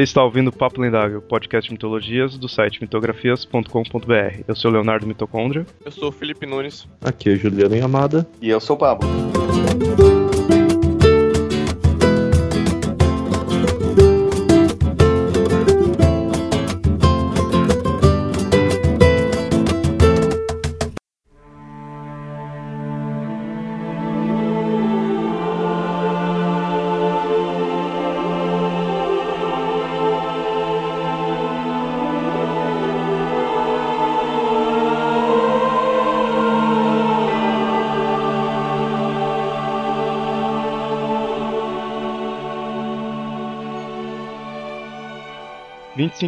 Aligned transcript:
Você 0.00 0.04
está 0.04 0.24
ouvindo 0.24 0.50
Papo 0.50 0.80
Lendário, 0.80 1.20
podcast 1.20 1.68
de 1.68 1.74
mitologias 1.74 2.38
do 2.38 2.48
site 2.48 2.80
mitografias.com.br. 2.80 4.44
Eu 4.48 4.56
sou 4.56 4.70
Leonardo 4.70 5.06
Mitocôndria. 5.06 5.66
Eu 5.84 5.92
sou 5.92 6.08
o 6.08 6.12
Felipe 6.12 6.46
Nunes. 6.46 6.88
Aqui 7.02 7.28
é 7.28 7.36
Juliano 7.36 7.76
Yamada. 7.76 8.26
E 8.40 8.48
eu 8.48 8.60
sou 8.60 8.76
o 8.76 8.78
Pablo. 8.78 9.06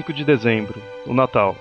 25 0.02 0.12
de 0.12 0.24
dezembro, 0.24 0.82
o 1.06 1.14
Natal. 1.14 1.56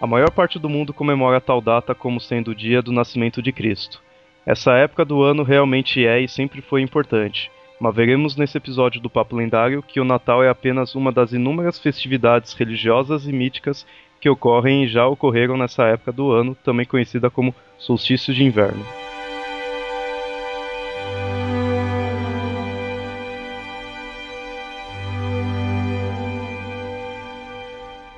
A 0.00 0.06
maior 0.06 0.30
parte 0.30 0.58
do 0.58 0.68
mundo 0.68 0.94
comemora 0.94 1.40
tal 1.40 1.60
data 1.60 1.94
como 1.94 2.20
sendo 2.20 2.52
o 2.52 2.54
dia 2.54 2.80
do 2.80 2.90
nascimento 2.90 3.42
de 3.42 3.52
Cristo. 3.52 4.02
Essa 4.46 4.72
época 4.72 5.04
do 5.04 5.22
ano 5.22 5.42
realmente 5.42 6.04
é 6.06 6.18
e 6.20 6.28
sempre 6.28 6.62
foi 6.62 6.80
importante, 6.80 7.50
mas 7.78 7.94
veremos 7.94 8.34
nesse 8.34 8.56
episódio 8.56 9.00
do 9.00 9.10
Papo 9.10 9.36
Lendário 9.36 9.82
que 9.82 10.00
o 10.00 10.04
Natal 10.04 10.42
é 10.42 10.48
apenas 10.48 10.94
uma 10.94 11.12
das 11.12 11.32
inúmeras 11.32 11.78
festividades 11.78 12.54
religiosas 12.54 13.26
e 13.26 13.32
míticas 13.32 13.86
que 14.20 14.28
ocorrem 14.28 14.84
e 14.84 14.88
já 14.88 15.06
ocorreram 15.06 15.56
nessa 15.56 15.84
época 15.84 16.12
do 16.12 16.32
ano, 16.32 16.56
também 16.64 16.86
conhecida 16.86 17.28
como 17.28 17.54
solstício 17.78 18.32
de 18.32 18.42
inverno. 18.42 19.01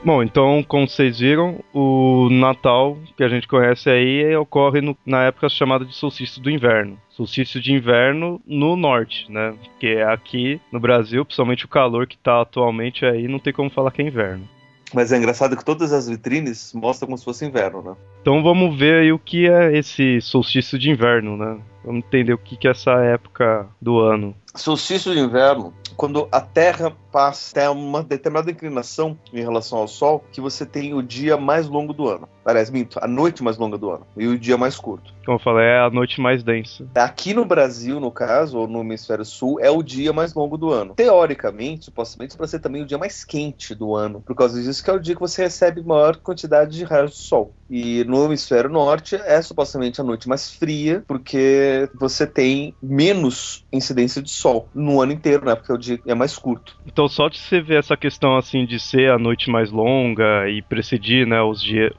Bom, 0.05 0.23
então, 0.23 0.63
como 0.69 0.87
vocês 0.87 1.19
viram, 1.19 1.65
o 1.73 2.29
Natal 2.31 2.99
que 3.17 3.25
a 3.25 3.29
gente 3.29 3.49
conhece 3.49 3.89
aí 3.89 4.37
ocorre 4.37 4.83
no, 4.83 4.95
na 5.07 5.23
época 5.23 5.49
chamada 5.49 5.83
de 5.83 5.95
solstício 5.95 6.43
do 6.43 6.51
inverno. 6.51 6.99
Solstício 7.09 7.59
de 7.59 7.73
inverno 7.73 8.39
no 8.47 8.77
norte, 8.77 9.25
né? 9.33 9.55
Que 9.81 9.95
é 9.95 10.05
aqui 10.05 10.61
no 10.71 10.79
Brasil, 10.79 11.25
principalmente 11.25 11.65
o 11.65 11.69
calor 11.69 12.07
que 12.07 12.17
está 12.17 12.43
atualmente 12.43 13.07
aí, 13.07 13.27
não 13.27 13.39
tem 13.39 13.51
como 13.51 13.71
falar 13.71 13.91
que 13.93 14.03
é 14.03 14.07
inverno. 14.07 14.47
Mas 14.93 15.11
é 15.11 15.17
engraçado 15.17 15.57
que 15.57 15.65
todas 15.65 15.91
as 15.91 16.07
vitrines 16.09 16.73
mostram 16.75 17.07
como 17.07 17.17
se 17.17 17.25
fosse 17.25 17.47
inverno, 17.47 17.83
né? 17.83 17.97
Então 18.21 18.43
vamos 18.43 18.79
ver 18.79 19.03
aí 19.03 19.13
o 19.13 19.19
que 19.19 19.49
é 19.49 19.77
esse 19.77 20.21
solstício 20.21 20.79
de 20.79 20.91
inverno, 20.91 21.37
né? 21.37 21.59
Vamos 21.83 22.05
entender 22.05 22.33
o 22.35 22.39
que, 22.39 22.57
que 22.57 22.69
é 22.69 22.71
essa 22.71 22.93
época 23.05 23.67
do 23.81 24.01
ano. 24.01 24.37
Solstício 24.55 25.13
de 25.13 25.19
inverno, 25.19 25.73
quando 25.97 26.29
a 26.31 26.41
Terra 26.41 26.93
passa 27.11 27.53
até 27.53 27.71
uma 27.71 28.03
determinada 28.03 28.51
inclinação 28.51 29.17
em 29.33 29.41
relação 29.41 29.79
ao 29.79 29.89
Sol, 29.89 30.25
que 30.33 30.41
você 30.41 30.67
tem 30.67 30.95
o 30.95 31.03
dia 31.03 31.37
mais 31.37 31.69
longo 31.69 31.93
do 31.93 32.09
ano. 32.09 32.29
Aliás, 32.45 32.71
minto, 32.71 32.99
a 33.01 33.07
noite 33.07 33.43
mais 33.43 33.57
longa 33.57 33.79
do 33.79 33.91
ano 33.91 34.07
e 34.17 34.27
o 34.27 34.39
dia 34.39 34.59
mais 34.59 34.77
curto. 34.77 35.15
Como 35.25 35.39
eu 35.39 35.43
falei, 35.43 35.65
é 35.65 35.81
a 35.81 35.91
noite 35.91 36.21
mais 36.21 36.43
densa. 36.43 36.87
Aqui 36.95 37.33
no 37.33 37.45
Brasil, 37.45 37.99
no 37.99 38.11
caso, 38.11 38.59
ou 38.59 38.69
no 38.69 38.81
hemisfério 38.81 39.25
sul, 39.25 39.59
é 39.61 39.71
o 39.71 39.83
dia 39.83 40.13
mais 40.13 40.35
longo 40.35 40.59
do 40.59 40.71
ano. 40.71 40.95
Teoricamente, 40.95 41.87
supostamente, 41.87 42.37
para 42.37 42.47
ser 42.47 42.59
também 42.59 42.83
o 42.83 42.87
dia 42.87 42.99
mais 42.99 43.25
quente 43.25 43.75
do 43.75 43.95
ano, 43.95 44.21
por 44.21 44.35
causa 44.35 44.61
disso 44.63 44.85
que 44.85 44.91
é 44.91 44.93
o 44.93 45.01
dia 45.01 45.15
que 45.15 45.21
você 45.21 45.43
recebe 45.43 45.83
maior 45.83 46.17
quantidade 46.17 46.77
de 46.77 46.85
raios 46.85 47.13
do 47.13 47.17
sol. 47.17 47.55
E 47.69 48.05
no 48.05 48.25
hemisfério 48.25 48.71
norte 48.71 49.17
é 49.17 49.41
supostamente 49.41 50.01
a 50.01 50.05
noite 50.05 50.29
mais 50.29 50.53
fria, 50.55 51.03
porque 51.07 51.89
você 51.95 52.27
tem 52.27 52.75
menos 52.83 53.65
incidência 53.73 54.23
de 54.23 54.31
sol 54.31 54.69
no 54.75 55.01
ano 55.01 55.13
inteiro, 55.13 55.45
né? 55.47 55.55
Porque 55.55 55.73
o 55.73 55.79
dia 55.79 55.99
é 56.07 56.15
mais 56.15 56.37
curto. 56.37 56.77
Então, 56.87 57.09
só 57.09 57.29
de 57.29 57.39
você 57.39 57.61
ver 57.61 57.79
essa 57.79 57.97
questão 57.97 58.37
assim 58.37 58.67
de 58.67 58.79
ser 58.79 59.11
a 59.11 59.19
noite 59.19 59.51
mais 59.51 59.71
longa 59.71 60.49
e 60.49 60.63
precedir, 60.63 61.27
né, 61.27 61.41
os 61.43 61.63
dias, 61.63 61.93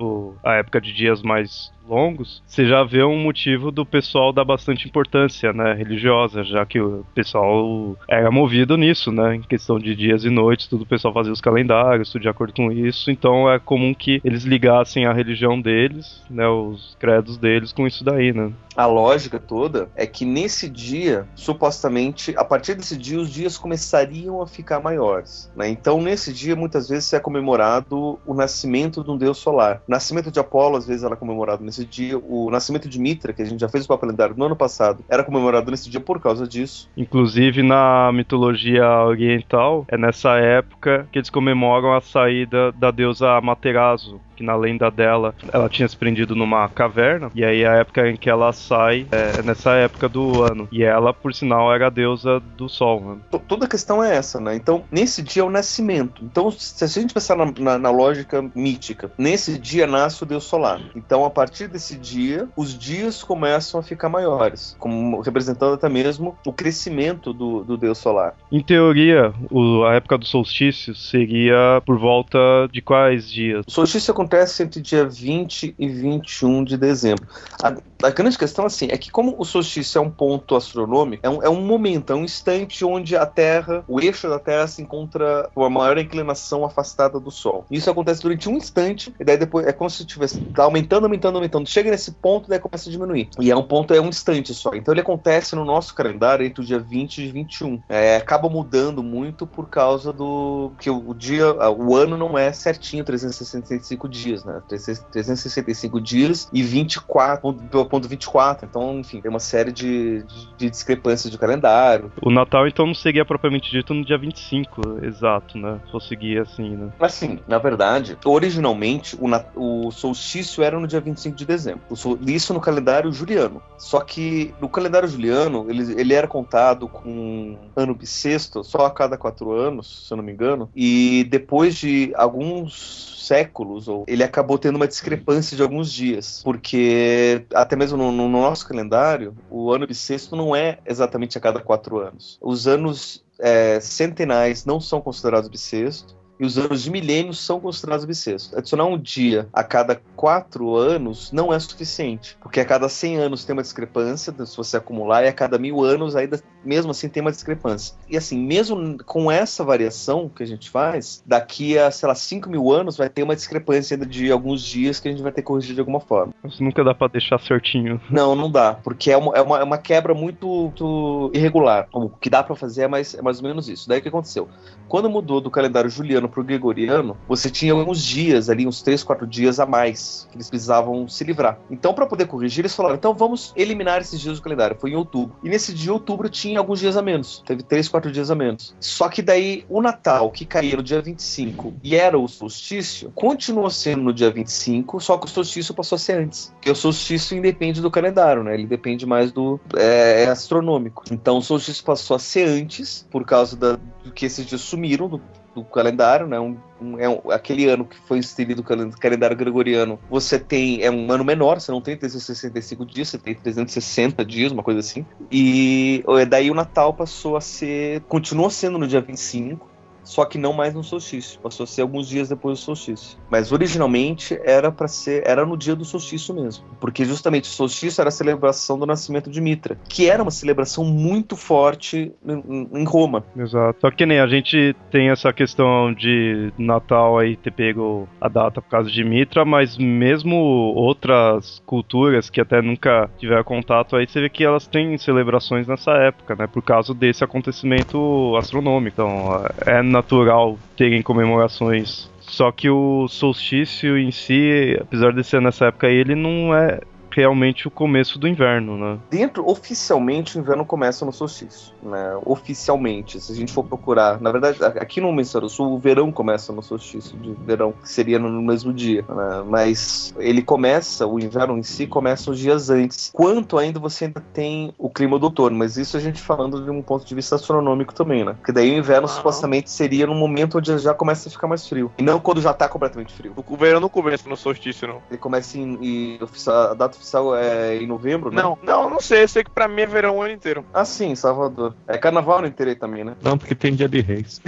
a 0.43 0.53
época 0.55 0.79
de 0.79 0.93
dias 0.93 1.21
mais 1.21 1.74
longos, 1.87 2.41
você 2.45 2.65
já 2.65 2.83
vê 2.83 3.03
um 3.03 3.17
motivo 3.17 3.71
do 3.71 3.85
pessoal 3.85 4.33
dar 4.33 4.43
bastante 4.43 4.87
importância, 4.87 5.53
né, 5.53 5.73
religiosa, 5.73 6.43
já 6.43 6.65
que 6.65 6.79
o 6.79 7.05
pessoal 7.13 7.97
era 8.09 8.31
movido 8.31 8.77
nisso, 8.77 9.11
né, 9.11 9.35
em 9.35 9.41
questão 9.41 9.79
de 9.79 9.95
dias 9.95 10.25
e 10.25 10.29
noites, 10.29 10.67
tudo 10.67 10.83
o 10.83 10.87
pessoal 10.87 11.13
fazia 11.13 11.33
os 11.33 11.41
calendários, 11.41 12.11
tudo 12.11 12.21
de 12.21 12.29
acordo 12.29 12.53
com 12.53 12.71
isso, 12.71 13.11
então 13.11 13.51
é 13.51 13.59
comum 13.59 13.93
que 13.93 14.21
eles 14.23 14.43
ligassem 14.43 15.05
a 15.05 15.13
religião 15.13 15.59
deles, 15.59 16.23
né, 16.29 16.47
os 16.47 16.95
credos 16.99 17.37
deles 17.37 17.71
com 17.71 17.85
isso 17.87 18.03
daí, 18.03 18.33
né. 18.33 18.51
A 18.75 18.85
lógica 18.85 19.39
toda 19.39 19.89
é 19.95 20.05
que 20.05 20.25
nesse 20.25 20.69
dia, 20.69 21.27
supostamente, 21.35 22.33
a 22.37 22.43
partir 22.43 22.75
desse 22.75 22.97
dia, 22.97 23.19
os 23.19 23.29
dias 23.29 23.57
começariam 23.57 24.41
a 24.41 24.47
ficar 24.47 24.79
maiores, 24.79 25.51
né, 25.55 25.69
então 25.69 26.01
nesse 26.01 26.33
dia, 26.33 26.55
muitas 26.55 26.89
vezes, 26.89 27.11
é 27.13 27.19
comemorado 27.19 28.19
o 28.25 28.33
nascimento 28.33 29.03
de 29.03 29.11
um 29.11 29.17
deus 29.17 29.37
solar. 29.37 29.81
O 29.87 29.91
nascimento 29.91 30.31
de 30.31 30.39
Apolo, 30.39 30.77
às 30.77 30.85
vezes, 30.85 31.03
era 31.03 31.15
comemorado 31.15 31.63
nesse 31.63 31.85
dia. 31.85 32.17
O 32.17 32.49
nascimento 32.49 32.89
de 32.89 32.99
Mitra, 32.99 33.33
que 33.33 33.41
a 33.41 33.45
gente 33.45 33.59
já 33.59 33.69
fez 33.69 33.85
o 33.85 33.87
papel 33.87 34.09
lendário 34.09 34.35
no 34.37 34.45
ano 34.45 34.55
passado, 34.55 35.03
era 35.09 35.23
comemorado 35.23 35.71
nesse 35.71 35.89
dia 35.89 35.99
por 35.99 36.19
causa 36.19 36.47
disso. 36.47 36.89
Inclusive 36.97 37.63
na 37.63 38.11
mitologia 38.11 38.85
oriental, 39.03 39.85
é 39.87 39.97
nessa 39.97 40.37
época 40.37 41.07
que 41.11 41.19
eles 41.19 41.29
comemoram 41.29 41.93
a 41.93 42.01
saída 42.01 42.71
da 42.73 42.91
deusa 42.91 43.31
Amaterasu, 43.31 44.19
que 44.35 44.43
na 44.43 44.55
lenda 44.55 44.91
dela 44.91 45.33
ela 45.51 45.69
tinha 45.69 45.87
se 45.87 45.95
prendido 45.95 46.35
numa 46.35 46.67
caverna, 46.69 47.31
e 47.33 47.43
aí 47.43 47.65
a 47.65 47.73
época 47.75 48.09
em 48.09 48.17
que 48.17 48.29
ela 48.29 48.51
sai 48.67 49.07
é 49.11 49.41
nessa 49.41 49.71
época 49.71 50.09
do 50.09 50.43
ano. 50.43 50.67
E 50.71 50.83
ela, 50.83 51.13
por 51.13 51.33
sinal, 51.33 51.73
era 51.73 51.87
a 51.87 51.89
deusa 51.89 52.39
do 52.57 52.67
sol. 52.67 53.01
Né? 53.01 53.39
Toda 53.47 53.65
a 53.65 53.69
questão 53.69 54.03
é 54.03 54.15
essa, 54.15 54.39
né? 54.39 54.55
Então, 54.55 54.83
nesse 54.91 55.21
dia 55.21 55.41
é 55.41 55.45
o 55.45 55.49
nascimento. 55.49 56.23
Então, 56.23 56.51
se 56.51 56.83
a 56.83 56.87
gente 56.87 57.13
pensar 57.13 57.35
na, 57.35 57.51
na, 57.57 57.77
na 57.77 57.91
lógica 57.91 58.43
mítica, 58.55 59.11
nesse 59.17 59.57
dia 59.57 59.85
nasce 59.85 60.23
o 60.23 60.25
deus 60.25 60.43
solar. 60.43 60.81
Então, 60.95 61.25
a 61.25 61.29
partir 61.29 61.67
desse 61.67 61.97
dia, 61.97 62.47
os 62.55 62.77
dias 62.77 63.23
começam 63.23 63.79
a 63.79 63.83
ficar 63.83 64.09
maiores, 64.09 64.75
como 64.79 65.21
representando 65.21 65.73
até 65.73 65.89
mesmo 65.89 66.37
o 66.45 66.53
crescimento 66.53 67.33
do, 67.33 67.63
do 67.63 67.77
deus 67.77 67.97
solar. 67.97 68.35
Em 68.51 68.61
teoria, 68.61 69.33
o, 69.51 69.83
a 69.83 69.95
época 69.95 70.17
do 70.17 70.25
solstício 70.25 70.95
seria 70.95 71.81
por 71.85 71.97
volta 71.97 72.37
de 72.71 72.81
quais 72.81 73.29
dias? 73.29 73.63
O 73.67 73.71
solstício 73.71 74.11
acontece 74.11 74.63
entre 74.63 74.81
dia 74.81 75.05
20 75.05 75.75
e 75.77 75.87
21 75.87 76.63
de 76.63 76.77
dezembro. 76.77 77.27
A, 77.61 77.75
a 78.07 78.09
grande 78.09 78.37
questão 78.37 78.54
assim 78.63 78.87
é 78.91 78.97
que 78.97 79.11
como 79.11 79.35
o 79.37 79.43
solstício 79.43 79.97
é 79.97 80.01
um 80.01 80.09
ponto 80.09 80.55
astronômico, 80.55 81.25
é 81.25 81.29
um, 81.29 81.43
é 81.43 81.49
um 81.49 81.61
momento, 81.61 82.13
é 82.13 82.15
um 82.15 82.23
instante 82.23 82.85
onde 82.85 83.15
a 83.15 83.25
Terra, 83.25 83.83
o 83.87 83.99
eixo 83.99 84.29
da 84.29 84.39
Terra 84.39 84.67
se 84.67 84.81
encontra 84.81 85.49
com 85.53 85.63
a 85.63 85.69
maior 85.69 85.97
inclinação 85.97 86.63
afastada 86.63 87.19
do 87.19 87.31
Sol. 87.31 87.65
Isso 87.69 87.89
acontece 87.89 88.21
durante 88.21 88.47
um 88.47 88.57
instante 88.57 89.13
e 89.19 89.23
daí 89.23 89.37
depois 89.37 89.65
é 89.65 89.73
como 89.73 89.89
se 89.89 90.03
estivesse 90.03 90.39
tá 90.39 90.63
aumentando, 90.63 91.05
aumentando, 91.05 91.35
aumentando. 91.35 91.67
Chega 91.67 91.91
nesse 91.91 92.11
ponto, 92.11 92.49
daí 92.49 92.59
começa 92.59 92.87
a 92.89 92.91
diminuir. 92.91 93.29
E 93.39 93.51
é 93.51 93.55
um 93.55 93.63
ponto, 93.63 93.93
é 93.93 93.99
um 93.99 94.09
instante 94.09 94.53
só. 94.53 94.71
Então 94.73 94.93
ele 94.93 95.01
acontece 95.01 95.55
no 95.55 95.65
nosso 95.65 95.93
calendário 95.93 96.45
entre 96.45 96.61
o 96.61 96.65
dia 96.65 96.79
20 96.79 97.17
e 97.17 97.31
21. 97.31 97.81
É, 97.89 98.17
acaba 98.17 98.47
mudando 98.49 99.01
muito 99.01 99.47
por 99.47 99.67
causa 99.67 100.13
do 100.13 100.71
que 100.79 100.89
o 100.89 101.13
dia, 101.13 101.45
o 101.71 101.95
ano 101.95 102.17
não 102.17 102.37
é 102.37 102.51
certinho 102.53 103.03
365 103.03 104.07
dias, 104.07 104.43
né? 104.43 104.61
365 104.67 105.99
dias 105.99 106.49
e 106.53 106.61
24, 106.61 107.53
ponto 107.89 108.07
24. 108.07 108.44
Então, 108.51 108.99
enfim, 108.99 109.21
tem 109.21 109.29
uma 109.29 109.39
série 109.39 109.71
de, 109.71 110.23
de, 110.23 110.57
de 110.57 110.69
discrepâncias 110.69 111.31
de 111.31 111.37
calendário. 111.37 112.11
O 112.21 112.29
Natal, 112.29 112.67
então, 112.67 112.85
não 112.85 112.93
seria 112.93 113.25
propriamente 113.25 113.71
dito 113.71 113.93
no 113.93 114.05
dia 114.05 114.17
25, 114.17 114.99
exato, 115.03 115.57
né? 115.57 115.79
Se 115.85 115.91
fosse 115.91 116.07
seguir 116.09 116.39
assim, 116.39 116.75
né? 116.75 116.91
Assim, 116.99 117.39
na 117.47 117.57
verdade, 117.57 118.17
originalmente, 118.25 119.17
o, 119.19 119.87
o 119.87 119.91
solstício 119.91 120.63
era 120.63 120.79
no 120.79 120.87
dia 120.87 120.99
25 120.99 121.35
de 121.35 121.45
dezembro. 121.45 121.81
Isso 122.27 122.53
no 122.53 122.59
calendário 122.59 123.11
juliano. 123.11 123.61
Só 123.77 124.01
que 124.01 124.53
no 124.61 124.69
calendário 124.69 125.07
juliano, 125.07 125.65
ele, 125.69 125.99
ele 125.99 126.13
era 126.13 126.27
contado 126.27 126.87
com 126.87 127.57
ano 127.75 127.93
bissexto 127.93 128.63
só 128.63 128.85
a 128.85 128.91
cada 128.91 129.17
quatro 129.17 129.51
anos, 129.51 130.07
se 130.07 130.13
eu 130.13 130.17
não 130.17 130.23
me 130.23 130.31
engano. 130.31 130.69
E 130.75 131.25
depois 131.29 131.75
de 131.75 132.11
alguns 132.15 133.14
séculos, 133.25 133.87
ou 133.87 134.05
ele 134.07 134.23
acabou 134.23 134.57
tendo 134.57 134.75
uma 134.75 134.87
discrepância 134.87 135.55
de 135.55 135.63
alguns 135.63 135.91
dias, 135.91 136.41
porque 136.43 137.45
até 137.53 137.75
mesmo 137.75 137.97
no, 137.97 138.11
no 138.11 138.29
nosso 138.29 138.67
calendário, 138.67 139.35
o 139.49 139.71
ano 139.71 139.87
bissexto 139.87 140.35
não 140.35 140.55
é 140.55 140.79
exatamente 140.85 141.37
a 141.37 141.41
cada 141.41 141.59
quatro 141.59 141.99
anos. 141.99 142.37
Os 142.41 142.67
anos 142.67 143.23
é, 143.39 143.79
centenais 143.79 144.65
não 144.65 144.79
são 144.79 145.01
considerados 145.01 145.49
bissexto, 145.49 146.15
e 146.39 146.45
os 146.45 146.57
anos 146.57 146.83
de 146.83 146.91
milênio 146.91 147.33
são 147.33 147.59
considerados 147.59 148.05
bissextos. 148.05 148.55
Adicionar 148.57 148.85
um 148.85 148.97
dia 148.97 149.47
a 149.53 149.63
cada 149.63 149.99
quatro 150.15 150.75
anos 150.75 151.31
não 151.31 151.53
é 151.53 151.59
suficiente, 151.59 152.37
porque 152.41 152.59
a 152.59 152.65
cada 152.65 152.89
100 152.89 153.17
anos 153.17 153.45
tem 153.45 153.53
uma 153.53 153.61
discrepância, 153.61 154.33
se 154.45 154.57
você 154.57 154.77
acumular, 154.77 155.23
e 155.23 155.27
a 155.27 155.33
cada 155.33 155.57
mil 155.57 155.83
anos 155.83 156.15
ainda, 156.15 156.41
mesmo 156.63 156.91
assim, 156.91 157.09
tem 157.09 157.21
uma 157.21 157.31
discrepância. 157.31 157.95
E 158.09 158.17
assim, 158.17 158.37
mesmo 158.37 159.03
com 159.03 159.31
essa 159.31 159.63
variação 159.63 160.29
que 160.29 160.43
a 160.43 160.47
gente 160.47 160.69
faz, 160.69 161.23
daqui 161.25 161.77
a, 161.77 161.89
sei 161.91 162.07
lá, 162.07 162.15
5 162.15 162.49
mil 162.49 162.71
anos 162.71 162.97
vai 162.97 163.09
ter 163.09 163.23
uma 163.23 163.35
discrepância 163.35 163.95
ainda 163.95 164.05
de 164.05 164.31
alguns 164.31 164.61
dias 164.61 164.99
que 164.99 165.07
a 165.07 165.11
gente 165.11 165.23
vai 165.23 165.31
ter 165.31 165.41
que 165.41 165.47
corrigir 165.47 165.73
de 165.73 165.79
alguma 165.79 165.99
forma. 165.99 166.33
Mas 166.43 166.59
nunca 166.59 166.83
dá 166.83 166.93
para 166.93 167.11
deixar 167.11 167.39
certinho. 167.39 167.99
Não, 168.09 168.35
não 168.35 168.51
dá, 168.51 168.73
porque 168.73 169.11
é 169.11 169.17
uma, 169.17 169.33
é 169.35 169.41
uma, 169.41 169.59
é 169.59 169.63
uma 169.63 169.77
quebra 169.77 170.13
muito, 170.13 170.65
muito 170.75 171.31
irregular. 171.33 171.87
O 171.93 172.09
que 172.09 172.29
dá 172.29 172.43
para 172.43 172.55
fazer 172.55 172.83
é 172.83 172.87
mais, 172.87 173.13
é 173.13 173.21
mais 173.21 173.37
ou 173.37 173.47
menos 173.47 173.69
isso. 173.69 173.87
Daí 173.87 173.99
o 173.99 174.01
que 174.01 174.07
aconteceu? 174.07 174.47
Quando 174.87 175.09
mudou 175.09 175.39
do 175.39 175.51
calendário 175.51 175.89
juliano 175.89 176.24
para 176.27 176.41
o 176.41 176.43
gregoriano, 176.43 177.17
você 177.27 177.49
tinha 177.49 177.73
alguns 177.73 178.03
dias 178.03 178.49
ali, 178.49 178.67
uns 178.67 178.81
3, 178.81 179.03
4 179.03 179.27
dias 179.27 179.59
a 179.59 179.65
mais, 179.65 180.27
que 180.29 180.37
eles 180.37 180.49
precisavam 180.49 181.07
se 181.07 181.23
livrar. 181.23 181.59
Então, 181.69 181.93
para 181.93 182.05
poder 182.05 182.27
corrigir, 182.27 182.61
eles 182.61 182.75
falaram: 182.75 182.95
então 182.95 183.13
vamos 183.13 183.53
eliminar 183.55 184.01
esses 184.01 184.19
dias 184.19 184.37
do 184.37 184.43
calendário. 184.43 184.77
Foi 184.79 184.91
em 184.91 184.95
outubro. 184.95 185.35
E 185.43 185.49
nesse 185.49 185.73
dia, 185.73 185.93
outubro, 185.93 186.29
tinha 186.29 186.59
alguns 186.59 186.79
dias 186.79 186.97
a 186.97 187.01
menos. 187.01 187.43
Teve 187.45 187.63
3, 187.63 187.87
4 187.87 188.11
dias 188.11 188.31
a 188.31 188.35
menos. 188.35 188.75
Só 188.79 189.09
que 189.09 189.21
daí, 189.21 189.65
o 189.69 189.81
Natal, 189.81 190.29
que 190.31 190.45
caía 190.45 190.75
no 190.75 190.83
dia 190.83 191.01
25 191.01 191.75
e 191.83 191.95
era 191.95 192.17
o 192.17 192.27
solstício, 192.27 193.11
continuou 193.13 193.69
sendo 193.69 194.03
no 194.03 194.13
dia 194.13 194.31
25, 194.31 194.99
só 194.99 195.17
que 195.17 195.25
o 195.25 195.29
solstício 195.29 195.73
passou 195.73 195.95
a 195.95 195.99
ser 195.99 196.17
antes. 196.19 196.51
Porque 196.55 196.71
o 196.71 196.75
solstício 196.75 197.37
independe 197.37 197.81
do 197.81 197.91
calendário, 197.91 198.43
né? 198.43 198.53
Ele 198.53 198.65
depende 198.65 199.05
mais 199.05 199.31
do. 199.31 199.59
É, 199.75 200.23
é 200.23 200.27
astronômico. 200.27 201.03
Então, 201.11 201.37
o 201.37 201.41
solstício 201.41 201.83
passou 201.83 202.15
a 202.15 202.19
ser 202.19 202.47
antes, 202.47 203.07
por 203.09 203.25
causa 203.25 203.55
da, 203.55 203.77
do 204.03 204.11
que 204.11 204.25
esses 204.25 204.45
dias 204.45 204.61
sumiram 204.61 205.07
do, 205.07 205.21
do 205.55 205.63
calendário, 205.63 206.27
né? 206.27 206.37
Um, 206.39 206.57
um, 206.81 206.99
é 206.99 207.07
um, 207.07 207.31
aquele 207.31 207.67
ano 207.67 207.85
que 207.85 207.97
foi 207.97 208.17
inserido 208.17 208.59
o 208.59 208.97
calendário 208.99 209.37
gregoriano, 209.37 209.97
você 210.09 210.37
tem 210.37 210.83
é 210.83 210.91
um 210.91 211.09
ano 211.09 211.23
menor, 211.23 211.61
você 211.61 211.71
não 211.71 211.81
tem 211.81 211.95
365 211.95 212.85
dias, 212.85 213.07
você 213.07 213.17
tem 213.17 213.33
360 213.33 214.25
dias, 214.25 214.51
uma 214.51 214.61
coisa 214.61 214.81
assim. 214.81 215.05
E 215.31 216.03
daí 216.29 216.51
o 216.51 216.53
Natal 216.53 216.93
passou 216.93 217.37
a 217.37 217.41
ser, 217.41 218.01
continuou 218.01 218.49
sendo 218.49 218.77
no 218.77 218.87
dia 218.87 218.99
25, 218.99 219.74
só 220.05 220.23
que 220.23 220.37
não 220.37 220.53
mais 220.53 220.73
no 220.73 220.83
solstício, 220.83 221.39
passou 221.39 221.65
a 221.65 221.67
ser 221.67 221.81
alguns 221.81 222.07
dias 222.07 222.29
depois 222.29 222.59
do 222.59 222.63
solstício. 222.63 223.17
Mas 223.29 223.51
originalmente 223.51 224.39
era 224.43 224.71
para 224.71 224.87
ser, 224.87 225.23
era 225.25 225.45
no 225.45 225.57
dia 225.57 225.75
do 225.75 225.83
solstício 225.83 226.33
mesmo, 226.33 226.63
porque 226.79 227.03
justamente 227.03 227.45
o 227.45 227.53
solstício 227.53 228.01
era 228.01 228.09
a 228.09 228.11
celebração 228.11 228.77
do 228.79 228.85
nascimento 228.85 229.29
de 229.29 229.41
Mitra, 229.41 229.77
que 229.89 230.09
era 230.09 230.21
uma 230.21 230.31
celebração 230.31 230.85
muito 230.85 231.35
forte 231.35 232.13
em, 232.25 232.85
Roma. 232.85 233.25
Exato. 233.35 233.81
Só 233.81 233.91
que 233.91 234.05
nem 234.05 234.19
a 234.19 234.27
gente 234.27 234.75
tem 234.91 235.09
essa 235.09 235.33
questão 235.33 235.91
de 235.93 236.53
Natal 236.57 237.17
aí 237.17 237.35
ter 237.35 237.51
pego 237.51 238.07
a 238.21 238.27
data 238.27 238.61
por 238.61 238.69
causa 238.69 238.89
de 238.89 239.03
Mitra, 239.03 239.43
mas 239.43 239.77
mesmo 239.77 240.35
outras 240.35 241.61
culturas 241.65 242.29
que 242.29 242.39
até 242.39 242.61
nunca 242.61 243.09
tiveram 243.17 243.43
contato 243.43 243.95
aí, 243.95 244.07
você 244.07 244.21
vê 244.21 244.29
que 244.29 244.43
elas 244.43 244.67
têm 244.67 244.97
celebrações 244.97 245.67
nessa 245.67 245.91
época, 245.93 246.35
né? 246.35 246.47
Por 246.47 246.61
causa 246.61 246.93
desse 246.93 247.23
acontecimento 247.23 248.35
astronômico. 248.37 248.93
Então, 248.95 249.43
é 249.65 249.81
natural 249.95 250.57
terem 250.75 251.01
comemorações. 251.01 252.09
Só 252.19 252.51
que 252.51 252.69
o 252.69 253.07
solstício 253.07 253.97
em 253.97 254.11
si, 254.11 254.77
apesar 254.81 255.13
de 255.13 255.23
ser 255.23 255.41
nessa 255.41 255.67
época, 255.67 255.87
ele 255.87 256.15
não 256.15 256.53
é 256.53 256.81
realmente 257.15 257.65
o 257.65 257.71
começo 257.71 258.19
do 258.19 258.27
inverno, 258.27 258.77
né? 258.77 258.99
Dentro, 259.09 259.49
oficialmente, 259.49 260.37
o 260.37 260.41
inverno 260.41 260.65
começa 260.65 261.05
no 261.05 261.13
solstício, 261.13 261.73
né? 261.81 262.19
Oficialmente, 262.25 263.21
se 263.21 263.31
a 263.31 263.35
gente 263.35 263.53
for 263.53 263.63
procurar. 263.63 264.19
Na 264.19 264.31
verdade, 264.31 264.61
aqui 264.63 264.99
no 264.99 265.07
Hemisfério 265.09 265.47
Sul, 265.47 265.73
o 265.73 265.79
verão 265.79 266.11
começa 266.11 266.51
no 266.51 266.61
solstício 266.61 267.17
de 267.17 267.33
verão, 267.45 267.71
que 267.71 267.89
seria 267.89 268.19
no 268.19 268.41
mesmo 268.41 268.73
dia, 268.73 269.05
né? 269.07 269.43
Mas 269.47 270.13
ele 270.19 270.41
começa, 270.41 271.07
o 271.07 271.17
inverno 271.17 271.57
em 271.57 271.63
si 271.63 271.87
começa 271.87 272.29
uns 272.29 272.37
dias 272.37 272.69
antes. 272.69 273.11
Quanto 273.13 273.57
ainda 273.57 273.79
você 273.79 274.05
ainda 274.05 274.21
tem 274.33 274.73
o 274.77 274.89
clima 274.89 275.17
do 275.17 275.27
outono, 275.27 275.55
mas 275.55 275.77
isso 275.77 275.95
a 275.95 276.01
gente 276.01 276.21
falando 276.21 276.65
de 276.65 276.69
um 276.69 276.81
ponto 276.81 277.05
de 277.05 277.15
vista 277.15 277.35
astronômico 277.35 277.93
também, 277.93 278.25
né? 278.25 278.33
Porque 278.33 278.51
daí 278.51 278.71
o 278.71 278.77
inverno 278.77 279.07
supostamente 279.07 279.71
seria 279.71 280.05
no 280.05 280.15
momento 280.15 280.57
onde 280.57 280.77
já 280.79 280.93
começa 280.93 281.29
a 281.29 281.31
ficar 281.31 281.47
mais 281.47 281.65
frio. 281.65 281.89
E 281.97 282.03
não 282.03 282.19
quando 282.19 282.41
já 282.41 282.53
tá 282.53 282.67
completamente 282.67 283.13
frio. 283.13 283.33
O 283.35 283.55
verão 283.55 283.79
não 283.79 283.89
começa 283.89 284.27
no 284.27 284.35
solstício, 284.35 284.85
não. 284.87 285.01
Ele 285.09 285.17
começa 285.17 285.57
em, 285.57 285.77
em 285.81 286.19
a 286.47 286.73
data 286.73 286.97
oficial 286.97 287.04
é 287.37 287.75
em 287.77 287.87
novembro, 287.87 288.31
né? 288.31 288.41
Não, 288.41 288.57
não, 288.63 288.89
não 288.89 288.99
sei. 288.99 289.23
Eu 289.23 289.27
sei 289.27 289.43
que 289.43 289.49
pra 289.49 289.67
mim 289.67 289.81
é 289.81 289.85
verão 289.85 290.17
o 290.17 290.21
ano 290.21 290.33
inteiro. 290.33 290.65
Ah, 290.73 290.85
sim, 290.85 291.15
Salvador. 291.15 291.75
É 291.87 291.97
carnaval 291.97 292.35
o 292.35 292.39
ano 292.39 292.47
inteiro 292.47 292.69
aí 292.71 292.75
também, 292.75 293.03
né? 293.03 293.15
Não, 293.21 293.37
porque 293.37 293.55
tem 293.55 293.73
dia 293.73 293.87
de 293.87 294.01
reis. 294.01 294.41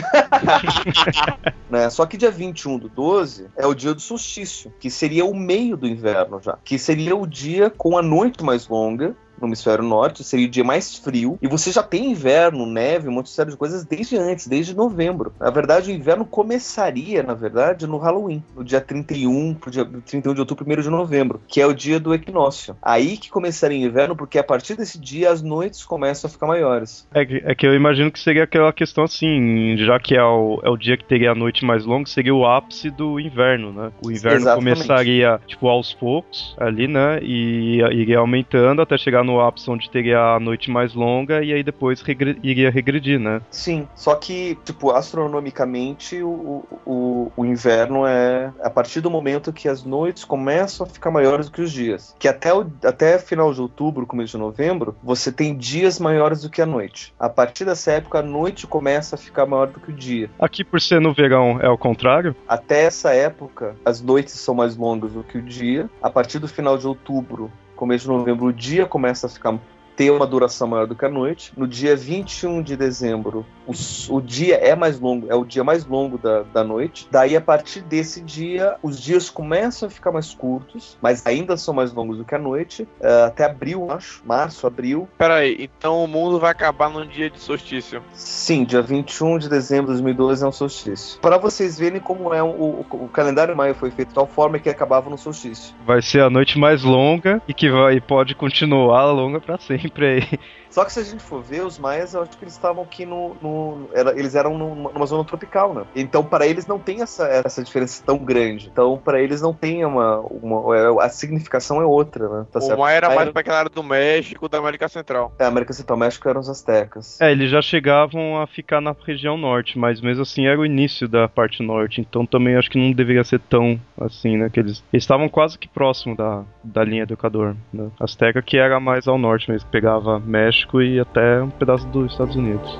né? 1.69 1.89
Só 1.89 2.05
que 2.05 2.17
dia 2.17 2.31
21 2.31 2.79
do 2.79 2.89
12 2.89 3.47
é 3.55 3.65
o 3.65 3.73
dia 3.73 3.93
do 3.93 4.01
solstício, 4.01 4.73
que 4.79 4.89
seria 4.89 5.25
o 5.25 5.35
meio 5.35 5.77
do 5.77 5.87
inverno 5.87 6.41
já. 6.41 6.57
Que 6.63 6.77
seria 6.77 7.15
o 7.15 7.27
dia 7.27 7.69
com 7.69 7.97
a 7.97 8.01
noite 8.01 8.43
mais 8.43 8.67
longa 8.67 9.15
no 9.39 9.47
hemisfério 9.47 9.83
norte, 9.83 10.23
seria 10.23 10.47
o 10.47 10.49
dia 10.49 10.63
mais 10.63 10.95
frio, 10.95 11.37
e 11.41 11.47
você 11.47 11.71
já 11.71 11.83
tem 11.83 12.11
inverno, 12.11 12.65
neve, 12.65 13.07
um 13.07 13.11
monte 13.11 13.31
de 13.45 13.57
coisas 13.57 13.83
desde 13.85 14.17
antes, 14.17 14.47
desde 14.47 14.75
novembro. 14.75 15.33
Na 15.39 15.49
verdade, 15.49 15.91
o 15.91 15.93
inverno 15.93 16.25
começaria, 16.25 17.23
na 17.23 17.33
verdade, 17.33 17.87
no 17.87 17.97
Halloween, 17.97 18.43
no 18.55 18.63
dia 18.63 18.81
31, 18.81 19.53
pro 19.55 19.71
dia 19.71 19.85
31 19.85 20.33
de 20.33 20.39
outubro, 20.39 20.65
1 20.67 20.81
de 20.81 20.89
novembro, 20.89 21.41
que 21.47 21.61
é 21.61 21.65
o 21.65 21.73
dia 21.73 21.99
do 21.99 22.13
equinócio. 22.13 22.75
Aí 22.81 23.17
que 23.17 23.29
começaria 23.29 23.77
o 23.77 23.89
inverno, 23.89 24.15
porque 24.15 24.39
a 24.39 24.43
partir 24.43 24.75
desse 24.75 24.99
dia 24.99 25.31
as 25.31 25.41
noites 25.41 25.83
começam 25.83 26.27
a 26.27 26.31
ficar 26.31 26.47
maiores. 26.47 27.07
É 27.13 27.25
que, 27.25 27.41
é 27.45 27.55
que 27.55 27.65
eu 27.65 27.73
imagino 27.73 28.11
que 28.11 28.19
seria 28.19 28.43
aquela 28.43 28.73
questão 28.73 29.03
assim, 29.03 29.75
já 29.77 29.99
que 29.99 30.15
é 30.15 30.23
o, 30.23 30.59
é 30.63 30.69
o 30.69 30.77
dia 30.77 30.97
que 30.97 31.05
teria 31.05 31.31
a 31.31 31.35
noite 31.35 31.65
mais 31.65 31.85
longa, 31.85 32.09
seria 32.09 32.33
o 32.33 32.45
ápice 32.45 32.89
do 32.89 33.19
inverno, 33.19 33.71
né? 33.71 33.91
O 34.03 34.11
inverno 34.11 34.39
Exatamente. 34.39 34.75
começaria, 34.75 35.39
tipo, 35.45 35.67
aos 35.67 35.93
poucos, 35.93 36.55
ali, 36.59 36.87
né? 36.87 37.19
E 37.21 37.81
iria 37.91 38.19
aumentando 38.19 38.81
até 38.81 38.97
chegar 38.97 39.23
no 39.27 39.41
ápice 39.41 39.69
onde 39.69 39.89
teria 39.89 40.19
a 40.35 40.39
noite 40.39 40.71
mais 40.71 40.93
longa 40.93 41.43
e 41.43 41.51
aí 41.51 41.61
depois 41.61 42.01
regre 42.01 42.39
iria 42.41 42.71
regredir, 42.71 43.19
né? 43.19 43.41
Sim, 43.51 43.87
só 43.93 44.15
que, 44.15 44.57
tipo, 44.63 44.91
astronomicamente 44.91 46.21
o, 46.23 46.65
o, 46.85 47.31
o 47.35 47.45
inverno 47.45 48.07
é 48.07 48.51
a 48.63 48.69
partir 48.69 49.01
do 49.01 49.11
momento 49.11 49.51
que 49.51 49.67
as 49.67 49.83
noites 49.83 50.23
começam 50.23 50.85
a 50.85 50.89
ficar 50.89 51.11
maiores 51.11 51.47
do 51.47 51.51
que 51.51 51.61
os 51.61 51.71
dias. 51.71 52.15
Que 52.17 52.27
até, 52.27 52.53
o, 52.53 52.65
até 52.83 53.19
final 53.19 53.53
de 53.53 53.61
outubro, 53.61 54.05
começo 54.07 54.31
de 54.31 54.37
novembro, 54.37 54.95
você 55.03 55.31
tem 55.31 55.55
dias 55.55 55.99
maiores 55.99 56.41
do 56.41 56.49
que 56.49 56.61
a 56.61 56.65
noite. 56.65 57.13
A 57.19 57.29
partir 57.29 57.65
dessa 57.65 57.91
época, 57.91 58.19
a 58.19 58.23
noite 58.23 58.65
começa 58.65 59.15
a 59.15 59.17
ficar 59.17 59.45
maior 59.45 59.67
do 59.67 59.79
que 59.79 59.91
o 59.91 59.93
dia. 59.93 60.29
Aqui, 60.39 60.63
por 60.63 60.79
ser 60.79 61.01
no 61.01 61.13
verão, 61.13 61.59
é 61.61 61.69
o 61.69 61.77
contrário? 61.77 62.35
Até 62.47 62.83
essa 62.83 63.13
época, 63.13 63.75
as 63.83 64.01
noites 64.01 64.33
são 64.35 64.55
mais 64.55 64.77
longas 64.77 65.11
do 65.11 65.23
que 65.23 65.37
o 65.37 65.41
dia. 65.41 65.89
A 66.01 66.09
partir 66.09 66.39
do 66.39 66.47
final 66.47 66.77
de 66.77 66.87
outubro, 66.87 67.51
começo 67.77 68.03
de 68.05 68.09
novembro, 68.09 68.47
o 68.47 68.53
dia 68.53 68.85
começa 68.85 69.27
a 69.27 69.29
ficar 69.29 69.57
ter 69.97 70.11
uma 70.11 70.27
duração 70.27 70.67
maior 70.67 70.85
do 70.85 70.95
que 70.95 71.03
a 71.03 71.09
noite. 71.09 71.51
No 71.57 71.67
dia 71.67 71.95
21 71.95 72.61
de 72.61 72.77
dezembro, 72.77 73.43
o, 73.65 73.73
o 74.15 74.21
dia 74.21 74.55
é 74.55 74.75
mais 74.75 74.99
longo, 74.99 75.25
é 75.27 75.35
o 75.35 75.43
dia 75.43 75.63
mais 75.63 75.85
longo 75.85 76.19
da, 76.19 76.43
da 76.43 76.63
noite. 76.63 77.07
Daí, 77.11 77.35
a 77.35 77.41
partir 77.41 77.81
desse 77.81 78.21
dia, 78.21 78.75
os 78.83 79.01
dias 79.01 79.29
começam 79.29 79.87
a 79.87 79.89
ficar 79.89 80.11
mais 80.11 80.33
curtos, 80.33 80.95
mas 81.01 81.25
ainda 81.25 81.57
são 81.57 81.73
mais 81.73 81.91
longos 81.91 82.19
do 82.19 82.23
que 82.23 82.35
a 82.35 82.37
noite. 82.37 82.83
Uh, 82.83 83.25
até 83.25 83.43
abril, 83.43 83.89
acho. 83.89 84.21
Março, 84.23 84.67
abril. 84.67 85.09
Peraí, 85.17 85.57
então 85.59 86.03
o 86.03 86.07
mundo 86.07 86.39
vai 86.39 86.51
acabar 86.51 86.89
num 86.91 87.05
dia 87.05 87.29
de 87.29 87.39
solstício? 87.39 88.03
Sim, 88.13 88.63
dia 88.63 88.83
21 88.83 89.39
de 89.39 89.49
dezembro 89.49 89.87
de 89.87 89.93
2012 89.93 90.43
é 90.43 90.47
um 90.47 90.51
solstício. 90.51 91.19
Para 91.19 91.39
vocês 91.39 91.79
verem 91.79 91.99
como 91.99 92.31
é 92.35 92.43
o, 92.43 92.47
o, 92.47 92.85
o 92.91 93.09
calendário 93.09 93.55
maio 93.55 93.73
foi 93.73 93.89
feito 93.89 94.09
de 94.09 94.13
tal 94.13 94.27
forma 94.27 94.59
que 94.59 94.69
acabava 94.69 95.09
no 95.09 95.17
solstício. 95.17 95.73
Vai 95.87 96.03
ser 96.03 96.21
a 96.21 96.29
noite 96.29 96.59
mais 96.59 96.83
longa 96.83 97.41
e 97.47 97.53
que 97.53 97.71
vai, 97.71 97.99
pode 97.99 98.35
continuar 98.35 99.05
longa 99.11 99.41
para 99.41 99.57
sempre 99.57 99.86
sempre 99.87 100.05
aí. 100.07 100.39
Só 100.77 100.85
que 100.85 100.93
se 100.93 100.99
a 100.99 101.03
gente 101.03 101.23
for 101.23 101.41
ver, 101.41 101.65
os 101.65 101.79
maias, 101.79 102.13
eu 102.13 102.21
acho 102.21 102.37
que 102.37 102.43
eles 102.43 102.53
estavam 102.53 102.83
aqui 102.83 103.03
no. 103.03 103.35
no 103.41 103.89
era, 103.95 104.11
eles 104.11 104.35
eram 104.35 104.55
numa, 104.55 104.91
numa, 104.91 105.05
zona 105.07 105.25
tropical, 105.25 105.73
né? 105.73 105.83
Então, 105.95 106.23
para 106.23 106.45
eles 106.45 106.67
não 106.67 106.77
tem 106.77 107.01
essa, 107.01 107.25
essa 107.25 107.63
diferença 107.63 108.03
tão 108.05 108.19
grande. 108.19 108.69
Então, 108.71 108.95
para 109.03 109.19
eles 109.19 109.41
não 109.41 109.55
tem 109.55 109.83
uma, 109.83 110.19
uma. 110.19 110.77
É, 110.77 111.03
a 111.03 111.09
significação 111.09 111.81
é 111.81 111.83
outra, 111.83 112.29
né? 112.29 112.45
Tá 112.51 112.59
o 112.59 112.77
maia 112.77 112.97
era 112.97 113.15
mais 113.15 113.31
para 113.31 113.41
aquela 113.41 113.57
área 113.57 113.71
do 113.71 113.81
México, 113.81 114.47
da 114.47 114.59
América 114.59 114.87
Central. 114.87 115.33
É, 115.39 115.45
América 115.45 115.73
Central, 115.73 115.97
México 115.97 116.29
eram 116.29 116.41
os 116.41 116.47
astecas. 116.47 117.19
É, 117.19 117.31
eles 117.31 117.49
já 117.49 117.59
chegavam 117.59 118.39
a 118.39 118.45
ficar 118.45 118.79
na 118.79 118.95
região 119.03 119.35
norte, 119.35 119.79
mas 119.79 119.99
mesmo 119.99 120.21
assim 120.21 120.45
era 120.45 120.59
o 120.59 120.65
início 120.65 121.07
da 121.07 121.27
parte 121.27 121.63
norte. 121.63 122.01
Então, 122.01 122.23
também 122.23 122.55
acho 122.55 122.69
que 122.69 122.77
não 122.77 122.91
deveria 122.91 123.23
ser 123.23 123.39
tão 123.39 123.81
assim, 123.99 124.37
né? 124.37 124.47
Que 124.47 124.59
eles, 124.59 124.83
eles 124.93 125.03
estavam 125.03 125.27
quase 125.27 125.57
que 125.57 125.67
próximo 125.67 126.15
da, 126.15 126.43
da 126.63 126.83
linha 126.83 127.07
do 127.07 127.15
Equador. 127.15 127.55
Né? 127.73 127.89
Azteca 127.99 128.43
que 128.43 128.57
era 128.57 128.79
mais 128.79 129.07
ao 129.07 129.17
norte 129.17 129.49
mesmo, 129.49 129.67
pegava 129.71 130.19
México 130.19 130.66
e 130.75 130.99
até 130.99 131.41
um 131.41 131.49
pedaço 131.49 131.87
dos 131.87 132.11
Estados 132.11 132.35
Unidos. 132.35 132.79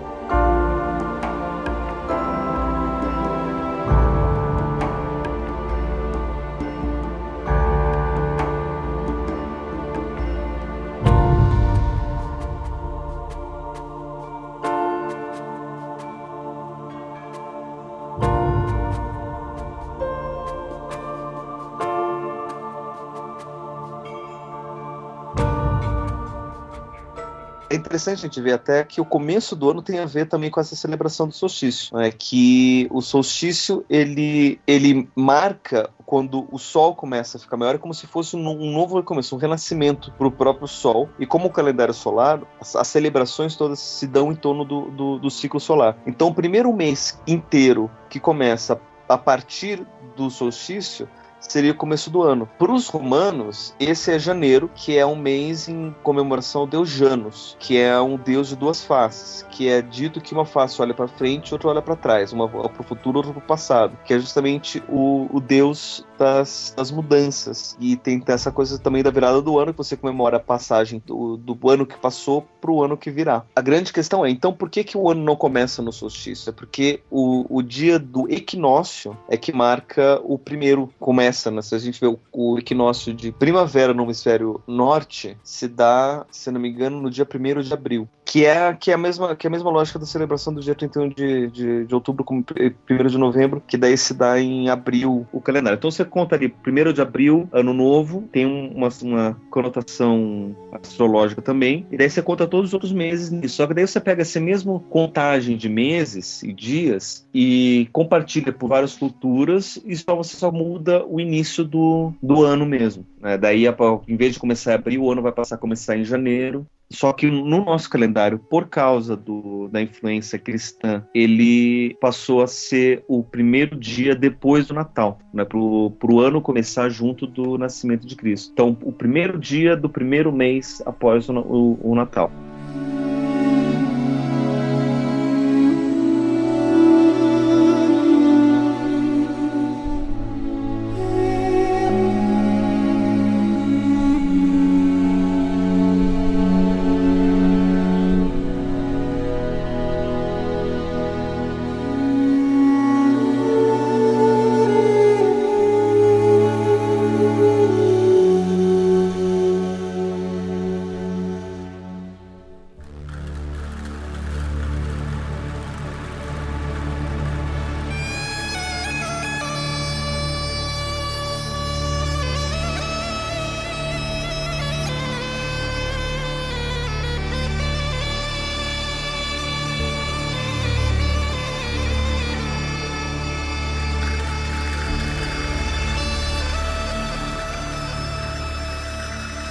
Interessante 28.08 28.20
a 28.20 28.28
gente 28.28 28.42
ver 28.42 28.54
até 28.54 28.84
que 28.84 29.02
o 29.02 29.06
começo 29.06 29.56
do 29.56 29.70
ano 29.70 29.82
tem 29.82 30.00
a 30.00 30.06
ver 30.06 30.28
também 30.28 30.50
com 30.50 30.60
essa 30.60 30.76
celebração 30.76 31.28
do 31.28 31.34
solstício, 31.34 31.96
né? 31.96 32.12
que 32.12 32.88
o 32.92 33.02
solstício 33.02 33.86
ele, 33.90 34.60
ele 34.66 35.10
marca 35.16 35.90
quando 36.06 36.48
o 36.52 36.58
Sol 36.58 36.96
começa 36.96 37.38
a 37.38 37.40
ficar 37.40 37.58
maior, 37.58 37.76
é 37.76 37.78
como 37.78 37.94
se 37.94 38.08
fosse 38.08 38.36
um, 38.38 38.72
novo 38.72 38.96
recomeço, 38.96 39.36
um 39.36 39.38
renascimento 39.38 40.10
para 40.14 40.28
o 40.28 40.32
próprio 40.32 40.68
Sol. 40.68 41.10
E 41.20 41.26
como 41.26 41.48
o 41.48 41.50
calendário 41.50 41.94
solar, 41.94 42.42
as, 42.62 42.78
as 42.78 42.88
celebrações 42.88 43.58
todas 43.58 43.80
se 43.80 44.08
dão 44.08 44.32
em 44.32 44.36
torno 44.36 44.64
do, 44.64 44.90
do, 44.92 45.20
do 45.20 45.30
ciclo 45.30 45.60
solar. 45.60 45.98
Então, 46.08 46.30
o 46.30 46.34
primeiro 46.34 46.72
mês 46.72 47.22
inteiro 47.28 47.92
que 48.10 48.22
começa 48.22 48.80
a 49.10 49.18
partir 49.18 49.86
do 50.16 50.30
solstício 50.30 51.10
seria 51.40 51.72
o 51.72 51.76
começo 51.76 52.10
do 52.10 52.22
ano. 52.22 52.50
Para 52.58 52.72
os 52.72 52.88
romanos, 52.88 53.74
esse 53.80 54.12
é 54.12 54.20
janeiro, 54.20 54.70
que 54.74 54.98
é 54.98 55.06
um 55.06 55.16
mês 55.16 55.68
em 55.68 55.96
comemoração 56.04 56.62
ao 56.62 56.68
deus 56.68 56.90
Janus, 56.90 57.56
que 57.60 57.78
é 57.78 58.00
um 58.00 58.18
deus 58.18 58.50
de 58.50 58.56
duas 58.56 58.84
faces, 58.84 59.46
que 59.52 59.70
é 59.70 59.82
dito 59.82 60.22
que 60.22 60.34
uma 60.34 60.46
face 60.46 60.82
olha 60.82 60.94
para 60.94 61.08
frente 61.08 61.50
e 61.50 61.54
outra 61.54 61.70
olha 61.70 61.82
para 61.82 61.96
trás, 61.96 62.34
uma 62.34 62.48
para 62.48 62.82
o 62.82 62.84
futuro, 62.84 63.18
outra 63.18 63.34
para 63.34 63.44
o 63.44 63.48
passado, 63.48 63.98
que 64.06 64.14
é 64.14 64.20
justamente 64.20 64.84
o, 64.90 65.28
o 65.32 65.40
deus 65.40 66.06
das, 66.18 66.74
das, 66.76 66.92
mudanças. 66.92 67.78
E 67.80 67.96
tem 67.96 68.22
essa 68.28 68.52
coisa 68.52 68.80
também 68.80 69.04
da 69.04 69.12
virada 69.12 69.42
do 69.42 69.60
ano, 69.60 69.72
que 69.72 69.78
você 69.78 69.96
comemora 69.96 70.38
a 70.38 70.40
passagem 70.40 71.02
do, 71.06 71.38
do 71.38 71.70
ano 71.70 71.86
que 71.86 71.98
passou 71.98 72.46
para 72.60 72.72
o 72.72 72.84
ano 72.84 72.98
que 72.98 73.12
virá. 73.12 73.44
A 73.56 73.62
grande 73.62 73.94
questão 73.94 74.26
é, 74.26 74.30
então, 74.30 74.54
por 74.54 74.70
que, 74.70 74.84
que 74.84 74.98
o 74.98 75.10
ano 75.10 75.24
não 75.24 75.36
começa 75.36 75.82
no 75.82 75.92
solstício? 75.92 76.50
É 76.50 76.54
porque 76.54 77.02
o, 77.10 77.46
o 77.50 77.62
dia 77.62 78.00
do 78.00 78.30
equinócio 78.32 79.18
é 79.30 79.38
que 79.38 79.54
marca 79.54 80.20
o 80.24 80.38
primeiro, 80.38 80.92
começa? 81.28 81.62
Se 81.62 81.76
a 81.76 81.80
gente 81.80 82.00
vê 82.00 82.08
o, 82.08 82.20
o, 82.32 82.58
equinócio 82.58 83.14
de 83.14 83.32
primavera 83.32 83.94
no 83.94 84.04
hemisfério 84.04 84.62
norte, 84.66 85.38
se 85.44 85.68
dá, 85.68 86.26
se 86.32 86.50
não 86.52 86.60
me 86.60 86.70
engano, 86.70 87.02
no 87.02 87.10
dia 87.10 87.26
1 87.26 87.62
de 87.62 87.74
abril. 87.74 88.08
Que 88.28 88.46
é, 88.46 88.74
que, 88.74 88.92
é 88.92 88.94
a 88.94 88.98
mesma, 88.98 89.34
que 89.38 89.48
é 89.48 89.50
a 89.50 89.52
mesma 89.52 89.72
lógica 89.72 89.98
da 89.98 90.06
celebração 90.06 90.54
do 90.54 90.60
dia 90.60 90.76
31 90.76 91.10
de, 91.10 91.48
de, 91.48 91.86
de 91.86 91.96
outubro 91.96 92.26
como 92.26 92.44
1 92.44 93.08
de 93.08 93.18
novembro, 93.18 93.64
que 93.66 93.78
daí 93.78 93.98
se 93.98 94.14
dá 94.14 94.38
em 94.38 94.70
abril 94.70 95.26
o 95.32 95.40
calendário. 95.40 95.78
Então 95.78 95.90
você 95.90 96.04
conta 96.04 96.36
ali, 96.36 96.54
1 96.68 96.92
de 96.92 97.02
abril, 97.02 97.48
ano 97.54 97.74
novo, 97.74 98.28
tem 98.30 98.46
uma, 98.46 98.90
uma 99.02 99.42
conotação 99.50 100.54
astrológica 100.74 101.42
também, 101.42 101.88
e 101.90 101.96
daí 101.96 102.10
você 102.10 102.22
conta 102.22 102.46
todos 102.46 102.72
os 102.72 102.74
outros 102.74 102.92
meses 102.92 103.32
nisso. 103.32 103.56
Só 103.56 103.66
que 103.66 103.74
daí 103.74 103.88
você 103.88 104.02
pega 104.02 104.24
essa 104.24 104.42
mesma 104.42 104.78
contagem 104.90 105.56
de 105.56 105.70
meses 105.70 106.44
e 106.44 106.52
dias 106.52 107.26
e 107.34 107.88
compartilha 107.94 108.52
por 108.52 108.68
várias 108.68 108.94
culturas 108.96 109.80
e 109.86 109.96
só 109.96 110.14
você 110.16 110.36
só 110.36 110.52
muda 110.52 111.06
o 111.08 111.22
início 111.22 111.64
do, 111.64 112.12
do 112.22 112.44
ano 112.44 112.66
mesmo. 112.66 113.06
Né? 113.22 113.38
Daí, 113.38 113.66
em 114.08 114.18
vez 114.18 114.34
de 114.34 114.40
começar 114.40 114.72
em 114.72 114.76
abril, 114.76 115.04
o 115.04 115.12
ano 115.12 115.22
vai 115.22 115.32
passar 115.32 115.56
a 115.56 115.60
começar 115.60 115.98
em 115.98 116.04
janeiro. 116.04 116.68
Só 116.90 117.12
que 117.12 117.30
no 117.30 117.66
nosso 117.66 117.90
calendário, 117.90 118.40
por 118.40 118.68
causa 118.68 119.16
do, 119.16 119.68
da 119.68 119.82
influência 119.82 120.40
cristã, 120.40 121.04
ele 121.14 121.96
passou 122.00 122.42
a 122.42 122.48
ser 122.48 123.04
o 123.08 123.24
primeiro 123.24 123.76
dia 123.76 124.16
depois 124.16 124.68
do 124.68 124.74
Natal, 124.74 125.20
né, 125.34 125.44
para 125.44 125.58
o 125.58 126.20
ano 126.20 126.42
começar 126.42 126.90
junto 126.90 127.28
do 127.28 127.58
nascimento 127.58 128.08
de 128.08 128.16
Cristo. 128.16 128.52
Então, 128.54 128.78
o 128.82 128.92
primeiro 128.92 129.38
dia 129.38 129.76
do 129.76 129.90
primeiro 129.90 130.32
mês 130.32 130.82
após 130.86 131.28
o, 131.28 131.34
o, 131.34 131.92
o 131.92 131.96
Natal. 131.96 132.32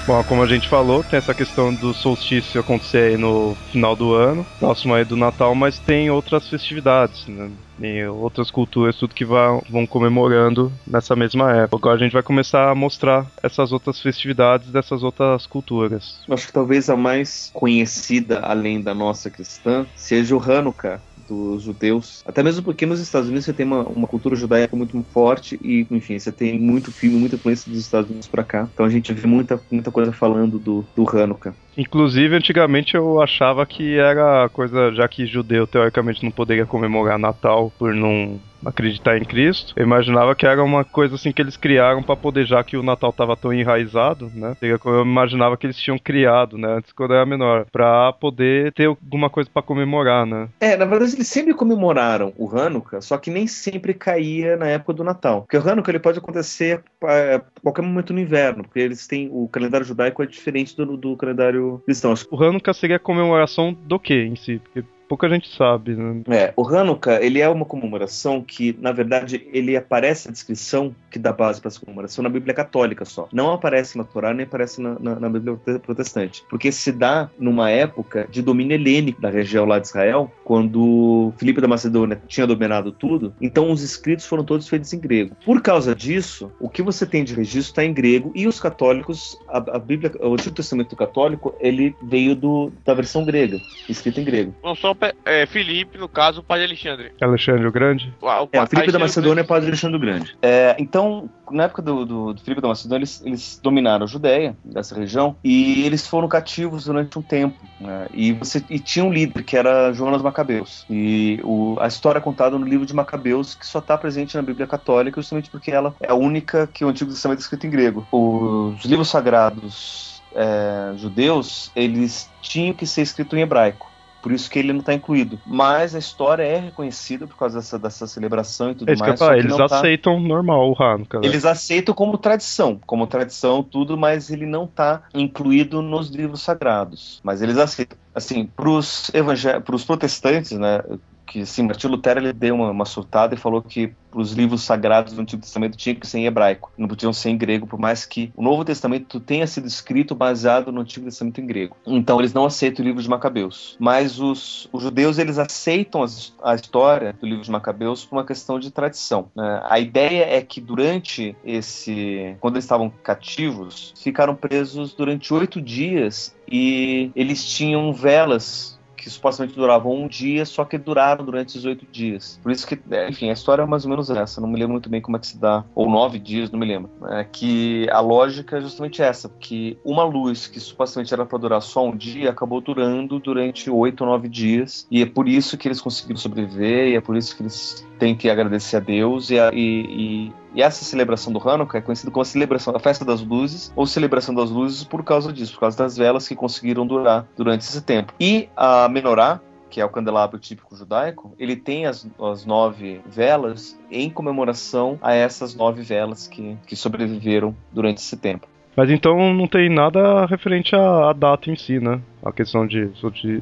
Bom, 0.07 0.23
como 0.23 0.43
a 0.43 0.47
gente 0.47 0.69
falou, 0.69 1.03
tem 1.03 1.19
essa 1.19 1.35
questão 1.35 1.75
do 1.75 1.93
solstício 1.93 2.61
acontecer 2.61 3.11
aí 3.11 3.17
no 3.17 3.57
final 3.73 3.97
do 3.97 4.15
ano, 4.15 4.47
próximo 4.59 4.95
aí 4.95 5.05
do 5.05 5.17
Natal, 5.17 5.53
mas 5.53 5.81
tem 5.81 6.09
outras 6.11 6.49
festividades, 6.49 7.27
né? 7.27 7.51
E 7.81 8.05
outras 8.07 8.51
culturas, 8.51 8.97
tudo 8.97 9.15
que 9.15 9.25
vão, 9.25 9.63
vão 9.69 9.85
comemorando 9.85 10.73
nessa 10.87 11.17
mesma 11.17 11.53
época. 11.53 11.77
Agora 11.77 11.97
a 11.97 12.03
gente 12.03 12.13
vai 12.13 12.23
começar 12.23 12.71
a 12.71 12.75
mostrar 12.75 13.27
essas 13.43 13.73
outras 13.73 14.01
festividades 14.01 14.71
dessas 14.71 15.03
outras 15.03 15.47
culturas. 15.47 16.21
Acho 16.31 16.47
que 16.47 16.53
talvez 16.53 16.89
a 16.89 16.97
mais 16.97 17.51
conhecida, 17.53 18.41
além 18.41 18.81
da 18.81 18.95
nossa 18.95 19.29
cristã, 19.29 19.85
seja 19.95 20.37
o 20.37 20.41
Hanukkah, 20.41 21.01
dos 21.29 21.63
judeus. 21.63 22.23
Até 22.27 22.43
mesmo 22.43 22.63
porque 22.63 22.87
nos 22.87 23.01
Estados 23.01 23.29
Unidos 23.29 23.45
você 23.45 23.53
tem 23.53 23.67
uma, 23.67 23.83
uma 23.83 24.07
cultura 24.07 24.37
judaica 24.37 24.77
muito 24.77 25.03
forte 25.11 25.59
e, 25.63 25.87
enfim, 25.91 26.19
você 26.19 26.33
tem 26.33 26.59
muito 26.59 26.93
filme, 26.93 27.19
muita 27.19 27.37
influência 27.37 27.71
dos 27.71 27.81
Estados 27.81 28.11
Unidos 28.11 28.29
para 28.29 28.45
cá. 28.45 28.69
Então 28.73 28.87
a 28.87 28.91
gente 28.91 29.13
vê 29.13 29.27
muita, 29.27 29.61
muita 29.71 29.91
coisa 29.91 30.13
falando 30.13 30.59
do, 30.59 30.87
do 30.95 31.09
Hanukkah. 31.09 31.55
Inclusive, 31.77 32.37
antigamente 32.37 32.95
eu 32.95 33.21
achava 33.21 33.67
que 33.67 33.99
era 33.99 34.49
coisa, 34.49 34.93
já 34.93 35.07
que 35.07 35.27
judeu 35.27 35.67
teoricamente 35.67 36.25
não 36.25 36.31
poderia 36.31 36.67
comemorar 36.67 37.19
Natal 37.19 37.73
por 37.79 37.95
não 37.95 38.41
acreditar 38.65 39.17
em 39.17 39.25
Cristo. 39.25 39.73
Eu 39.77 39.85
imaginava 39.85 40.35
que 40.35 40.47
era 40.47 40.63
uma 40.63 40.85
coisa 40.85 41.15
assim 41.15 41.33
que 41.33 41.41
eles 41.41 41.57
criaram 41.57 42.03
para 42.03 42.17
poder, 42.17 42.47
já 42.47 42.63
que 42.65 42.77
o 42.77 42.83
Natal 42.83 43.11
estava 43.11 43.37
tão 43.37 43.53
enraizado, 43.53 44.31
né? 44.35 44.57
Eu 44.61 45.03
imaginava 45.03 45.57
que 45.57 45.67
eles 45.67 45.77
tinham 45.77 45.99
criado, 45.99 46.59
né? 46.59 46.77
Antes 46.79 46.93
quando 46.93 47.13
eu 47.13 47.17
era 47.17 47.27
menor, 47.27 47.67
para 47.71 48.13
poder 48.15 48.73
ter 48.73 48.87
alguma 48.87 49.31
coisa 49.31 49.49
para 49.53 49.63
comemorar, 49.63 50.27
né? 50.27 50.49
É, 50.61 50.77
na 50.77 50.85
verdade 50.85 51.15
eles 51.15 51.29
sempre 51.29 51.55
comemoraram 51.55 52.33
o 52.37 52.49
Hanukkah, 52.57 53.01
só 53.01 53.17
que 53.19 53.31
nem 53.31 53.47
sempre 53.47 53.95
caía 53.95 54.57
na 54.57 54.67
época 54.67 54.95
do 54.95 55.05
Natal. 55.05 55.43
Porque 55.43 55.57
o 55.57 55.69
Hanukkah 55.69 55.93
ele 55.93 55.99
pode 55.99 56.19
acontecer 56.19 56.83
a 57.03 57.41
qualquer 57.63 57.83
momento 57.83 58.13
no 58.13 58.21
inverno, 58.21 58.65
porque 58.65 58.81
eles 58.81 59.07
têm 59.07 59.29
o 59.31 59.49
calendário 59.49 59.87
judaico 59.87 60.23
é 60.23 60.27
diferente 60.27 60.77
do, 60.77 60.97
do 60.97 61.17
calendário 61.17 61.66
cristão. 61.85 62.15
O 62.31 62.43
Hanukkah 62.43 62.75
seria 62.75 62.97
a 62.97 63.01
comemoração 63.01 63.73
do 63.73 63.99
que 63.99 64.15
em 64.15 64.37
si? 64.37 64.59
Porque 64.59 64.85
pouca 65.09 65.29
gente 65.29 65.55
sabe, 65.55 65.95
né? 65.95 66.23
É, 66.29 66.53
o 66.57 66.67
Hanukkah, 66.67 67.23
ele 67.23 67.41
é 67.41 67.49
uma 67.49 67.65
comemoração 67.65 68.43
que, 68.43 68.77
na 68.81 68.93
verdade, 68.93 69.47
ele 69.53 69.77
aparece 69.77 70.29
a 70.29 70.33
descrição 70.33 70.95
que 71.11 71.19
dá 71.19 71.33
base 71.33 71.61
para 71.61 71.69
essa 71.69 71.81
comemoração 71.81 72.23
na 72.23 72.29
Bíblia 72.29 72.55
Católica 72.55 73.05
só. 73.05 73.29
Não 73.33 73.53
aparece 73.53 73.97
na 73.97 74.05
Torá, 74.05 74.35
nem 74.35 74.45
aparece 74.45 74.81
na, 74.81 74.99
na, 74.99 75.21
na, 75.21 75.29
Bíblia 75.29 75.57
Protestante. 75.79 76.45
Porque 76.49 76.71
se 76.73 76.93
dá 76.93 77.31
numa 77.39 77.71
época 77.71 78.27
de 78.31 78.43
domínio 78.43 78.75
helênico 78.75 79.21
da 79.21 79.31
região 79.31 79.65
lá 79.65 79.79
de 79.79 79.87
Israel, 79.87 80.31
quando 80.45 81.33
Filipe 81.39 81.61
da 81.61 81.69
Macedônia 81.69 82.21
tinha 82.27 82.47
dominado 82.47 82.93
tudo, 82.93 83.35
então 83.41 83.71
os 83.71 83.83
escritos 83.83 84.27
foram 84.27 84.45
todos 84.45 84.69
feitos 84.69 84.93
em 84.93 84.99
grego. 84.99 85.37
Por 85.45 85.63
causa 85.63 85.95
disso, 85.95 86.51
o 86.61 86.69
que 86.69 86.83
você 86.83 87.07
tem 87.07 87.25
de 87.25 87.35
registro 87.35 87.71
está 87.73 87.85
em 87.85 87.93
grego 87.93 88.33
e 88.35 88.47
os 88.47 88.61
católicos, 88.61 89.39
a, 89.49 89.59
a 89.77 89.79
Bíblia, 89.79 90.13
o 90.21 90.35
Antigo 90.35 90.55
Testamento 90.55 90.97
católico, 90.97 91.55
ele 91.61 91.95
veio 92.03 92.35
do, 92.35 92.73
da 92.85 92.95
versão 92.95 93.25
grega, 93.25 93.59
escrito 93.89 94.21
em 94.21 94.25
grego. 94.25 94.55
Não 94.63 94.75
só 94.75 94.95
é, 95.25 95.47
Felipe, 95.47 95.99
no 95.99 96.09
caso, 96.09 96.41
o 96.41 96.43
pai 96.43 96.61
de 96.61 96.65
Alexandre. 96.67 97.13
Alexandre 97.21 97.67
o 97.67 97.73
Grande? 97.73 98.15
O, 98.21 98.27
o, 98.27 98.49
é, 98.53 98.63
o 98.63 98.67
Felipe 98.67 98.93
da 98.93 98.99
Macedônia 98.99 99.43
é 99.43 99.45
o 99.45 99.47
pai 99.47 99.61
de 99.61 99.67
Alexandre 99.67 99.97
o 99.97 100.01
Grande. 100.01 100.37
É, 100.43 100.77
então, 100.79 101.31
na 101.51 101.65
época 101.65 101.83
do, 101.83 102.05
do, 102.05 102.35
do 102.35 102.41
Filipe 102.41 102.61
da 102.61 102.69
Macedônia, 102.69 103.01
eles, 103.01 103.23
eles, 103.25 103.61
dominaram 103.63 104.05
a 104.05 104.09
Judéia, 104.09 104.57
dessa 104.65 104.95
região, 104.95 105.37
e 105.43 105.85
eles 105.85 106.07
foram 106.07 106.29
cativos 106.29 106.85
durante 106.85 107.19
um 107.19 107.23
tempo. 107.23 107.59
Né? 107.81 108.07
E, 108.13 108.33
você, 108.33 108.65
e 108.69 108.79
tinha 108.79 109.05
um 109.05 109.13
líder, 109.13 109.43
que 109.43 109.57
era 109.57 109.93
Jonas 109.93 110.23
Macabeus. 110.23 110.85
E 110.89 111.41
o, 111.45 111.77
a 111.81 111.87
história 111.87 112.19
é 112.19 112.23
contada 112.23 112.59
no 112.59 112.67
livro 112.67 112.87
de 112.87 112.95
Macabeus, 112.95 113.55
que 113.55 113.67
só 113.67 113.79
está 113.79 113.97
presente 113.97 114.37
na 114.37 114.43
Bíblia 114.43 114.67
Católica, 114.67 115.21
justamente 115.21 115.51
porque 115.51 115.71
ela 115.71 115.95
é 116.01 116.11
a 116.11 116.15
única 116.15 116.67
que 116.67 116.85
o 116.85 116.89
Antigo 116.89 117.11
Testamento 117.11 117.39
é 117.39 117.43
escrito 117.43 117.67
em 117.67 117.71
grego. 117.71 118.07
Os 118.11 118.85
livros 118.85 119.09
sagrados 119.09 120.23
é, 120.35 120.97
judeus, 120.97 121.71
eles 121.75 122.31
tinham 122.43 122.75
que 122.75 122.87
ser 122.87 123.03
escritos 123.03 123.37
em 123.39 123.43
hebraico. 123.43 123.91
Por 124.21 124.33
isso 124.33 124.51
que 124.51 124.59
ele 124.59 124.73
não 124.73 124.81
está 124.81 124.93
incluído. 124.95 125.41
Mas 125.47 125.95
a 125.95 125.99
história 125.99 126.43
é 126.43 126.59
reconhecida 126.59 127.27
por 127.27 127.37
causa 127.37 127.59
dessa, 127.59 127.79
dessa 127.79 128.07
celebração 128.07 128.71
e 128.71 128.75
tudo 128.75 128.91
É 128.91 128.95
que 128.95 129.01
eu 129.03 129.07
mais. 129.07 129.19
falar, 129.19 129.39
eles 129.39 129.57
tá- 129.57 129.65
aceitam 129.67 130.19
normal 130.21 130.71
o 130.71 130.83
Hanukkah. 130.83 131.21
né? 131.21 131.27
Eles 131.27 131.45
aceitam 131.45 131.95
como 131.95 132.19
tradição, 132.19 132.81
como 132.87 133.07
tradição 133.07 133.63
tudo, 133.63 133.97
mas 133.97 134.31
ele 134.31 134.47
não 134.47 134.65
está 134.65 135.05
incluído 135.15 135.81
nos 135.83 136.09
livros 136.11 136.43
sagrados. 136.43 137.21
Mas 137.23 137.43
eles 137.43 137.57
aceitam. 137.59 137.97
Assim, 138.15 138.47
para 138.47 138.71
os 138.71 139.85
protestantes, 139.85 140.53
né, 140.53 140.81
que 141.27 141.41
assim, 141.41 141.63
Martinho 141.63 141.93
Lutero 141.93 142.21
ele 142.21 142.33
deu 142.33 142.55
uma, 142.55 142.71
uma 142.71 142.85
surtada 142.85 143.35
e 143.35 143.39
falou 143.39 143.61
que 143.61 143.93
os 144.15 144.33
livros 144.33 144.63
sagrados 144.63 145.13
do 145.13 145.21
Antigo 145.21 145.43
Testamento 145.43 145.77
tinham 145.77 145.97
que 145.97 146.07
ser 146.07 146.19
em 146.19 146.27
hebraico, 146.27 146.73
não 146.79 146.89
podiam 146.89 147.13
ser 147.13 147.31
em 147.31 147.37
grego, 147.37 147.67
por 147.67 147.79
mais 147.79 148.07
que 148.07 148.33
o 148.35 148.43
Novo 148.43 148.65
Testamento 148.65 149.21
tenha 149.21 149.47
sido 149.47 149.67
escrito 149.67 150.15
baseado 150.15 150.73
no 150.73 150.81
Antigo 150.81 151.05
Testamento 151.05 151.41
em 151.41 151.47
grego. 151.47 151.77
Então 151.87 152.19
eles 152.19 152.33
não 152.33 152.47
aceitam 152.47 152.83
o 152.83 152.89
livro 152.89 153.03
de 153.03 153.09
Macabeus. 153.09 153.77
Mas 153.79 154.19
os, 154.19 154.69
os 154.73 154.83
judeus 154.83 155.19
eles 155.19 155.39
aceitam 155.39 156.03
as, 156.03 156.35
a 156.43 156.55
história 156.55 157.13
do 157.13 157.27
livro 157.27 157.45
de 157.45 157.51
Macabeus 157.51 158.05
por 158.05 158.17
uma 158.17 158.25
questão 158.25 158.59
de 158.59 158.71
tradição. 158.71 159.29
né? 159.35 159.61
A 159.65 159.79
ideia 159.79 160.25
é 160.37 160.41
que 160.41 160.61
durante 160.61 161.37
esse, 161.45 162.37
quando 162.41 162.55
eles 162.55 162.65
estavam 162.65 162.91
cativos, 163.03 163.93
ficaram 164.01 164.35
presos 164.35 164.95
durante 164.95 165.35
oito 165.35 165.61
dias 165.61 166.35
e 166.51 167.11
eles 167.15 167.45
tinham 167.45 167.93
velas 167.93 168.76
que 169.07 169.11
supostamente 169.11 169.55
duravam 169.55 169.95
um 169.95 170.09
dia, 170.09 170.45
só 170.45 170.65
que 170.65 170.77
duraram 170.77 171.25
durante 171.25 171.51
esses 171.51 171.65
oito 171.65 171.87
dias. 171.93 172.41
Por 172.43 172.51
isso 172.51 172.67
que, 172.67 172.77
é, 172.91 173.09
enfim, 173.09 173.31
a 173.31 173.33
história 173.33 173.63
é 173.63 173.65
mais 173.67 173.85
ou 173.85 173.91
menos 173.91 174.11
essa. 174.11 174.41
Não 174.41 174.49
me 174.49 174.59
lembro 174.59 174.73
muito 174.73 174.91
bem 174.91 175.01
como 175.01 175.17
é 175.17 175.21
que 175.21 175.29
se 175.29 175.39
dá. 175.39 175.65
Ou 175.77 175.89
nove 175.89 176.19
dias, 176.19 176.51
não 176.51 176.59
me 176.59 176.67
lembro. 176.67 176.91
É 177.11 177.23
que 177.23 177.89
a 177.91 178.01
lógica 178.01 178.59
é 178.59 178.61
justamente 178.61 179.01
essa, 179.01 179.29
que 179.39 179.79
uma 179.85 180.03
luz 180.03 180.49
que 180.49 180.59
supostamente 180.59 181.15
era 181.15 181.25
para 181.25 181.39
durar 181.39 181.63
só 181.63 181.87
um 181.87 181.97
dia, 181.97 182.31
acabou 182.31 182.61
durando 182.61 183.21
durante 183.21 183.71
oito 183.71 184.01
ou 184.01 184.11
nove 184.11 184.29
dias. 184.29 184.89
E 184.91 185.03
é 185.03 185.07
por 185.07 185.29
isso 185.29 185.57
que 185.57 185.69
eles 185.69 185.81
conseguiram 185.81 186.19
sobreviver, 186.19 186.89
e 186.89 186.97
é 186.97 187.01
por 187.01 187.17
isso 187.17 187.37
que 187.37 187.45
eles 187.45 187.87
têm 188.01 188.17
que 188.17 188.29
agradecer 188.29 188.79
a 188.79 188.81
Deus. 188.81 189.31
E, 189.31 189.39
a, 189.39 189.53
e, 189.53 189.87
e, 189.89 190.33
e 190.57 190.63
essa 190.63 190.85
celebração 190.87 191.31
do 191.31 191.49
Hanukkah 191.49 191.79
é 191.79 191.83
conhecida 191.83 192.11
como 192.11 192.23
a 192.23 192.25
celebração 192.25 192.73
da 192.73 192.79
Festa 192.79 193.05
das 193.05 193.21
Luzes, 193.21 193.71
ou 193.77 193.87
celebração 193.87 194.35
das 194.35 194.51
luzes 194.51 194.83
por 194.83 195.05
causa 195.05 195.31
disso, 195.31 195.53
por 195.53 195.61
causa 195.61 195.77
das 195.77 195.99
velas 195.99 196.27
que 196.27 196.35
conseguiram 196.35 196.87
durar 196.87 197.27
durante 197.37 197.61
esse 197.61 197.83
tempo. 197.83 198.15
E 198.19 198.49
a 198.57 198.89
menorá, 198.89 199.39
que 199.69 199.83
é 199.83 199.85
o 199.85 199.91
candelabro 199.91 200.39
típico 200.39 200.75
judaico, 200.75 201.35
ele 201.39 201.57
tem 201.57 201.85
as, 201.85 202.09
as 202.19 202.47
nove 202.47 203.03
velas 203.05 203.79
em 203.91 204.09
comemoração 204.09 204.99
a 205.03 205.13
essas 205.13 205.55
nove 205.55 205.83
velas 205.83 206.27
que, 206.27 206.57
que 206.67 206.75
sobreviveram 206.75 207.55
durante 207.71 207.99
esse 207.99 208.17
tempo. 208.17 208.49
Mas 208.77 208.91
então 208.91 209.33
não 209.33 209.47
tem 209.47 209.71
nada 209.71 210.27
referente 210.27 210.77
à, 210.77 211.13
data 211.15 211.51
em 211.51 211.57
si, 211.57 211.81
né? 211.81 212.01
A 212.23 212.31
questão 212.31 212.67
de 212.67 212.91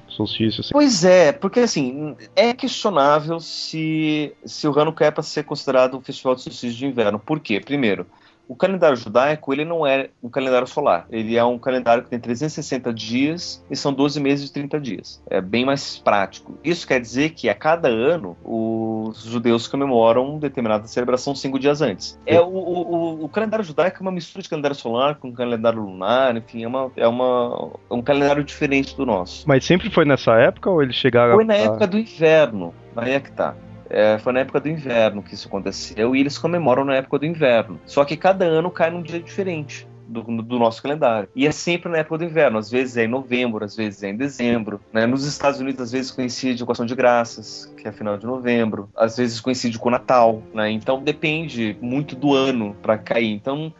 solstício. 0.09 0.61
Assim. 0.61 0.71
Pois 0.73 1.05
é, 1.05 1.33
porque 1.33 1.61
assim, 1.61 2.15
é 2.37 2.55
questionável 2.55 3.41
se, 3.41 4.33
se 4.45 4.69
o 4.69 4.79
Hanukkah 4.79 5.07
é 5.07 5.11
para 5.11 5.25
ser 5.25 5.43
considerado 5.43 5.97
um 5.97 6.01
festival 6.01 6.37
de 6.37 6.43
solstício 6.43 6.79
de 6.79 6.87
inverno. 6.87 7.19
Por 7.19 7.41
quê? 7.41 7.59
Primeiro, 7.59 8.07
o 8.49 8.55
calendário 8.55 8.97
judaico 8.97 9.53
ele 9.53 9.65
não 9.65 9.87
é 9.87 10.09
um 10.23 10.29
calendário 10.29 10.67
solar. 10.67 11.07
Ele 11.11 11.37
é 11.37 11.45
um 11.45 11.59
calendário 11.59 12.03
que 12.05 12.11
tem 12.11 12.19
360 12.19 12.93
dias 12.93 13.65
e 13.71 13.77
são 13.77 13.93
12 13.93 14.21
meses 14.21 14.47
de 14.47 14.53
30 14.53 14.81
dias. 14.81 15.23
É 15.31 15.41
bem 15.41 15.65
mais 15.65 15.99
prático. 15.99 16.59
Isso 16.63 16.87
quer 16.87 17.01
dizer 17.01 17.31
que 17.31 17.49
a 17.49 17.55
cada 17.55 17.89
ano 17.89 18.37
os 18.45 19.23
judeus 19.25 19.67
comemoram 19.67 20.39
determinada 20.39 20.87
celebração 20.87 21.35
cinco 21.35 21.59
dias 21.59 21.81
antes. 21.81 22.19
É 22.27 22.41
o, 22.41 22.45
o, 22.47 22.95
o- 22.95 23.25
o 23.25 23.29
calendário 23.29 23.65
judaico 23.65 23.99
é 23.99 24.03
uma 24.03 24.13
mistura 24.13 24.43
de 24.43 24.49
calendário 24.49 24.77
solar 24.77 25.15
com 25.17 25.33
calendário 25.33 25.81
lunar, 25.81 26.37
enfim, 26.37 26.65
é, 26.65 26.69
uma, 26.69 26.91
é, 26.97 27.09
uma, 27.09 27.71
é 27.91 27.95
um 27.95 28.03
calendário 28.03 28.45
diferente 28.45 28.97
do 28.97 29.07
nosso. 29.07 29.45
Mas 29.49 29.65
sempre 29.65 29.91
foi 29.91 30.05
nessa 30.05 30.33
época 30.35 30.69
ou 30.71 30.83
eles 30.83 30.97
chegaram 30.97 31.35
Foi 31.35 31.45
na 31.45 31.55
a... 31.55 31.59
época 31.59 31.87
do 31.87 31.99
inverno. 31.99 32.75
Aí 32.97 33.13
é 33.13 33.21
que 33.21 33.33
tá. 33.33 33.55
É, 33.95 34.19
foi 34.19 34.33
na 34.33 34.41
época 34.41 34.59
do 34.59 34.69
inverno 34.69 35.23
que 35.23 35.35
isso 35.35 35.47
aconteceu 35.47 36.17
e 36.17 36.21
eles 36.21 36.37
comemoram 36.37 36.85
na 36.85 36.97
época 36.97 37.21
do 37.21 37.27
inverno. 37.27 37.81
Só 37.87 38.05
que 38.05 38.17
cada 38.17 38.45
ano 38.45 38.69
cai 38.69 38.91
num 38.91 39.01
dia 39.01 39.21
diferente. 39.21 39.87
Do, 40.07 40.23
do 40.23 40.59
nosso 40.59 40.83
calendário. 40.83 41.31
E 41.35 41.47
é 41.47 41.51
sempre 41.51 41.91
na 41.91 41.97
época 41.97 42.19
do 42.19 42.25
inverno. 42.25 42.59
Às 42.59 42.71
vezes 42.71 42.99
é 42.99 43.05
em 43.05 43.09
novembro, 43.09 43.65
às 43.65 43.75
vezes 43.75 44.03
é 44.03 44.11
em 44.11 44.17
dezembro. 44.17 44.79
né? 44.93 45.07
Nos 45.07 45.25
Estados 45.25 45.61
Unidos, 45.61 45.81
às 45.81 45.93
vezes 45.93 46.11
coincide 46.11 46.63
com 46.63 46.71
a 46.71 46.75
Ação 46.75 46.85
de 46.85 46.95
Graças, 46.95 47.73
que 47.75 47.89
é 47.89 47.93
final 47.93 48.19
de 48.19 48.27
novembro. 48.27 48.91
Às 48.95 49.17
vezes 49.17 49.41
coincide 49.41 49.79
com 49.79 49.89
o 49.89 49.93
Natal. 49.93 50.43
Né? 50.53 50.71
Então 50.71 51.03
depende 51.03 51.79
muito 51.81 52.15
do 52.15 52.35
ano 52.35 52.77
para 52.83 52.99
cair. 52.99 53.33
Então 53.33 53.73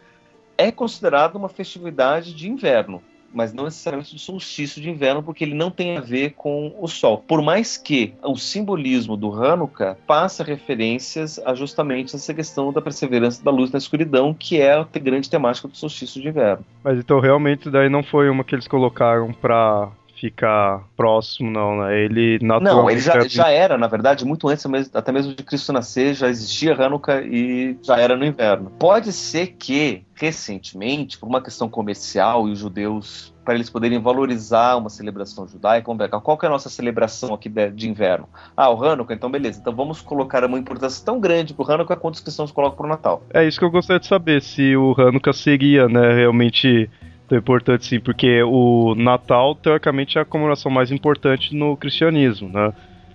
é 0.57 0.71
considerado 0.71 1.35
uma 1.35 1.47
festividade 1.47 2.33
de 2.33 2.49
inverno 2.49 3.03
mas 3.33 3.53
não 3.53 3.65
necessariamente 3.65 4.15
de 4.15 4.21
solstício 4.21 4.81
de 4.81 4.89
inverno, 4.89 5.21
porque 5.21 5.43
ele 5.43 5.53
não 5.53 5.69
tem 5.69 5.97
a 5.97 6.01
ver 6.01 6.33
com 6.33 6.73
o 6.79 6.87
Sol. 6.87 7.23
Por 7.27 7.41
mais 7.41 7.77
que 7.77 8.13
o 8.23 8.37
simbolismo 8.37 9.17
do 9.17 9.31
Hanukkah 9.33 9.97
passa 10.07 10.43
referências 10.43 11.39
a 11.39 11.53
justamente 11.53 12.15
essa 12.15 12.33
questão 12.33 12.71
da 12.71 12.81
perseverança 12.81 13.43
da 13.43 13.51
luz 13.51 13.71
na 13.71 13.77
escuridão, 13.77 14.33
que 14.33 14.59
é 14.61 14.73
a 14.73 14.87
grande 14.99 15.29
temática 15.29 15.67
do 15.67 15.75
solstício 15.75 16.21
de 16.21 16.29
inverno. 16.29 16.65
Mas 16.83 16.97
então 16.97 17.19
realmente 17.19 17.69
daí 17.69 17.89
não 17.89 18.03
foi 18.03 18.29
uma 18.29 18.43
que 18.43 18.55
eles 18.55 18.67
colocaram 18.67 19.33
pra 19.33 19.91
ficar 20.19 20.83
próximo, 20.95 21.51
não, 21.51 21.77
né? 21.77 21.99
Ele 21.99 22.39
naturalmente... 22.41 22.75
Não, 22.75 22.89
ele 22.89 22.99
já, 22.99 23.27
já 23.27 23.49
era, 23.49 23.77
na 23.77 23.87
verdade, 23.87 24.25
muito 24.25 24.47
antes 24.47 24.65
até 24.93 25.11
mesmo 25.11 25.33
de 25.33 25.43
Cristo 25.43 25.73
nascer, 25.73 26.13
já 26.13 26.29
existia 26.29 26.73
Hanukkah 26.73 27.21
e 27.21 27.77
já 27.81 27.97
era 27.97 28.15
no 28.15 28.25
inverno. 28.25 28.71
Pode 28.79 29.11
ser 29.11 29.55
que, 29.59 30.03
recentemente, 30.15 31.17
por 31.17 31.27
uma 31.27 31.41
questão 31.41 31.69
comercial 31.69 32.47
e 32.47 32.51
os 32.51 32.59
judeus, 32.59 33.33
para 33.43 33.55
eles 33.55 33.69
poderem 33.69 34.01
valorizar 34.01 34.75
uma 34.77 34.89
celebração 34.89 35.47
judaica, 35.47 35.85
vamos 35.85 35.99
ver, 35.99 36.09
qual 36.09 36.37
que 36.37 36.45
é 36.45 36.49
a 36.49 36.51
nossa 36.51 36.69
celebração 36.69 37.33
aqui 37.33 37.47
de, 37.47 37.69
de 37.71 37.89
inverno? 37.89 38.27
Ah, 38.55 38.69
o 38.69 38.83
Hanukkah, 38.83 39.13
então 39.13 39.29
beleza, 39.29 39.59
então 39.59 39.75
vamos 39.75 40.01
colocar 40.01 40.43
uma 40.43 40.57
importância 40.57 41.05
tão 41.05 41.19
grande 41.19 41.53
pro 41.53 41.69
Hanukkah 41.69 41.95
quanto 41.95 42.15
os 42.15 42.21
cristãos 42.21 42.51
colocam 42.51 42.77
pro 42.77 42.87
Natal. 42.87 43.21
É 43.33 43.45
isso 43.45 43.59
que 43.59 43.65
eu 43.65 43.71
gostaria 43.71 43.99
de 43.99 44.07
saber, 44.07 44.41
se 44.41 44.75
o 44.75 44.95
Hanukkah 44.97 45.33
seria, 45.33 45.87
né, 45.87 46.13
realmente 46.13 46.89
tão 47.27 47.37
importante 47.37 47.85
sim, 47.85 47.99
porque 47.99 48.43
o 48.43 48.95
Natal, 48.95 49.55
teoricamente, 49.55 50.17
é 50.17 50.21
a 50.21 50.25
comemoração 50.25 50.71
mais 50.71 50.91
importante 50.91 51.55
no 51.55 51.75
cristianismo, 51.75 52.49
né? 52.49 52.73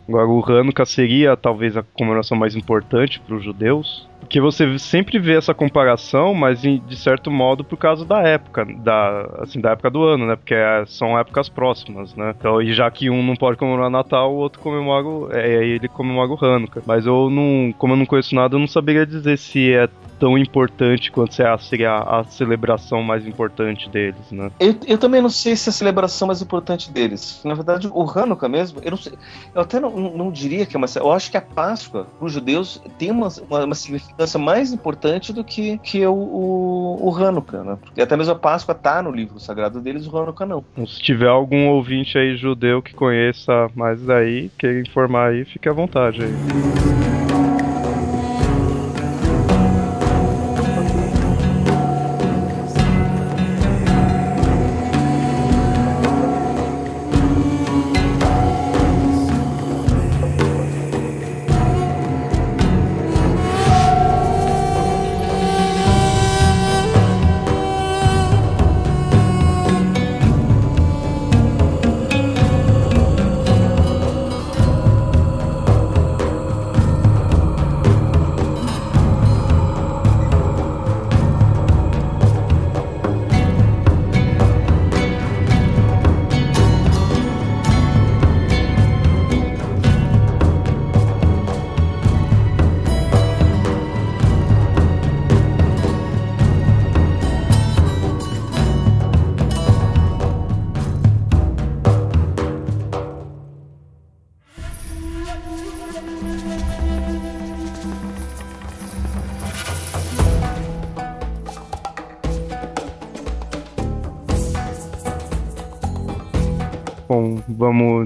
Agora, 0.09 0.27
o 0.27 0.45
Hanukkah 0.59 0.85
seria 0.85 1.37
talvez 1.37 1.77
a 1.77 1.83
comemoração 1.83 2.37
mais 2.37 2.57
importante 2.57 3.21
para 3.21 3.37
os 3.37 3.45
judeus, 3.45 4.09
porque 4.21 4.41
você 4.41 4.79
sempre 4.79 5.19
vê 5.19 5.37
essa 5.37 5.53
comparação, 5.53 6.33
mas 6.35 6.61
de 6.63 6.97
certo 6.97 7.31
modo 7.31 7.65
por 7.65 7.77
causa 7.77 8.05
da 8.05 8.21
época, 8.23 8.65
da, 8.65 9.29
assim, 9.41 9.61
da 9.61 9.71
época 9.71 9.91
do 9.91 10.03
ano, 10.05 10.27
né? 10.27 10.37
Porque 10.37 10.55
é- 10.55 10.85
são 10.87 11.19
épocas 11.19 11.49
próximas, 11.49 12.15
né? 12.15 12.35
Então, 12.39 12.63
e 12.63 12.73
já 12.73 12.91
que 12.91 13.11
um 13.11 13.23
não 13.23 13.35
pode 13.35 13.57
comemorar 13.59 13.91
Natal, 13.91 14.33
o 14.33 14.37
outro 14.37 14.61
comemora, 14.61 15.07
o- 15.07 15.29
é, 15.33 15.65
ele 15.65 15.89
comemora 15.89 16.31
o 16.31 16.45
Hanukkah. 16.45 16.83
Mas 16.87 17.07
eu 17.07 17.29
não, 17.31 17.73
como 17.77 17.95
eu 17.95 17.97
não 17.97 18.07
conheço 18.07 18.35
nada, 18.35 18.55
eu 18.55 18.61
não 18.61 18.69
saberia 18.69 19.05
dizer 19.07 19.37
se 19.39 19.73
é 19.73 19.89
tão 20.19 20.37
importante 20.37 21.11
quanto 21.11 21.41
é- 21.43 21.59
seria 21.59 21.93
a, 21.93 22.21
a 22.21 22.25
celebração 22.25 23.03
mais 23.03 23.27
importante 23.27 23.89
deles, 23.89 24.31
né? 24.31 24.51
Eu, 24.61 24.77
eu 24.87 24.99
também 24.99 25.23
não 25.23 25.31
sei 25.31 25.57
se 25.57 25.69
é 25.69 25.71
a 25.71 25.73
celebração 25.73 26.29
mais 26.29 26.43
importante 26.43 26.91
deles. 26.93 27.41
Na 27.43 27.55
verdade, 27.55 27.89
o 27.91 28.03
Hanukkah 28.03 28.49
mesmo, 28.49 28.81
eu 28.85 28.91
não 28.91 28.99
sei. 28.99 29.15
Eu 29.55 29.63
até 29.63 29.81
não, 29.81 29.91
não- 29.91 30.31
diria 30.31 30.65
que 30.67 30.77
é 30.77 30.79
uma. 30.79 30.87
Eu 30.95 31.11
acho 31.11 31.31
que 31.31 31.37
a 31.37 31.41
Páscoa, 31.41 32.07
os 32.21 32.33
judeus, 32.33 32.81
tem 32.99 33.11
uma, 33.11 33.29
uma, 33.49 33.65
uma 33.65 33.75
significância 34.11 34.39
mais 34.39 34.73
importante 34.73 35.33
do 35.33 35.45
que, 35.45 35.79
que 35.79 36.05
o, 36.07 36.13
o, 36.13 37.09
o 37.09 37.17
Hanukkah, 37.17 37.63
né? 37.63 37.79
Porque 37.81 38.01
até 38.01 38.17
mesmo 38.17 38.33
a 38.33 38.39
Páscoa 38.39 38.75
tá 38.75 39.03
no 39.03 39.11
livro 39.11 39.39
sagrado 39.39 39.81
deles, 39.81 40.07
o 40.07 40.17
Hanukkah 40.17 40.47
não. 40.47 40.65
Então, 40.73 40.87
se 40.87 41.01
tiver 41.01 41.29
algum 41.29 41.69
ouvinte 41.69 42.19
aí 42.19 42.37
judeu 42.37 42.83
que 42.83 42.95
conheça 42.95 43.71
mais 43.75 44.03
daí, 44.03 44.51
queira 44.59 44.81
informar 44.81 45.31
aí, 45.31 45.45
fique 45.45 45.69
à 45.69 45.73
vontade 45.73 46.23
aí. 46.23 47.10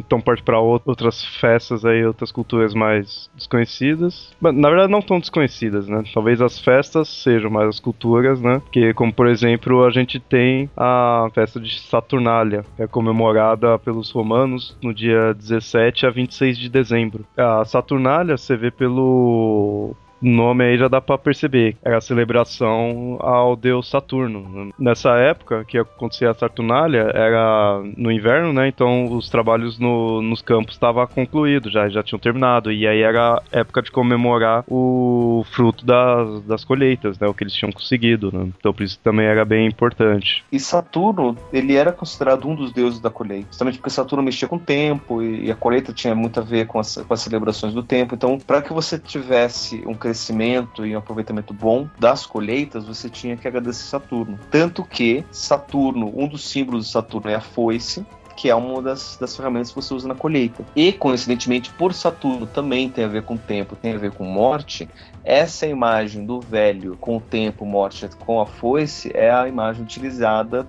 Então 0.06 0.20
partir 0.20 0.42
para 0.42 0.58
outras 0.60 1.24
festas 1.40 1.84
aí, 1.84 2.04
outras 2.04 2.30
culturas 2.30 2.74
mais 2.74 3.30
desconhecidas. 3.34 4.32
Na 4.40 4.68
verdade, 4.68 4.90
não 4.90 5.02
tão 5.02 5.18
desconhecidas, 5.18 5.88
né? 5.88 6.02
Talvez 6.12 6.40
as 6.40 6.58
festas 6.58 7.08
sejam 7.08 7.50
mais 7.50 7.68
as 7.68 7.80
culturas, 7.80 8.40
né? 8.40 8.60
Que, 8.70 8.92
como 8.94 9.12
por 9.12 9.26
exemplo, 9.26 9.84
a 9.84 9.90
gente 9.90 10.18
tem 10.20 10.70
a 10.76 11.28
festa 11.34 11.60
de 11.60 11.80
Saturnália, 11.80 12.64
que 12.76 12.82
é 12.82 12.86
comemorada 12.86 13.78
pelos 13.78 14.10
romanos 14.10 14.76
no 14.82 14.92
dia 14.94 15.34
17 15.34 16.06
a 16.06 16.10
26 16.10 16.58
de 16.58 16.68
dezembro. 16.68 17.24
A 17.36 17.64
Saturnália 17.64 18.36
você 18.36 18.56
vê 18.56 18.70
pelo 18.70 19.94
nome 20.20 20.64
aí 20.64 20.78
já 20.78 20.88
dá 20.88 21.00
para 21.00 21.18
perceber. 21.18 21.76
Era 21.82 21.98
a 21.98 22.00
celebração 22.00 23.18
ao 23.20 23.56
deus 23.56 23.88
Saturno. 23.88 24.72
Nessa 24.78 25.16
época 25.16 25.64
que 25.64 25.78
acontecia 25.78 26.30
a 26.30 26.34
Saturnália, 26.34 27.10
era 27.14 27.82
no 27.96 28.10
inverno, 28.10 28.52
né? 28.52 28.68
Então 28.68 29.12
os 29.12 29.28
trabalhos 29.28 29.78
no, 29.78 30.22
nos 30.22 30.42
campos 30.42 30.74
estavam 30.74 31.06
concluídos, 31.06 31.72
já, 31.72 31.88
já 31.88 32.02
tinham 32.02 32.18
terminado. 32.18 32.72
E 32.72 32.86
aí 32.86 33.02
era 33.02 33.42
época 33.52 33.82
de 33.82 33.90
comemorar 33.90 34.64
o 34.68 35.44
fruto 35.50 35.84
das, 35.84 36.42
das 36.42 36.64
colheitas, 36.64 37.18
né? 37.18 37.26
O 37.26 37.34
que 37.34 37.44
eles 37.44 37.54
tinham 37.54 37.72
conseguido, 37.72 38.30
né? 38.32 38.48
Então 38.58 38.72
por 38.72 38.82
isso 38.82 38.98
também 39.02 39.26
era 39.26 39.44
bem 39.44 39.66
importante. 39.66 40.44
E 40.50 40.58
Saturno, 40.58 41.36
ele 41.52 41.74
era 41.76 41.92
considerado 41.92 42.48
um 42.48 42.54
dos 42.54 42.72
deuses 42.72 43.00
da 43.00 43.10
colheita. 43.10 43.46
Justamente 43.48 43.78
porque 43.78 43.90
Saturno 43.90 44.22
mexia 44.22 44.48
com 44.48 44.56
o 44.56 44.60
tempo 44.60 45.22
e 45.22 45.50
a 45.50 45.54
colheita 45.54 45.92
tinha 45.92 46.14
muito 46.14 46.40
a 46.40 46.42
ver 46.42 46.66
com 46.66 46.78
as, 46.78 46.96
com 46.96 47.14
as 47.14 47.20
celebrações 47.20 47.74
do 47.74 47.82
tempo. 47.82 48.14
Então, 48.14 48.38
para 48.38 48.62
que 48.62 48.72
você 48.72 48.98
tivesse 48.98 49.82
um 49.86 49.94
crescimento 50.04 50.84
e 50.84 50.94
um 50.94 50.98
aproveitamento 50.98 51.54
bom 51.54 51.88
das 51.98 52.26
colheitas, 52.26 52.84
você 52.84 53.08
tinha 53.08 53.38
que 53.38 53.48
agradecer 53.48 53.84
Saturno. 53.84 54.38
Tanto 54.50 54.84
que 54.84 55.24
Saturno, 55.30 56.12
um 56.14 56.28
dos 56.28 56.46
símbolos 56.46 56.86
de 56.86 56.92
Saturno 56.92 57.30
é 57.30 57.36
a 57.36 57.40
foice, 57.40 58.04
que 58.36 58.50
é 58.50 58.54
uma 58.54 58.82
das, 58.82 59.16
das 59.16 59.34
ferramentas 59.34 59.70
que 59.70 59.76
você 59.76 59.94
usa 59.94 60.06
na 60.06 60.14
colheita. 60.14 60.62
E, 60.76 60.92
coincidentemente, 60.92 61.70
por 61.70 61.94
Saturno 61.94 62.46
também 62.46 62.90
tem 62.90 63.04
a 63.04 63.08
ver 63.08 63.22
com 63.22 63.38
tempo, 63.38 63.76
tem 63.76 63.94
a 63.94 63.98
ver 63.98 64.12
com 64.12 64.24
morte, 64.24 64.86
essa 65.24 65.66
imagem 65.66 66.26
do 66.26 66.40
velho 66.40 66.96
com 67.00 67.16
o 67.16 67.20
tempo, 67.20 67.64
morte 67.64 68.08
com 68.26 68.40
a 68.40 68.46
foice, 68.46 69.10
é 69.14 69.30
a 69.30 69.48
imagem 69.48 69.82
utilizada 69.82 70.66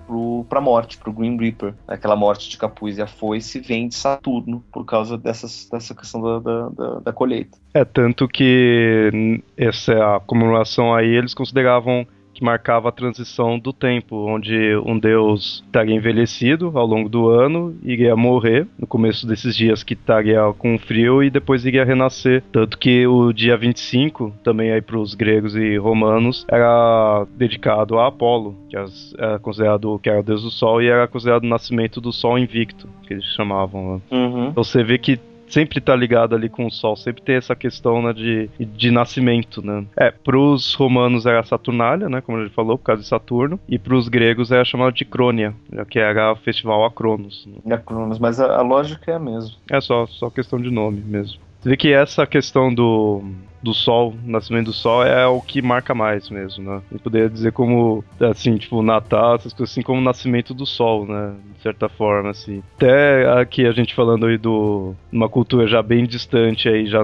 para 0.48 0.58
a 0.58 0.62
morte, 0.62 0.96
para 0.96 1.10
o 1.10 1.12
Green 1.12 1.36
Reaper. 1.36 1.74
Aquela 1.86 2.16
morte 2.16 2.48
de 2.48 2.56
capuz 2.56 2.96
e 2.96 3.02
a 3.02 3.06
foice 3.06 3.60
vem 3.60 3.88
de 3.88 3.94
Saturno, 3.94 4.64
por 4.72 4.84
causa 4.84 5.18
dessas, 5.18 5.68
dessa 5.70 5.94
questão 5.94 6.20
da, 6.22 6.68
da, 6.70 6.98
da 7.00 7.12
colheita. 7.12 7.58
É, 7.74 7.84
tanto 7.84 8.26
que 8.26 9.42
essa 9.56 10.20
comemoração 10.26 10.94
aí 10.94 11.08
eles 11.08 11.34
consideravam 11.34 12.06
que 12.36 12.44
marcava 12.44 12.90
a 12.90 12.92
transição 12.92 13.58
do 13.58 13.72
tempo, 13.72 14.26
onde 14.26 14.76
um 14.84 14.98
deus 14.98 15.64
estaria 15.64 15.94
envelhecido 15.94 16.70
ao 16.74 16.86
longo 16.86 17.08
do 17.08 17.30
ano, 17.30 17.74
iria 17.82 18.14
morrer 18.14 18.66
no 18.78 18.86
começo 18.86 19.26
desses 19.26 19.56
dias 19.56 19.82
que 19.82 19.94
estaria 19.94 20.40
com 20.58 20.78
frio 20.78 21.22
e 21.22 21.30
depois 21.30 21.64
iria 21.64 21.82
renascer. 21.82 22.44
Tanto 22.52 22.76
que 22.76 23.06
o 23.06 23.32
dia 23.32 23.56
25, 23.56 24.34
também 24.44 24.70
aí 24.70 24.82
para 24.82 24.98
os 24.98 25.14
gregos 25.14 25.56
e 25.56 25.78
romanos, 25.78 26.44
era 26.50 27.26
dedicado 27.34 27.98
a 27.98 28.08
Apolo, 28.08 28.54
que 28.68 28.76
era 28.76 29.38
considerado 29.38 29.98
que 30.02 30.10
era 30.10 30.20
o 30.20 30.22
deus 30.22 30.42
do 30.42 30.50
sol 30.50 30.82
e 30.82 30.88
era 30.88 31.08
considerado 31.08 31.44
o 31.44 31.48
nascimento 31.48 32.02
do 32.02 32.12
sol 32.12 32.38
invicto, 32.38 32.86
que 33.06 33.14
eles 33.14 33.24
chamavam. 33.34 33.94
Né? 33.94 34.00
Uhum. 34.10 34.48
Então 34.48 34.62
você 34.62 34.84
vê 34.84 34.98
que 34.98 35.18
sempre 35.48 35.80
tá 35.80 35.94
ligado 35.94 36.34
ali 36.34 36.48
com 36.48 36.66
o 36.66 36.70
Sol, 36.70 36.96
sempre 36.96 37.22
tem 37.22 37.36
essa 37.36 37.54
questão 37.54 38.02
né, 38.02 38.12
de, 38.12 38.48
de 38.58 38.90
nascimento, 38.90 39.64
né? 39.64 39.84
É, 39.96 40.10
pros 40.10 40.74
romanos 40.74 41.26
era 41.26 41.42
Saturnália, 41.44 42.08
né, 42.08 42.20
como 42.20 42.38
a 42.38 42.44
gente 42.44 42.54
falou, 42.54 42.78
por 42.78 42.84
causa 42.84 43.02
de 43.02 43.08
Saturno, 43.08 43.58
e 43.68 43.78
pros 43.78 44.08
gregos 44.08 44.50
era 44.50 44.64
chamado 44.64 44.94
de 44.94 45.04
Crônia, 45.04 45.54
que 45.90 45.98
era 45.98 46.32
o 46.32 46.36
festival 46.36 46.84
Acronos. 46.84 47.46
Né? 47.64 47.74
Acronos, 47.74 48.18
mas 48.18 48.40
a, 48.40 48.56
a 48.56 48.62
lógica 48.62 49.10
é 49.10 49.14
a 49.14 49.18
mesma. 49.18 49.56
É 49.70 49.80
só, 49.80 50.06
só 50.06 50.30
questão 50.30 50.60
de 50.60 50.70
nome 50.70 51.00
mesmo. 51.00 51.40
Você 51.66 51.76
que 51.76 51.92
essa 51.92 52.24
questão 52.24 52.72
do, 52.72 53.24
do 53.60 53.74
sol, 53.74 54.14
nascimento 54.24 54.66
do 54.66 54.72
sol, 54.72 55.02
é 55.02 55.26
o 55.26 55.40
que 55.40 55.60
marca 55.60 55.96
mais 55.96 56.30
mesmo, 56.30 56.62
né? 56.62 56.80
E 56.92 56.96
poderia 56.96 57.28
dizer 57.28 57.50
como, 57.50 58.04
assim, 58.20 58.56
tipo, 58.56 58.80
Natal, 58.82 59.34
essas 59.34 59.52
coisas 59.52 59.72
assim, 59.72 59.82
como 59.82 60.00
o 60.00 60.04
nascimento 60.04 60.54
do 60.54 60.64
sol, 60.64 61.04
né? 61.04 61.34
De 61.56 61.62
certa 61.62 61.88
forma, 61.88 62.30
assim. 62.30 62.62
Até 62.76 63.28
aqui 63.40 63.66
a 63.66 63.72
gente 63.72 63.96
falando 63.96 64.26
aí 64.26 64.38
do 64.38 64.94
uma 65.10 65.28
cultura 65.28 65.66
já 65.66 65.82
bem 65.82 66.06
distante 66.06 66.68
aí, 66.68 66.86
já 66.86 67.02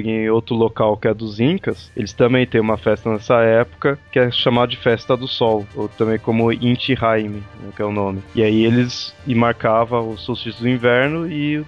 tem 0.00 0.30
outro 0.30 0.54
local 0.54 0.96
que 0.96 1.06
é 1.06 1.12
dos 1.12 1.38
Incas, 1.38 1.92
eles 1.94 2.14
também 2.14 2.46
têm 2.46 2.60
uma 2.62 2.78
festa 2.78 3.10
nessa 3.10 3.42
época 3.42 3.98
que 4.10 4.18
é 4.18 4.30
chamada 4.30 4.68
de 4.68 4.78
Festa 4.78 5.14
do 5.14 5.28
Sol, 5.28 5.66
ou 5.74 5.86
também 5.86 6.18
como 6.18 6.50
Inti 6.50 6.94
Raimi, 6.94 7.42
né, 7.60 7.70
que 7.76 7.82
é 7.82 7.84
o 7.84 7.92
nome. 7.92 8.22
E 8.34 8.42
aí 8.42 8.64
eles 8.64 9.14
e 9.26 9.34
marcava 9.34 10.00
o 10.00 10.16
solstício 10.16 10.62
do 10.62 10.68
inverno 10.68 11.30
e, 11.30 11.62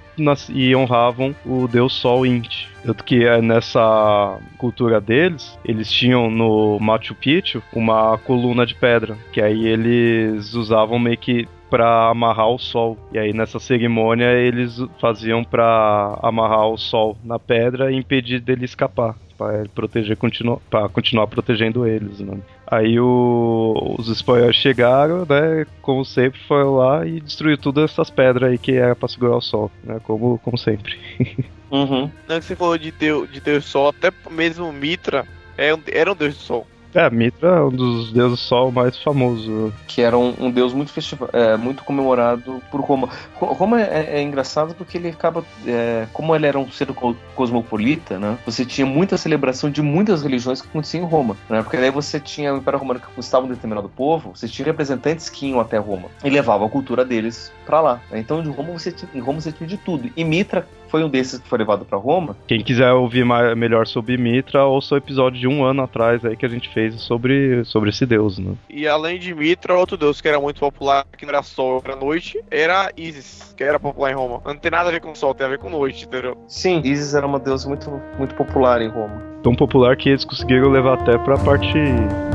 e 0.49 0.75
honravam 0.75 1.35
o 1.45 1.69
deus 1.69 1.93
Sol 1.93 2.25
Inti. 2.25 2.73
Tanto 2.83 3.05
que 3.05 3.25
é 3.25 3.41
nessa 3.41 4.39
cultura 4.59 5.01
deles, 5.01 5.59
eles 5.65 5.91
tinham 5.91 6.31
no 6.31 6.79
Machu 6.79 7.15
Picchu 7.15 7.63
uma 7.73 8.19
coluna 8.19 8.67
de 8.67 8.75
pedra, 8.75 9.17
que 9.33 9.41
aí 9.41 9.67
eles 9.67 10.55
usavam 10.55 10.99
meio 10.99 11.17
que 11.17 11.49
para 11.75 12.09
amarrar 12.09 12.51
o 12.51 12.59
sol. 12.59 12.97
E 13.13 13.19
aí 13.19 13.33
nessa 13.33 13.59
cerimônia 13.59 14.31
eles 14.31 14.81
faziam 15.01 15.43
para 15.43 16.17
amarrar 16.23 16.69
o 16.69 16.79
sol 16.79 17.17
na 17.25 17.37
pedra 17.37 17.91
e 17.91 17.97
impedir 17.97 18.39
dele 18.39 18.65
escapar 18.65 19.17
para 19.37 19.65
proteger 19.75 20.17
continu 20.17 20.63
para 20.71 20.89
continuar 20.89 21.27
protegendo 21.27 21.85
eles, 21.85 22.21
né? 22.21 22.39
Aí 22.65 23.01
o, 23.01 23.97
os 23.99 24.09
espanhóis 24.09 24.55
chegaram, 24.55 25.27
né? 25.29 25.67
Como 25.83 26.05
sempre, 26.05 26.39
foram 26.47 26.77
lá 26.77 27.05
e 27.05 27.21
destruiu 27.21 27.59
todas 27.59 27.91
essas 27.91 28.09
pedras 28.09 28.53
aí 28.53 28.57
que 28.57 28.71
era 28.71 28.95
para 28.95 29.09
segurar 29.09 29.37
o 29.37 29.41
sol, 29.41 29.69
né? 29.83 30.01
Como, 30.05 30.39
como 30.39 30.57
sempre. 30.57 30.97
Uhum. 31.71 32.09
Não, 32.29 32.39
que 32.39 32.45
você 32.45 32.55
falou 32.55 32.79
de 32.79 32.93
Deus, 32.93 33.29
de 33.33 33.41
Deus 33.41 33.65
Sol, 33.65 33.89
até 33.89 34.13
mesmo 34.31 34.73
Mitra 34.73 35.27
é 35.59 35.75
era 35.93 36.13
um 36.13 36.15
Deus 36.15 36.37
do 36.37 36.41
Sol. 36.41 36.67
É, 36.95 37.11
Mitra 37.11 37.49
é 37.49 37.61
um 37.61 37.71
dos 37.71 38.13
deuses 38.13 38.31
do 38.31 38.37
sol 38.37 38.71
mais 38.71 38.97
famosos. 38.97 39.73
Que 39.89 40.01
era 40.01 40.17
um, 40.17 40.35
um 40.39 40.51
deus 40.51 40.73
muito, 40.73 40.93
é, 41.33 41.57
muito 41.57 41.83
comemorado 41.83 42.63
por 42.71 42.81
Roma. 42.81 43.09
Roma 43.35 43.83
é, 43.83 44.19
é 44.19 44.23
engraçado 44.23 44.75
porque 44.75 44.97
ele 44.97 45.09
acaba. 45.09 45.45
É, 45.67 46.07
como 46.13 46.35
ele 46.37 46.47
era 46.47 46.59
um 46.59 46.71
ser 46.71 46.89
cosmopolita, 47.35 48.19
né? 48.19 48.39
Você 48.47 48.65
tinha 48.65 48.87
muita 48.87 49.17
celebração 49.17 49.71
de 49.71 49.83
muitas 49.83 50.23
religiões 50.23 50.63
que 50.63 50.69
aconteciam 50.69 51.05
em 51.05 51.09
Roma. 51.09 51.37
Né? 51.49 51.63
Porque 51.63 51.77
daí 51.77 51.91
você 51.91 52.21
tinha 52.21 52.55
o 52.55 52.59
Império 52.59 52.79
Romano 52.79 53.01
que 53.01 53.07
conquistava 53.07 53.45
um 53.45 53.49
determinado 53.49 53.89
povo, 53.89 54.31
você 54.35 54.47
tinha 54.47 54.67
representantes 54.67 55.29
que 55.29 55.47
iam 55.49 55.61
até 55.61 55.79
Roma 55.79 56.09
e 56.23 56.31
levavam 56.31 56.67
a 56.67 56.71
cultura 56.71 57.05
deles 57.05 57.53
para 57.67 57.81
lá. 57.81 58.01
Então, 58.13 58.43
de 58.43 58.51
Roma 58.51 58.73
você 58.73 58.93
tinha, 58.93 59.11
em 59.13 59.21
Roma 59.21 59.41
você 59.41 59.51
tinha 59.51 59.67
de 59.67 59.77
tudo. 59.77 60.11
E 60.17 60.25
Mitra 60.25 60.67
foi 60.95 61.03
um 61.03 61.09
desses 61.09 61.41
que 61.41 61.49
foi 61.49 61.59
levado 61.59 61.85
para 61.85 61.99
Roma. 61.99 62.37
Quem 62.47 62.63
quiser 62.63 62.93
ouvir 62.93 63.25
mais, 63.25 63.57
melhor 63.57 63.85
sobre 63.85 64.17
Mitra, 64.17 64.65
ouça 64.65 64.95
o 64.95 64.99
episódio 64.99 65.41
de 65.41 65.49
um 65.49 65.65
ano 65.65 65.83
atrás 65.83 66.25
aí 66.25 66.37
que 66.37 66.47
a 66.47 66.49
gente 66.49 66.69
fez 66.69 67.01
sobre, 67.01 67.65
sobre 67.65 67.91
esse 67.91 68.07
deus, 68.07 68.39
né? 68.39 68.53
E 68.71 68.87
além 68.87 69.19
de 69.19 69.35
Mitra, 69.35 69.75
outro 69.75 69.97
deus 69.97 70.21
que 70.21 70.29
era 70.29 70.39
muito 70.39 70.61
popular, 70.61 71.05
que 71.19 71.27
não 71.27 71.31
era 71.31 71.43
sol, 71.43 71.83
era 71.85 71.97
noite, 71.97 72.39
era 72.49 72.93
Isis, 72.97 73.53
que 73.57 73.65
era 73.65 73.81
popular 73.81 74.13
em 74.13 74.15
Roma. 74.15 74.41
Não 74.45 74.55
tem 74.55 74.71
nada 74.71 74.89
a 74.89 74.93
ver 74.93 75.01
com 75.01 75.13
sol, 75.17 75.35
tem 75.35 75.45
a 75.45 75.51
ver 75.51 75.59
com 75.59 75.69
noite, 75.69 76.05
entendeu? 76.05 76.39
Sim, 76.47 76.81
Isis 76.85 77.13
era 77.13 77.27
uma 77.27 77.41
deusa 77.41 77.69
muito, 77.69 77.91
muito 78.17 78.37
popular 78.37 78.81
em 78.81 78.89
Roma. 78.89 79.21
Tão 79.43 79.53
popular 79.53 79.97
que 79.97 80.11
eles 80.11 80.25
conseguiram 80.25 80.71
levar 80.71 80.95
até 80.95 81.19
pra 81.19 81.37
parte 81.39 81.77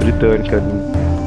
britânica 0.01 0.57
ali. 0.57 1.18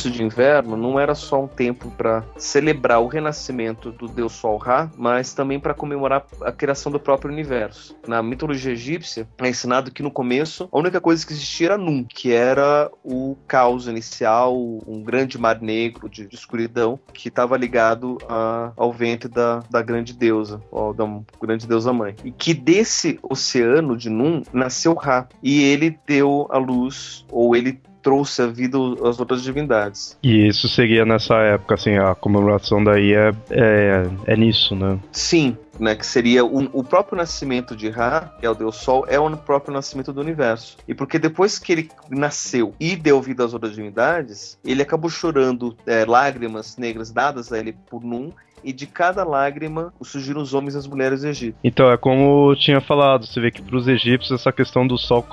Solstício 0.00 0.10
de 0.10 0.22
inverno 0.22 0.76
não 0.76 0.98
era 0.98 1.14
só 1.14 1.42
um 1.42 1.46
tempo 1.46 1.90
para 1.90 2.24
celebrar 2.36 3.00
o 3.00 3.06
renascimento 3.06 3.92
do 3.92 4.08
deus 4.08 4.32
Sol 4.32 4.56
Ra, 4.56 4.90
mas 4.96 5.34
também 5.34 5.60
para 5.60 5.74
comemorar 5.74 6.24
a 6.42 6.50
criação 6.50 6.90
do 6.90 6.98
próprio 6.98 7.30
universo. 7.30 7.96
Na 8.06 8.22
mitologia 8.22 8.72
egípcia 8.72 9.28
é 9.38 9.48
ensinado 9.48 9.90
que 9.90 10.02
no 10.02 10.10
começo 10.10 10.68
a 10.72 10.78
única 10.78 11.00
coisa 11.00 11.26
que 11.26 11.32
existia 11.32 11.68
era 11.70 11.78
Num, 11.78 12.04
que 12.04 12.32
era 12.32 12.90
o 13.04 13.36
caos 13.46 13.86
inicial, 13.86 14.56
um 14.86 15.02
grande 15.02 15.38
mar 15.38 15.60
negro 15.60 16.08
de, 16.08 16.26
de 16.26 16.34
escuridão 16.34 16.98
que 17.12 17.28
estava 17.28 17.56
ligado 17.56 18.18
a, 18.28 18.72
ao 18.76 18.92
ventre 18.92 19.28
da, 19.28 19.62
da 19.70 19.82
grande 19.82 20.14
deusa, 20.14 20.62
ou 20.70 20.94
da 20.94 21.04
grande 21.40 21.66
deusa 21.66 21.92
mãe. 21.92 22.14
E 22.24 22.30
que 22.30 22.54
desse 22.54 23.18
oceano 23.22 23.96
de 23.96 24.08
Num 24.08 24.42
nasceu 24.52 24.94
Ra 24.94 25.28
e 25.42 25.62
ele 25.62 25.98
deu 26.06 26.46
a 26.50 26.58
luz 26.58 27.24
ou 27.30 27.54
ele 27.54 27.80
trouxe 28.02 28.42
a 28.42 28.46
vida 28.46 28.78
às 29.04 29.18
outras 29.18 29.42
divindades. 29.42 30.16
E 30.22 30.48
isso 30.48 30.68
seria 30.68 31.04
nessa 31.04 31.34
época, 31.36 31.74
assim, 31.74 31.96
a 31.96 32.14
comemoração 32.14 32.82
daí 32.82 33.14
é, 33.14 33.32
é, 33.50 34.10
é 34.26 34.36
nisso, 34.36 34.74
né? 34.74 34.98
Sim, 35.12 35.56
né, 35.78 35.94
que 35.94 36.04
seria 36.04 36.44
o, 36.44 36.64
o, 36.78 36.84
próprio 36.84 37.16
nascimento 37.16 37.74
de 37.74 37.88
Ra, 37.88 38.32
que 38.38 38.44
é 38.44 38.50
o 38.50 38.54
Deus 38.54 38.76
Sol, 38.76 39.06
é 39.08 39.18
o 39.18 39.34
próprio 39.36 39.72
nascimento 39.72 40.12
do 40.12 40.20
universo. 40.20 40.76
E 40.86 40.94
porque 40.94 41.18
depois 41.18 41.58
que 41.58 41.72
ele 41.72 41.90
nasceu 42.10 42.74
e 42.78 42.94
deu 42.94 43.20
vida 43.20 43.44
às 43.44 43.54
outras 43.54 43.74
divindades, 43.74 44.58
ele 44.64 44.82
acabou 44.82 45.08
chorando 45.08 45.76
é, 45.86 46.04
lágrimas 46.04 46.76
negras 46.76 47.10
dadas 47.10 47.52
a 47.52 47.58
ele 47.58 47.74
por 47.88 48.04
Num, 48.04 48.30
e 48.62 48.72
de 48.72 48.86
cada 48.86 49.24
lágrima 49.24 49.92
surgiram 50.02 50.40
os 50.40 50.54
homens 50.54 50.74
e 50.74 50.78
as 50.78 50.86
mulheres 50.86 51.22
do 51.22 51.28
Egito. 51.28 51.56
Então, 51.62 51.90
é 51.90 51.96
como 51.96 52.52
eu 52.52 52.56
tinha 52.56 52.80
falado, 52.80 53.26
você 53.26 53.40
vê 53.40 53.50
que 53.50 53.62
para 53.62 53.76
os 53.76 53.88
egípcios 53.88 54.40
essa 54.40 54.52
questão 54.52 54.86
do 54.86 54.98
sol 54.98 55.24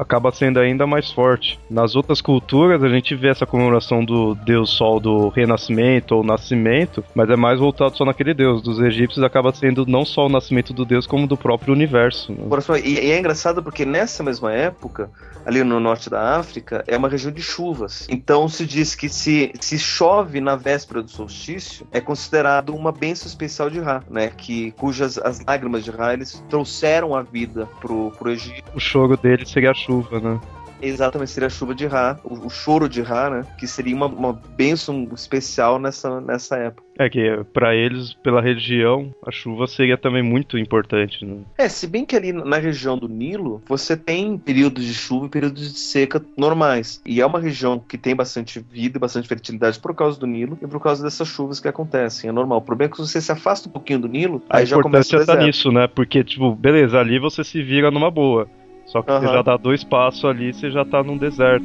acaba 0.00 0.32
sendo 0.32 0.58
ainda 0.58 0.86
mais 0.86 1.10
forte. 1.10 1.60
Nas 1.68 1.94
outras 1.94 2.22
culturas, 2.22 2.82
a 2.82 2.88
gente 2.88 3.14
vê 3.14 3.28
essa 3.28 3.44
comemoração 3.44 4.02
do 4.02 4.34
deus 4.34 4.70
sol 4.70 4.98
do 4.98 5.28
renascimento 5.28 6.16
ou 6.16 6.24
nascimento, 6.24 7.04
mas 7.14 7.28
é 7.28 7.36
mais 7.36 7.60
voltado 7.60 7.96
só 7.96 8.04
naquele 8.04 8.32
deus. 8.32 8.62
Dos 8.62 8.80
egípcios 8.80 9.22
acaba 9.22 9.52
sendo 9.52 9.84
não 9.84 10.04
só 10.04 10.26
o 10.26 10.28
nascimento 10.30 10.72
do 10.72 10.86
deus, 10.86 11.06
como 11.06 11.26
do 11.26 11.36
próprio 11.36 11.74
universo. 11.74 12.32
Né? 12.32 12.38
E 12.82 13.10
é 13.10 13.18
engraçado 13.18 13.62
porque 13.62 13.84
nessa 13.84 14.22
mesma 14.22 14.52
época, 14.52 15.10
ali 15.44 15.62
no 15.62 15.78
norte 15.78 16.08
da 16.08 16.38
África, 16.38 16.82
é 16.86 16.96
uma 16.96 17.08
região 17.08 17.30
de 17.30 17.42
chuvas. 17.42 18.06
Então 18.10 18.48
se 18.48 18.64
diz 18.64 18.94
que 18.94 19.08
se, 19.08 19.52
se 19.60 19.78
chove 19.78 20.40
na 20.40 20.56
véspera 20.56 21.02
do 21.02 21.10
solstício, 21.10 21.86
é 21.92 22.00
considerado 22.00 22.74
uma 22.74 22.90
bênção 22.90 23.28
especial 23.28 23.68
de 23.68 23.80
Ra, 23.80 24.02
né? 24.08 24.32
Que, 24.34 24.70
cujas 24.72 25.18
as 25.18 25.44
lágrimas 25.44 25.84
de 25.84 25.90
Ra, 25.90 26.14
eles 26.14 26.42
trouxeram 26.48 27.14
a 27.14 27.22
vida 27.22 27.68
pro, 27.80 28.10
pro 28.12 28.30
Egito. 28.30 28.64
O 28.74 28.80
choro 28.80 29.16
dele 29.16 29.44
seria 29.44 29.72
a 29.72 29.74
chuva 29.74 29.89
chuva, 29.90 30.20
né? 30.20 30.40
Exatamente, 30.82 31.30
seria 31.30 31.48
a 31.48 31.50
chuva 31.50 31.74
de 31.74 31.86
Ra, 31.86 32.18
o, 32.24 32.46
o 32.46 32.48
choro 32.48 32.88
de 32.88 33.02
Ra, 33.02 33.28
né? 33.28 33.46
Que 33.58 33.66
seria 33.66 33.94
uma, 33.94 34.06
uma 34.06 34.32
bênção 34.32 35.06
especial 35.12 35.78
nessa, 35.78 36.20
nessa 36.20 36.56
época. 36.56 36.88
É 36.98 37.08
que 37.08 37.44
para 37.52 37.74
eles, 37.74 38.14
pela 38.14 38.40
região, 38.40 39.14
a 39.26 39.30
chuva 39.30 39.66
seria 39.66 39.98
também 39.98 40.22
muito 40.22 40.56
importante, 40.58 41.24
né? 41.24 41.38
É, 41.58 41.68
se 41.68 41.86
bem 41.86 42.04
que 42.04 42.16
ali 42.16 42.32
na 42.32 42.56
região 42.56 42.96
do 42.96 43.08
Nilo, 43.08 43.62
você 43.66 43.96
tem 43.96 44.38
períodos 44.38 44.84
de 44.84 44.94
chuva 44.94 45.26
e 45.26 45.28
períodos 45.28 45.72
de 45.72 45.78
seca 45.78 46.22
normais. 46.36 47.00
E 47.04 47.20
é 47.20 47.26
uma 47.26 47.40
região 47.40 47.78
que 47.78 47.98
tem 47.98 48.14
bastante 48.14 48.58
vida 48.58 48.96
e 48.96 49.00
bastante 49.00 49.28
fertilidade 49.28 49.78
por 49.78 49.94
causa 49.94 50.18
do 50.18 50.26
Nilo 50.26 50.58
e 50.62 50.66
por 50.66 50.80
causa 50.80 51.02
dessas 51.02 51.28
chuvas 51.28 51.60
que 51.60 51.68
acontecem. 51.68 52.28
É 52.28 52.32
normal. 52.32 52.58
O 52.58 52.62
problema 52.62 52.90
é 52.90 52.92
que 52.92 52.98
você 52.98 53.20
se 53.20 53.32
afasta 53.32 53.68
um 53.68 53.72
pouquinho 53.72 54.00
do 54.00 54.08
Nilo, 54.08 54.42
a 54.48 54.58
aí 54.58 54.66
já 54.66 54.80
começa 54.80 55.22
a 55.22 55.26
tá 55.26 55.36
nisso, 55.36 55.70
né? 55.70 55.86
Porque, 55.86 56.24
tipo, 56.24 56.54
beleza, 56.54 56.98
ali 56.98 57.18
você 57.18 57.44
se 57.44 57.62
vira 57.62 57.90
numa 57.90 58.10
boa. 58.10 58.48
Só 58.90 59.02
que 59.02 59.10
uhum. 59.10 59.20
você 59.20 59.26
já 59.26 59.42
dá 59.42 59.56
dois 59.56 59.84
passos 59.84 60.24
ali, 60.24 60.52
você 60.52 60.70
já 60.70 60.84
tá 60.84 61.02
num 61.02 61.16
deserto. 61.16 61.64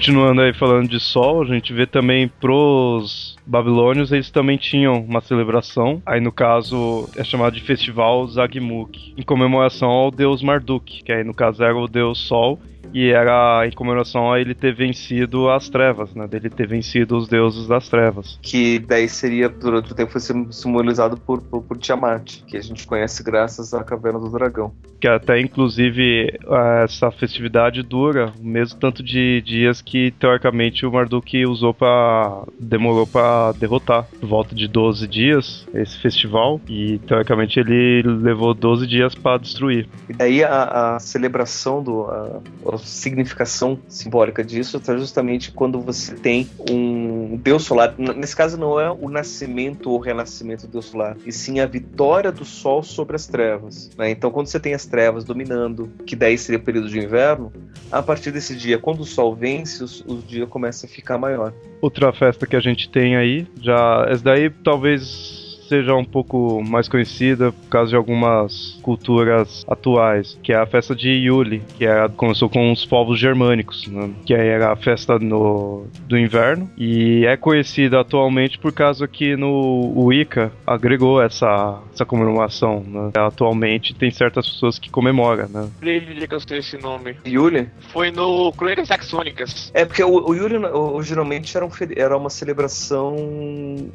Continuando 0.00 0.40
aí 0.40 0.54
falando 0.54 0.88
de 0.88 0.98
sol, 0.98 1.42
a 1.42 1.44
gente 1.44 1.74
vê 1.74 1.86
também 1.86 2.26
pros 2.26 3.36
babilônios, 3.46 4.10
eles 4.10 4.30
também 4.30 4.56
tinham 4.56 4.94
uma 4.94 5.20
celebração. 5.20 6.00
Aí 6.06 6.22
no 6.22 6.32
caso 6.32 7.06
é 7.16 7.22
chamado 7.22 7.52
de 7.52 7.60
Festival 7.60 8.26
Zagmuk, 8.26 9.12
em 9.14 9.22
comemoração 9.22 9.90
ao 9.90 10.10
deus 10.10 10.42
Marduk, 10.42 11.02
que 11.04 11.12
aí 11.12 11.22
no 11.22 11.34
caso 11.34 11.62
era 11.62 11.76
o 11.76 11.86
deus 11.86 12.18
Sol 12.18 12.58
e 12.92 13.10
era 13.10 13.66
em 13.66 13.72
comemoração 13.72 14.32
a 14.32 14.40
ele 14.40 14.54
ter 14.54 14.74
vencido 14.74 15.48
as 15.48 15.68
trevas, 15.68 16.14
né? 16.14 16.26
Dele 16.26 16.50
ter 16.50 16.66
vencido 16.66 17.16
os 17.16 17.28
deuses 17.28 17.66
das 17.66 17.88
trevas. 17.88 18.38
Que 18.42 18.78
daí 18.78 19.08
seria, 19.08 19.48
durante 19.48 19.92
o 19.92 19.94
tempo, 19.94 20.10
foi 20.10 20.20
simbolizado 20.50 21.16
por, 21.16 21.40
por, 21.40 21.62
por 21.62 21.78
Tiamat, 21.78 22.42
que 22.46 22.56
a 22.56 22.60
gente 22.60 22.86
conhece 22.86 23.22
graças 23.22 23.72
à 23.72 23.82
Caverna 23.84 24.18
do 24.18 24.30
Dragão. 24.30 24.72
Que 25.00 25.08
até, 25.08 25.40
inclusive, 25.40 26.38
essa 26.84 27.10
festividade 27.10 27.82
dura 27.82 28.32
o 28.38 28.44
mesmo 28.44 28.78
tanto 28.78 29.02
de 29.02 29.40
dias 29.42 29.80
que, 29.80 30.10
teoricamente, 30.12 30.84
o 30.84 30.92
Marduk 30.92 31.46
usou 31.46 31.72
para 31.72 32.42
demorou 32.58 33.06
para 33.06 33.52
derrotar. 33.52 34.06
Volta 34.20 34.54
de 34.54 34.68
12 34.68 35.06
dias, 35.06 35.66
esse 35.72 35.98
festival, 35.98 36.60
e, 36.68 36.98
teoricamente, 36.98 37.60
ele 37.60 38.02
levou 38.02 38.52
12 38.52 38.86
dias 38.86 39.14
para 39.14 39.38
destruir. 39.38 39.88
E 40.08 40.12
daí 40.12 40.44
a, 40.44 40.96
a 40.96 40.98
celebração 40.98 41.82
do... 41.82 42.04
A, 42.04 42.40
significação 42.84 43.78
simbólica 43.88 44.44
disso 44.44 44.76
está 44.76 44.96
justamente 44.96 45.52
quando 45.52 45.80
você 45.80 46.14
tem 46.14 46.48
um 46.70 47.36
Deus 47.36 47.64
solar. 47.64 47.94
Nesse 47.98 48.34
caso, 48.34 48.58
não 48.58 48.78
é 48.78 48.90
o 48.90 49.08
nascimento 49.08 49.90
ou 49.90 49.98
renascimento 49.98 50.66
do 50.66 50.72
Deus 50.72 50.86
solar, 50.86 51.16
e 51.24 51.32
sim 51.32 51.60
a 51.60 51.66
vitória 51.66 52.32
do 52.32 52.44
Sol 52.44 52.82
sobre 52.82 53.16
as 53.16 53.26
trevas. 53.26 53.90
Né? 53.96 54.10
Então, 54.10 54.30
quando 54.30 54.46
você 54.46 54.60
tem 54.60 54.74
as 54.74 54.86
trevas 54.86 55.24
dominando, 55.24 55.90
que 56.06 56.16
daí 56.16 56.36
seria 56.36 56.58
o 56.58 56.62
período 56.62 56.88
de 56.88 56.98
inverno, 56.98 57.52
a 57.90 58.02
partir 58.02 58.30
desse 58.30 58.54
dia, 58.54 58.78
quando 58.78 59.00
o 59.00 59.04
Sol 59.04 59.34
vence, 59.34 59.82
o, 59.82 60.14
o 60.14 60.22
dia 60.22 60.46
começa 60.46 60.86
a 60.86 60.88
ficar 60.88 61.18
maior. 61.18 61.52
Outra 61.80 62.12
festa 62.12 62.46
que 62.46 62.56
a 62.56 62.60
gente 62.60 62.88
tem 62.88 63.16
aí, 63.16 63.46
já. 63.60 64.06
Essa 64.08 64.24
daí 64.24 64.50
talvez 64.50 65.39
seja 65.70 65.94
um 65.94 66.04
pouco 66.04 66.60
mais 66.64 66.88
conhecida 66.88 67.52
por 67.52 67.68
causa 67.68 67.90
de 67.90 67.96
algumas 67.96 68.76
culturas 68.82 69.64
atuais, 69.68 70.36
que 70.42 70.52
é 70.52 70.56
a 70.56 70.66
festa 70.66 70.96
de 70.96 71.08
Yule, 71.08 71.62
que 71.78 71.86
é, 71.86 72.08
começou 72.08 72.50
com 72.50 72.72
os 72.72 72.84
povos 72.84 73.20
germânicos, 73.20 73.86
né? 73.86 74.10
que 74.26 74.34
era 74.34 74.72
a 74.72 74.76
festa 74.76 75.16
no, 75.16 75.86
do 76.08 76.18
inverno, 76.18 76.68
e 76.76 77.24
é 77.24 77.36
conhecida 77.36 78.00
atualmente 78.00 78.58
por 78.58 78.72
causa 78.72 79.06
que 79.06 79.36
no 79.36 79.92
Wicca 80.06 80.50
agregou 80.66 81.22
essa, 81.22 81.80
essa 81.94 82.04
comemoração. 82.04 82.82
Né? 82.84 83.12
Atualmente 83.14 83.94
tem 83.94 84.10
certas 84.10 84.48
pessoas 84.48 84.76
que 84.76 84.90
comemoram. 84.90 85.48
Né? 85.48 85.70
Que 85.80 86.34
eu 86.34 86.40
sei 86.40 86.58
esse 86.58 86.78
nome. 86.78 87.16
Yule? 87.24 87.68
Foi 87.92 88.10
no 88.10 88.52
Crônicas 88.52 88.88
Saxônicas. 88.88 89.70
É 89.72 89.84
porque 89.84 90.02
o, 90.02 90.30
o 90.30 90.34
Yule 90.34 90.56
o, 90.56 91.00
geralmente 91.00 91.56
era, 91.56 91.64
um, 91.64 91.70
era 91.94 92.16
uma 92.16 92.30
celebração 92.30 93.14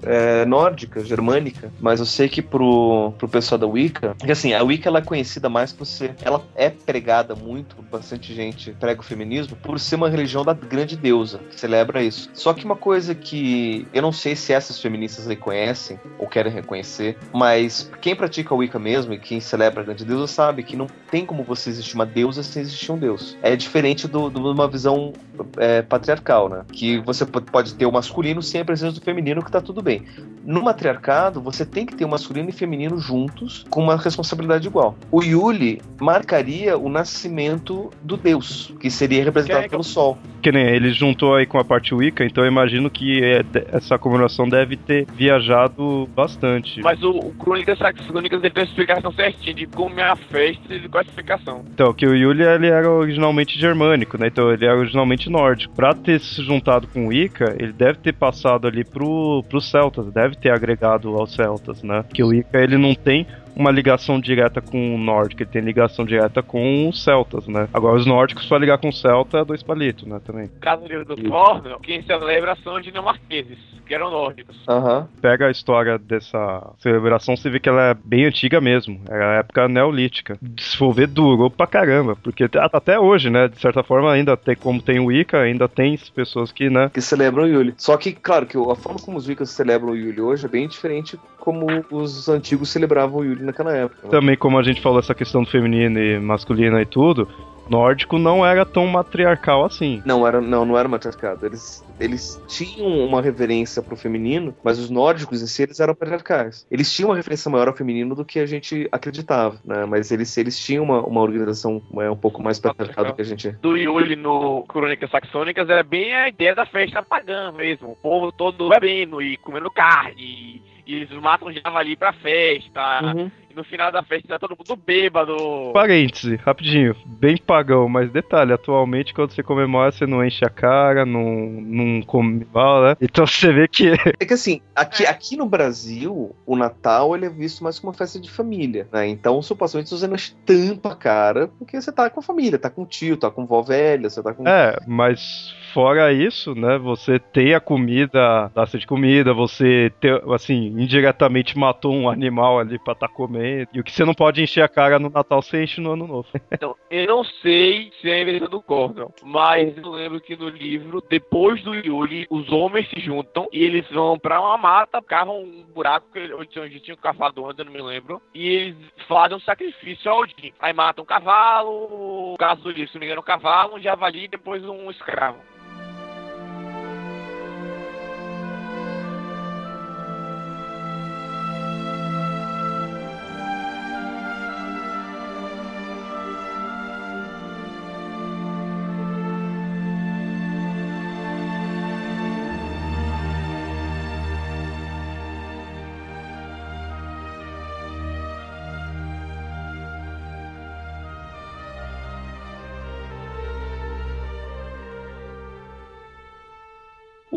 é, 0.04 0.46
nórdica, 0.46 1.04
germânica, 1.04 1.65
Wicca, 1.66 1.72
mas 1.80 2.00
eu 2.00 2.06
sei 2.06 2.30
que 2.30 2.42
pro, 2.42 3.14
pro 3.18 3.28
pessoal 3.28 3.60
da 3.60 3.68
Wicca, 3.68 4.16
que 4.20 4.32
assim, 4.32 4.54
a 4.54 4.64
Wicca 4.64 4.90
ela 4.90 5.00
é 5.00 5.02
conhecida 5.02 5.50
mais 5.50 5.72
por 5.72 5.86
ser, 5.86 6.16
ela 6.22 6.42
é 6.56 6.70
pregada 6.70 7.36
muito, 7.36 7.76
bastante 7.92 8.34
gente 8.34 8.72
prega 8.72 9.02
o 9.02 9.04
feminismo, 9.04 9.56
por 9.58 9.80
ser 9.80 9.96
uma 9.96 10.10
religião 10.10 10.44
da 10.44 10.54
grande 10.54 10.96
deusa, 10.96 11.40
que 11.50 11.60
celebra 11.60 12.04
isso. 12.04 12.30
Só 12.34 12.54
que 12.54 12.66
uma 12.66 12.76
coisa 12.76 13.16
que 13.16 13.88
eu 13.94 14.02
não 14.02 14.12
sei 14.12 14.36
se 14.36 14.54
essas 14.54 14.80
feministas 14.80 15.26
reconhecem 15.28 16.00
ou 16.18 16.28
querem 16.28 16.52
reconhecer, 16.52 17.18
mas 17.34 17.92
quem 18.02 18.16
pratica 18.16 18.54
a 18.54 18.58
Wicca 18.58 18.80
mesmo 18.80 19.14
e 19.14 19.20
quem 19.20 19.40
celebra 19.40 19.82
a 19.82 19.86
grande 19.86 20.06
deusa 20.06 20.28
sabe 20.28 20.64
que 20.64 20.76
não 20.76 20.88
tem 21.10 21.26
como 21.26 21.44
você 21.44 21.70
existir 21.70 21.96
uma 21.96 22.06
deusa 22.06 22.44
sem 22.44 22.62
existir 22.62 22.92
um 22.92 22.98
deus. 22.98 23.38
É 23.42 23.56
diferente 23.56 24.08
de 24.08 24.18
uma 24.18 24.68
visão 24.68 25.14
é, 25.58 25.82
patriarcal, 25.82 26.50
né? 26.50 26.66
Que 26.72 27.00
você 27.00 27.26
pode 27.26 27.74
ter 27.76 27.86
o 27.86 27.92
masculino 27.92 28.42
sem 28.42 28.62
a 28.62 28.66
presença 28.66 28.94
do 28.94 29.02
feminino, 29.02 29.44
que 29.44 29.52
tá 29.52 29.62
tudo 29.62 29.82
bem. 29.82 30.06
No 30.44 30.62
matriarcado, 30.62 31.42
você 31.42 31.55
você 31.56 31.66
tem 31.66 31.86
que 31.86 31.96
ter 31.96 32.06
o 32.06 32.10
masculino 32.10 32.50
e 32.50 32.52
feminino 32.52 32.98
juntos 32.98 33.66
com 33.70 33.82
uma 33.82 33.96
responsabilidade 33.96 34.68
igual. 34.68 34.98
O 35.12 35.24
Yuli 35.24 35.82
marcaria 36.00 36.78
o 36.78 36.90
nascimento 36.90 37.92
do 38.04 38.18
deus, 38.18 38.74
que 38.80 38.90
seria 38.90 39.24
representado 39.24 39.62
que 39.62 39.68
é, 39.68 39.70
pelo 39.70 39.84
Sol. 39.84 40.18
que 40.42 40.52
nem 40.52 40.66
ele 40.66 40.92
juntou 40.92 41.36
aí 41.36 41.46
com 41.46 41.58
a 41.58 41.64
parte 41.64 41.94
Wicca, 41.94 42.26
então 42.26 42.44
eu 42.44 42.52
imagino 42.52 42.90
que 42.90 43.24
é, 43.24 43.44
essa 43.72 43.98
comemoração 43.98 44.48
deve 44.48 44.76
ter 44.76 45.06
viajado 45.14 46.08
bastante. 46.16 46.82
Mas 46.82 47.02
o, 47.04 47.12
o 47.12 47.34
Crônicas 47.34 47.78
Saxônicas 47.78 48.44
ele 48.44 48.54
tem 48.54 48.64
uma 48.64 48.70
explicação 48.70 49.12
certinha 49.12 49.54
de 49.54 49.66
como 49.68 50.00
é 50.00 50.04
a 50.04 50.16
festa 50.16 50.74
e 50.74 50.90
qual 50.90 51.02
a 51.02 51.06
explicação. 51.06 51.66
Então, 51.74 51.94
que 51.94 52.06
o 52.06 52.16
Yuli 52.16 52.44
ele 52.44 52.68
era 52.68 52.90
originalmente 52.90 53.60
germânico, 53.60 54.18
né? 54.18 54.28
Então 54.28 54.52
ele 54.52 54.66
era 54.66 54.78
originalmente 54.78 55.30
nórdico. 55.30 55.74
Pra 55.76 55.94
ter 55.94 56.20
se 56.20 56.44
juntado 56.44 56.88
com 56.88 57.06
o 57.06 57.08
Wicca, 57.10 57.56
ele 57.60 57.72
deve 57.72 58.00
ter 58.00 58.14
passado 58.14 58.68
ali 58.68 58.84
pro, 58.84 59.44
pros 59.50 59.70
celtas, 59.70 60.12
deve 60.12 60.36
ter 60.36 60.52
agregado 60.52 61.16
aos 61.16 61.35
celtas, 61.36 61.84
né? 61.84 62.04
Porque 62.04 62.24
o 62.24 62.28
Wicca 62.28 62.60
ele 62.60 62.78
não 62.78 62.96
tem 62.96 63.28
uma 63.56 63.72
ligação 63.72 64.20
direta 64.20 64.62
com 64.62 64.96
o 64.96 64.98
nórdico, 64.98 65.44
ele 65.44 65.50
tem 65.50 65.62
ligação 65.62 66.06
direta 66.06 66.44
com 66.44 66.90
os 66.90 67.04
celtas, 67.04 67.48
né? 67.48 67.68
Agora 67.74 67.96
os 67.96 68.06
nórdicos 68.06 68.46
só 68.46 68.58
ligar 68.58 68.78
com 68.78 68.90
o 68.90 68.94
celta 68.94 69.40
é 69.40 69.46
dois 69.46 69.64
palitos, 69.64 70.08
né, 70.08 70.20
também. 70.26 70.50
Caso 70.60 70.84
do 71.06 71.28
Forno, 71.28 71.80
quem 71.80 72.04
celebra 72.04 72.56
são 72.64 72.76
os 72.76 72.84
dinamarqueses, 72.84 73.58
que 73.86 73.94
eram 73.94 74.12
nórdicos. 74.12 74.58
Aham. 74.68 75.08
Pega 75.22 75.48
a 75.48 75.52
história 75.52 75.98
dessa 75.98 76.74
celebração, 76.80 77.36
você 77.36 77.50
vê 77.50 77.60
que 77.60 77.70
ela 77.70 77.92
é 77.92 77.94
bem 77.94 78.26
antiga 78.26 78.60
mesmo. 78.60 79.00
Era 79.10 79.32
a 79.32 79.36
época 79.36 79.68
neolítica. 79.68 80.38
Se 80.58 80.78
for 80.78 80.92
ver, 80.92 81.08
durou 81.08 81.50
pra 81.50 81.68
caramba. 81.68 82.16
Porque 82.16 82.50
até 82.56 83.00
hoje, 83.00 83.30
né? 83.30 83.48
De 83.48 83.60
certa 83.60 83.84
forma, 83.84 84.12
ainda 84.12 84.36
tem, 84.36 84.56
como 84.56 84.82
tem 84.82 85.00
o 85.00 85.06
Wicca, 85.06 85.40
ainda 85.40 85.68
tem 85.68 85.98
pessoas 86.14 86.52
que, 86.52 86.70
né? 86.70 86.90
Que 86.94 87.02
celebram 87.02 87.44
o 87.44 87.48
Yuli. 87.48 87.74
Só 87.78 87.96
que, 87.98 88.12
claro, 88.12 88.46
que 88.46 88.58
a 88.58 88.76
forma 88.76 89.00
como 89.00 89.18
os 89.18 89.28
Wiccas 89.28 89.50
celebram 89.52 89.92
o 89.92 89.96
Yuli 89.96 90.22
hoje 90.22 90.46
é 90.46 90.50
bem 90.50 90.68
diferente 90.68 91.18
como 91.46 91.68
os 91.92 92.28
antigos 92.28 92.70
celebravam 92.70 93.20
o 93.20 93.24
Yuli 93.24 93.45
naquela 93.46 93.76
época. 93.76 94.04
né? 94.04 94.10
Também, 94.10 94.36
como 94.38 94.58
a 94.58 94.64
gente 94.64 94.82
falou, 94.82 95.00
essa 95.00 95.16
questão 95.16 95.44
do 95.44 95.50
feminino 95.50 96.00
e 96.00 96.20
masculino 96.20 96.80
e 96.80 96.86
tudo, 96.86 97.28
nórdico 97.70 98.18
não 98.18 98.46
era 98.46 98.66
tão 98.66 98.86
matriarcal 98.88 99.66
assim. 99.66 100.02
Não, 100.06 100.26
era, 100.26 100.42
não, 100.42 100.66
não 100.66 100.78
era 100.78 100.88
matriarcado. 100.88 101.46
Eles, 101.46 101.84
eles 102.00 102.42
tinham 102.48 102.88
uma 103.06 103.22
reverência 103.22 103.82
pro 103.82 103.96
feminino, 103.96 104.56
mas 104.64 104.80
os 104.80 104.90
nórdicos 104.90 105.42
em 105.42 105.48
si 105.48 105.64
eles 105.64 105.80
eram 105.80 105.96
patriarcais. 105.96 106.66
Eles 106.70 106.92
tinham 106.94 107.10
uma 107.10 107.16
referência 107.16 107.50
maior 107.50 107.68
ao 107.68 107.76
feminino 107.76 108.16
do 108.16 108.26
que 108.26 108.40
a 108.40 108.46
gente 108.46 108.88
acreditava, 108.92 109.60
né? 109.66 109.86
Mas 109.86 110.12
eles, 110.12 110.36
eles 110.38 110.60
tinham 110.60 110.84
uma, 110.84 111.02
uma 111.02 111.22
organização 111.22 111.82
é, 112.00 112.10
um 112.10 112.18
pouco 112.18 112.42
mais 112.42 112.60
patriarcal 112.60 113.06
do 113.06 113.14
que 113.14 113.22
a 113.22 113.26
gente. 113.26 113.52
Do 113.62 113.76
Yuli 113.76 114.16
no 114.16 114.64
Crônicas 114.64 115.10
Saxônicas 115.10 115.70
era 115.70 115.84
bem 115.84 116.14
a 116.14 116.30
ideia 116.30 116.56
da 116.56 116.66
festa 116.66 117.02
pagã 117.02 117.52
mesmo. 117.52 117.92
O 117.92 117.96
povo 117.96 118.32
todo 118.32 118.70
bebendo 118.70 119.22
e 119.22 119.38
comendo 119.38 119.72
carne. 119.72 120.62
E, 120.86 120.96
eles 120.96 121.10
matam 121.12 121.52
javali 121.52 121.96
pra 121.96 122.14
festa. 122.14 123.02
Uhum. 123.04 123.32
E 123.50 123.54
no 123.56 123.64
final 123.64 123.92
da 123.92 124.04
festa 124.04 124.28
tá 124.28 124.40
todo 124.40 124.56
mundo 124.58 124.76
bêbado. 124.76 125.36
Parêntese, 125.74 126.36
rapidinho, 126.36 126.96
bem 127.06 127.38
pagão, 127.38 127.88
mas 127.88 128.12
detalhe, 128.12 128.54
atualmente 128.54 129.14
quando 129.14 129.32
você 129.32 129.42
comemora, 129.42 129.92
você 129.92 130.06
não 130.06 130.24
enche 130.24 130.46
a 130.46 130.50
cara, 130.50 131.06
não, 131.06 131.24
não 131.24 132.02
come 132.02 132.46
mal, 132.54 132.84
né? 132.84 132.98
Então 133.02 133.26
você 133.26 133.52
vê 133.52 133.68
que 133.68 133.94
É 134.20 134.26
que 134.26 134.34
assim, 134.34 134.62
aqui, 134.76 135.06
aqui 135.06 135.36
no 135.36 135.46
Brasil, 135.46 136.36
o 136.46 136.56
Natal 136.56 137.16
ele 137.16 137.26
é 137.26 137.30
visto 137.30 137.64
mais 137.64 137.80
como 137.80 137.92
uma 137.92 137.98
festa 137.98 138.20
de 138.20 138.30
família, 138.30 138.88
né? 138.92 139.08
Então, 139.08 139.42
supostamente, 139.42 139.90
você 139.90 140.08
não 140.08 140.16
enche 140.16 140.36
tanto 140.46 140.88
a 140.88 140.96
cara, 140.96 141.48
porque 141.60 141.80
você 141.80 141.92
tá 141.92 142.10
com 142.10 142.20
a 142.20 142.24
família, 142.24 142.60
tá 142.60 142.70
com 142.70 142.84
o 142.84 142.86
tio, 142.86 143.18
tá 143.18 143.30
com 143.32 143.46
vó 143.46 143.62
velha, 143.62 144.10
você 144.10 144.22
tá 144.22 144.34
com. 144.34 144.48
É, 144.48 144.78
mas 144.86 145.56
fora 145.76 146.14
isso, 146.14 146.56
né, 146.56 146.78
você 146.78 147.20
tem 147.20 147.54
a 147.54 147.60
comida, 147.60 148.50
taça 148.56 148.78
de 148.80 148.88
comida, 148.88 149.34
você 149.34 149.92
ter, 150.00 150.24
assim, 150.34 150.68
indiretamente 150.68 151.58
matou 151.58 151.94
um 151.94 152.10
animal 152.10 152.60
ali 152.60 152.80
pra 152.80 152.96
tá 152.96 153.10
comendo. 153.10 153.68
E 153.74 153.82
o 153.82 153.84
que 153.84 153.92
você 153.92 154.06
não 154.06 154.14
pode 154.14 154.42
encher 154.42 154.62
a 154.62 154.70
cara 154.70 154.98
no 154.98 155.10
Natal, 155.10 155.42
você 155.42 155.62
enche 155.62 155.82
no 155.82 155.92
Ano 155.92 156.08
Novo. 156.08 156.30
Então, 156.56 156.74
eu 156.90 157.06
não 157.08 157.24
sei 157.26 157.92
se 158.00 158.10
é 158.10 158.14
a 158.14 158.22
invenção 158.22 158.48
do 158.48 158.62
Gordon, 158.62 159.12
mas 159.22 159.76
eu 159.78 159.90
lembro 159.90 160.22
que 160.22 160.38
no 160.38 160.48
livro, 160.48 161.04
depois 161.10 161.62
do 161.64 161.76
Yuli, 161.76 162.26
os 162.30 162.50
homens 162.50 162.90
se 162.90 163.02
juntam 163.02 163.50
e 163.52 163.62
eles 163.62 163.86
vão 163.92 164.18
pra 164.18 164.40
uma 164.40 164.58
mata, 164.58 165.02
cavam 165.02 165.42
um 165.42 165.66
buraco 165.74 166.08
que- 166.14 166.34
onde 166.34 166.58
onde 166.58 166.80
tinham 166.80 166.96
cavado 166.96 167.46
antes, 167.46 167.60
eu 167.60 167.66
não 167.66 167.74
me 167.74 167.82
lembro, 167.82 168.22
e 168.34 168.48
eles 168.48 168.78
fazem 169.10 169.36
um 169.36 169.42
sacrifício 169.42 170.10
ao 170.10 170.20
Odin. 170.20 170.54
Aí 170.62 170.72
matam 170.72 171.04
um 171.04 171.06
cavalo, 171.06 172.36
caso 172.40 172.70
livro, 172.70 172.88
se 172.88 172.96
não 172.96 173.02
me 173.02 173.06
engano, 173.08 173.20
um 173.22 173.26
cavalo, 173.26 173.76
um 173.76 173.82
javali 173.82 174.24
e 174.24 174.30
depois 174.30 174.64
um 174.64 174.90
escravo. 174.90 175.40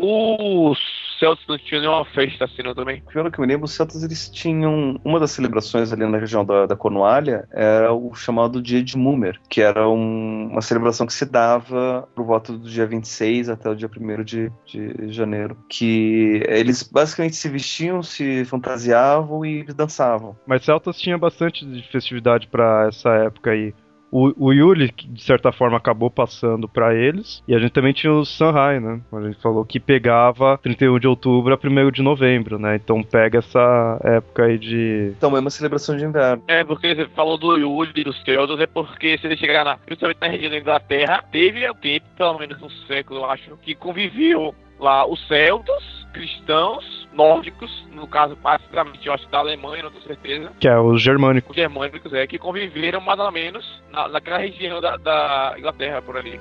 Os 0.01 0.77
Celtics 1.19 1.47
não 1.47 1.57
tinham 1.57 1.81
nenhuma 1.81 2.05
festa 2.05 2.45
assim, 2.45 2.63
não, 2.63 2.73
também? 2.73 3.03
Pelo 3.11 3.29
que 3.29 3.39
eu 3.39 3.45
me 3.45 3.51
lembro, 3.51 3.65
os 3.65 3.73
celtas 3.73 4.03
eles 4.03 4.29
tinham 4.29 4.99
uma 5.03 5.19
das 5.19 5.31
celebrações 5.31 5.91
ali 5.91 6.05
na 6.05 6.17
região 6.17 6.45
da, 6.45 6.65
da 6.65 6.75
Cornualha 6.75 7.45
era 7.51 7.91
o 7.93 8.13
chamado 8.15 8.61
Dia 8.61 8.81
de 8.81 8.97
Múmer, 8.97 9.37
que 9.49 9.61
era 9.61 9.87
um- 9.89 10.47
uma 10.51 10.61
celebração 10.61 11.05
que 11.05 11.13
se 11.13 11.25
dava 11.25 12.07
por 12.15 12.25
volta 12.25 12.53
do 12.53 12.69
dia 12.69 12.85
26 12.85 13.49
até 13.49 13.69
o 13.69 13.75
dia 13.75 13.89
1 13.89 14.23
de, 14.23 14.49
de 14.65 15.11
janeiro, 15.11 15.57
que 15.67 16.41
eles 16.47 16.83
basicamente 16.83 17.35
se 17.35 17.49
vestiam, 17.49 18.01
se 18.01 18.45
fantasiavam 18.45 19.45
e 19.45 19.63
dançavam. 19.65 20.37
Mas 20.47 20.63
Celtas 20.63 20.97
tinha 20.97 21.17
bastante 21.17 21.65
de 21.65 21.83
festividade 21.91 22.47
pra 22.47 22.87
essa 22.87 23.09
época 23.15 23.51
aí. 23.51 23.73
O, 24.11 24.47
o 24.47 24.53
Yuli, 24.53 24.91
que 24.91 25.07
de 25.07 25.21
certa 25.21 25.51
forma, 25.51 25.77
acabou 25.77 26.09
passando 26.09 26.67
pra 26.67 26.95
eles. 26.95 27.43
E 27.47 27.55
a 27.55 27.59
gente 27.59 27.71
também 27.71 27.93
tinha 27.93 28.11
o 28.11 28.25
Sanhai, 28.25 28.79
né? 28.79 28.99
A 29.11 29.21
gente 29.21 29.41
falou 29.41 29.63
que 29.65 29.79
pegava 29.79 30.57
31 30.57 30.99
de 30.99 31.07
outubro 31.07 31.53
a 31.53 31.57
1 31.57 31.91
de 31.91 32.01
novembro, 32.01 32.57
né? 32.57 32.75
Então 32.75 33.03
pega 33.03 33.39
essa 33.39 33.99
época 34.03 34.45
aí 34.45 34.57
de. 34.57 35.13
Então 35.17 35.35
é 35.35 35.39
uma 35.39 35.49
celebração 35.49 35.95
de 35.95 36.05
inverno. 36.05 36.43
É, 36.47 36.63
porque 36.63 36.95
você 36.95 37.07
falou 37.09 37.37
do 37.37 37.57
Yuli, 37.57 38.03
dos 38.03 38.21
Celtics, 38.23 38.59
é 38.59 38.67
porque 38.67 39.17
se 39.17 39.27
ele 39.27 39.37
chegar 39.37 39.63
na, 39.63 39.77
principalmente 39.77 40.21
na 40.21 40.27
região 40.27 40.51
da 40.51 40.57
Inglaterra, 40.57 41.23
teve 41.31 41.69
um 41.69 41.73
tempo, 41.73 42.05
pelo 42.17 42.39
menos 42.39 42.61
um 42.61 42.69
século, 42.87 43.21
eu 43.21 43.25
acho, 43.25 43.57
que 43.57 43.75
conviviam 43.75 44.53
lá 44.79 45.05
os 45.05 45.19
celtas, 45.27 45.83
cristãos, 46.13 47.07
nórdicos, 47.13 47.69
no 47.91 48.07
caso, 48.07 48.35
basicamente, 48.35 49.05
eu 49.07 49.13
acho 49.13 49.25
que 49.25 49.31
da 49.31 49.39
Alemanha, 49.39 49.83
não 49.83 49.91
tenho 49.91 50.03
certeza, 50.03 50.51
Que 50.59 50.67
é 50.67 50.79
os 50.79 51.01
germânicos. 51.01 51.49
os 51.49 51.55
germânicos, 51.55 52.13
é, 52.13 52.25
que 52.25 52.37
conviveram 52.37 53.01
mais 53.01 53.19
ou 53.19 53.31
menos 53.31 53.81
na, 53.91 54.07
naquela 54.07 54.37
região 54.37 54.79
da, 54.81 54.97
da 54.97 55.55
Inglaterra, 55.57 56.01
por 56.01 56.17
ali. 56.17 56.39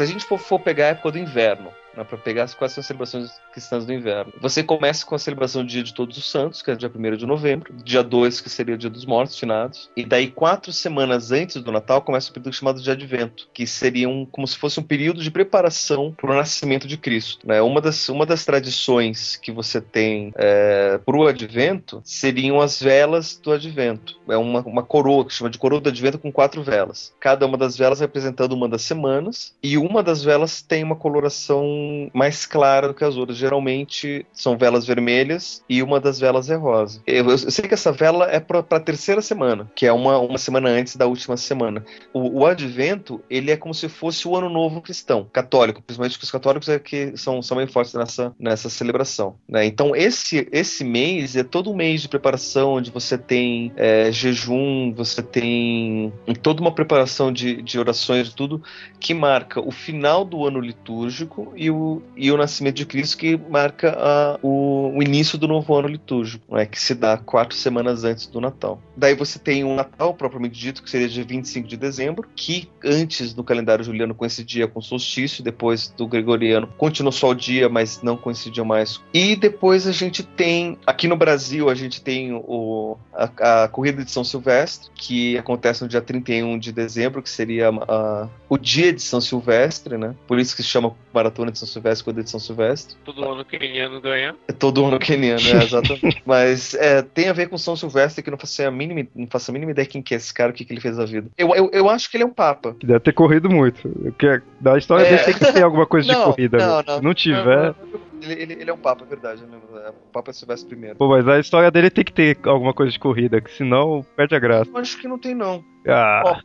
Se 0.00 0.04
a 0.04 0.06
gente 0.06 0.24
for, 0.24 0.38
for 0.38 0.58
pegar 0.58 0.86
a 0.86 0.88
época 0.88 1.12
do 1.12 1.18
inverno, 1.18 1.70
né, 1.94 2.02
para 2.04 2.16
pegar 2.16 2.48
quais 2.54 2.72
são 2.72 2.80
as 2.80 2.86
celebrações 2.86 3.38
cristãs 3.50 3.84
do 3.84 3.92
inverno. 3.92 4.32
Você 4.40 4.62
começa 4.62 5.04
com 5.04 5.14
a 5.14 5.18
celebração 5.18 5.62
do 5.62 5.68
Dia 5.68 5.82
de 5.82 5.94
Todos 5.94 6.16
os 6.16 6.30
Santos, 6.30 6.62
que 6.62 6.70
é 6.70 6.76
dia 6.76 6.90
1 6.94 7.16
de 7.16 7.26
novembro, 7.26 7.72
dia 7.84 8.02
2, 8.02 8.40
que 8.40 8.48
seria 8.48 8.74
o 8.74 8.78
Dia 8.78 8.90
dos 8.90 9.04
Mortos 9.04 9.38
Finados, 9.38 9.90
e 9.96 10.04
daí 10.04 10.28
quatro 10.28 10.72
semanas 10.72 11.32
antes 11.32 11.56
do 11.62 11.72
Natal 11.72 12.02
começa 12.02 12.30
o 12.30 12.32
período 12.32 12.54
chamado 12.54 12.80
de 12.80 12.90
Advento, 12.90 13.48
que 13.52 13.66
seria 13.66 14.08
um, 14.08 14.24
como 14.24 14.46
se 14.46 14.56
fosse 14.56 14.78
um 14.78 14.82
período 14.82 15.22
de 15.22 15.30
preparação 15.30 16.14
para 16.16 16.30
o 16.30 16.34
nascimento 16.34 16.86
de 16.86 16.96
Cristo. 16.96 17.46
Né? 17.46 17.60
Uma, 17.60 17.80
das, 17.80 18.08
uma 18.08 18.24
das 18.24 18.44
tradições 18.44 19.36
que 19.36 19.50
você 19.50 19.80
tem 19.80 20.32
é, 20.36 20.98
para 20.98 21.16
o 21.16 21.26
Advento 21.26 22.00
seriam 22.04 22.60
as 22.60 22.80
velas 22.80 23.36
do 23.36 23.52
Advento. 23.52 24.18
É 24.28 24.36
uma, 24.36 24.60
uma 24.60 24.82
coroa, 24.82 25.24
que 25.24 25.34
chama 25.34 25.50
de 25.50 25.58
coroa 25.58 25.80
do 25.80 25.88
Advento 25.88 26.18
com 26.18 26.32
quatro 26.32 26.62
velas. 26.62 27.12
Cada 27.18 27.46
uma 27.46 27.58
das 27.58 27.76
velas 27.76 28.00
representando 28.00 28.52
uma 28.52 28.68
das 28.68 28.82
semanas, 28.82 29.54
e 29.62 29.76
uma 29.76 30.02
das 30.02 30.22
velas 30.22 30.62
tem 30.62 30.82
uma 30.82 30.96
coloração 30.96 32.10
mais 32.12 32.46
clara 32.46 32.88
do 32.88 32.94
que 32.94 33.04
as 33.04 33.16
outras. 33.16 33.39
Geralmente 33.40 34.26
são 34.32 34.56
velas 34.56 34.86
vermelhas 34.86 35.64
e 35.68 35.82
uma 35.82 35.98
das 35.98 36.20
velas 36.20 36.50
é 36.50 36.56
rosa. 36.56 37.02
Eu, 37.06 37.30
eu 37.30 37.38
sei 37.38 37.66
que 37.66 37.74
essa 37.74 37.90
vela 37.90 38.30
é 38.30 38.38
para 38.38 38.58
a 38.58 38.80
terceira 38.80 39.22
semana, 39.22 39.70
que 39.74 39.86
é 39.86 39.92
uma, 39.92 40.18
uma 40.18 40.38
semana 40.38 40.68
antes 40.68 40.96
da 40.96 41.06
última 41.06 41.36
semana. 41.36 41.84
O, 42.12 42.40
o, 42.40 42.46
Advento, 42.46 43.22
ele 43.30 43.50
é 43.50 43.56
como 43.56 43.74
se 43.74 43.88
fosse 43.88 44.28
o 44.28 44.36
Ano 44.36 44.48
Novo 44.48 44.82
cristão, 44.82 45.26
católico, 45.32 45.82
principalmente 45.82 46.18
os 46.22 46.30
católicos 46.30 46.68
é 46.68 46.78
que 46.78 47.16
são, 47.16 47.42
são 47.42 47.56
bem 47.56 47.66
fortes 47.66 47.94
nessa, 47.94 48.34
nessa 48.38 48.68
celebração. 48.68 49.36
Né? 49.48 49.64
Então, 49.64 49.94
esse, 49.96 50.48
esse 50.52 50.84
mês 50.84 51.36
é 51.36 51.42
todo 51.42 51.70
um 51.70 51.76
mês 51.76 52.02
de 52.02 52.08
preparação, 52.08 52.74
onde 52.74 52.90
você 52.90 53.16
tem 53.16 53.72
é, 53.76 54.12
jejum, 54.12 54.92
você 54.94 55.22
tem 55.22 56.12
toda 56.42 56.60
uma 56.60 56.72
preparação 56.72 57.32
de, 57.32 57.62
de 57.62 57.78
orações, 57.78 58.32
tudo, 58.34 58.62
que 58.98 59.14
marca 59.14 59.60
o 59.60 59.70
final 59.70 60.24
do 60.24 60.46
ano 60.46 60.60
litúrgico 60.60 61.52
e 61.56 61.70
o, 61.70 62.02
e 62.16 62.30
o 62.30 62.36
nascimento 62.36 62.76
de 62.76 62.86
Cristo, 62.86 63.16
que 63.16 63.29
marca 63.36 63.96
a, 63.98 64.38
o, 64.42 64.92
o, 64.96 65.02
início 65.02 65.38
do 65.38 65.46
novo 65.48 65.74
ano 65.74 65.88
litúrgico, 65.88 66.54
né, 66.54 66.66
que 66.66 66.80
se 66.80 66.94
dá 66.94 67.16
quatro 67.16 67.56
semanas 67.56 68.04
antes 68.04 68.26
do 68.26 68.40
Natal. 68.40 68.80
Daí 68.96 69.14
você 69.14 69.38
tem 69.38 69.64
o 69.64 69.74
Natal, 69.74 70.14
propriamente 70.14 70.58
dito, 70.58 70.82
que 70.82 70.90
seria 70.90 71.08
dia 71.08 71.24
25 71.24 71.68
de 71.68 71.76
dezembro, 71.76 72.28
que 72.34 72.68
antes 72.84 73.32
do 73.32 73.44
calendário 73.44 73.84
juliano 73.84 74.14
coincidia 74.14 74.66
com 74.66 74.78
o 74.80 74.82
solstício, 74.82 75.42
depois 75.42 75.88
do 75.96 76.06
gregoriano 76.06 76.68
continuou 76.76 77.12
só 77.12 77.30
o 77.30 77.34
dia, 77.34 77.68
mas 77.68 78.02
não 78.02 78.16
coincidia 78.16 78.64
mais. 78.64 79.00
E 79.12 79.36
depois 79.36 79.86
a 79.86 79.92
gente 79.92 80.22
tem, 80.22 80.78
aqui 80.86 81.08
no 81.08 81.16
Brasil, 81.16 81.68
a 81.68 81.74
gente 81.74 82.02
tem 82.02 82.32
o, 82.32 82.96
a, 83.12 83.64
a 83.64 83.68
Corrida 83.68 84.04
de 84.04 84.10
São 84.10 84.24
Silvestre, 84.24 84.90
que 84.94 85.36
acontece 85.38 85.82
no 85.82 85.88
dia 85.88 86.00
31 86.00 86.58
de 86.58 86.72
dezembro, 86.72 87.22
que 87.22 87.30
seria 87.30 87.68
a, 87.68 88.28
o 88.48 88.58
dia 88.58 88.92
de 88.92 89.02
São 89.02 89.20
Silvestre, 89.20 89.96
né? 89.96 90.14
Por 90.26 90.38
isso 90.38 90.54
que 90.54 90.62
se 90.62 90.68
chama 90.68 90.94
Maratona 91.12 91.50
de 91.50 91.58
São 91.58 91.68
Silvestre 91.68 92.04
com 92.04 92.10
a 92.10 92.22
de 92.22 92.30
São 92.30 92.40
Silvestre. 92.40 92.96
Todo 93.20 93.32
ano 93.32 93.44
queniano 93.44 94.00
ganha. 94.00 94.34
É 94.48 94.52
todo 94.52 94.86
ano 94.86 94.98
queniano, 94.98 95.40
é, 95.40 95.64
exatamente. 95.64 96.22
Mas 96.26 96.74
é, 96.74 97.02
tem 97.02 97.28
a 97.28 97.32
ver 97.32 97.48
com 97.48 97.58
São 97.58 97.76
Silvestre 97.76 98.22
que 98.22 98.30
não 98.30 98.38
faço 98.38 98.62
a 98.62 98.70
mínima, 98.70 99.06
não 99.14 99.26
faço 99.26 99.50
a 99.50 99.54
mínima 99.54 99.72
ideia 99.72 99.86
quem 99.86 100.02
que 100.02 100.14
é 100.14 100.16
esse 100.16 100.32
cara, 100.32 100.50
o 100.50 100.54
que, 100.54 100.64
que 100.64 100.72
ele 100.72 100.80
fez 100.80 100.96
da 100.96 101.04
vida. 101.04 101.28
Eu, 101.36 101.54
eu, 101.54 101.70
eu 101.72 101.88
acho 101.88 102.10
que 102.10 102.16
ele 102.16 102.24
é 102.24 102.26
um 102.26 102.32
papa. 102.32 102.74
Que 102.78 102.86
deve 102.86 103.00
ter 103.00 103.12
corrido 103.12 103.50
muito. 103.50 103.88
Porque 103.88 104.40
da 104.60 104.78
história 104.78 105.04
é. 105.04 105.10
dele 105.10 105.24
tem 105.24 105.34
que 105.34 105.52
ter 105.52 105.62
alguma 105.62 105.86
coisa 105.86 106.10
não, 106.12 106.18
de 106.18 106.24
corrida. 106.26 106.58
Não, 106.58 106.76
né? 106.78 106.84
não, 106.86 106.96
Se 106.96 107.02
não 107.04 107.14
tiver. 107.14 107.66
Não, 107.66 108.09
ele, 108.22 108.42
ele, 108.42 108.52
ele, 108.54 108.70
é 108.70 108.72
um 108.72 108.78
papa, 108.78 109.04
é 109.04 109.08
verdade. 109.08 109.42
É 109.84 109.90
o 109.90 110.12
Papa 110.12 110.32
Silvestre 110.32 110.68
primeiro. 110.68 110.96
Pô, 110.96 111.08
mas 111.08 111.26
a 111.26 111.38
história 111.38 111.70
dele 111.70 111.90
tem 111.90 112.04
que 112.04 112.12
ter 112.12 112.38
alguma 112.44 112.72
coisa 112.72 112.92
de 112.92 112.98
corrida, 112.98 113.40
que 113.40 113.52
senão 113.52 114.04
perde 114.16 114.34
a 114.34 114.38
graça. 114.38 114.70
Eu 114.70 114.78
acho 114.78 114.98
que 114.98 115.08
não 115.08 115.18
tem, 115.18 115.34
não. 115.34 115.64
Ah. 115.88 116.40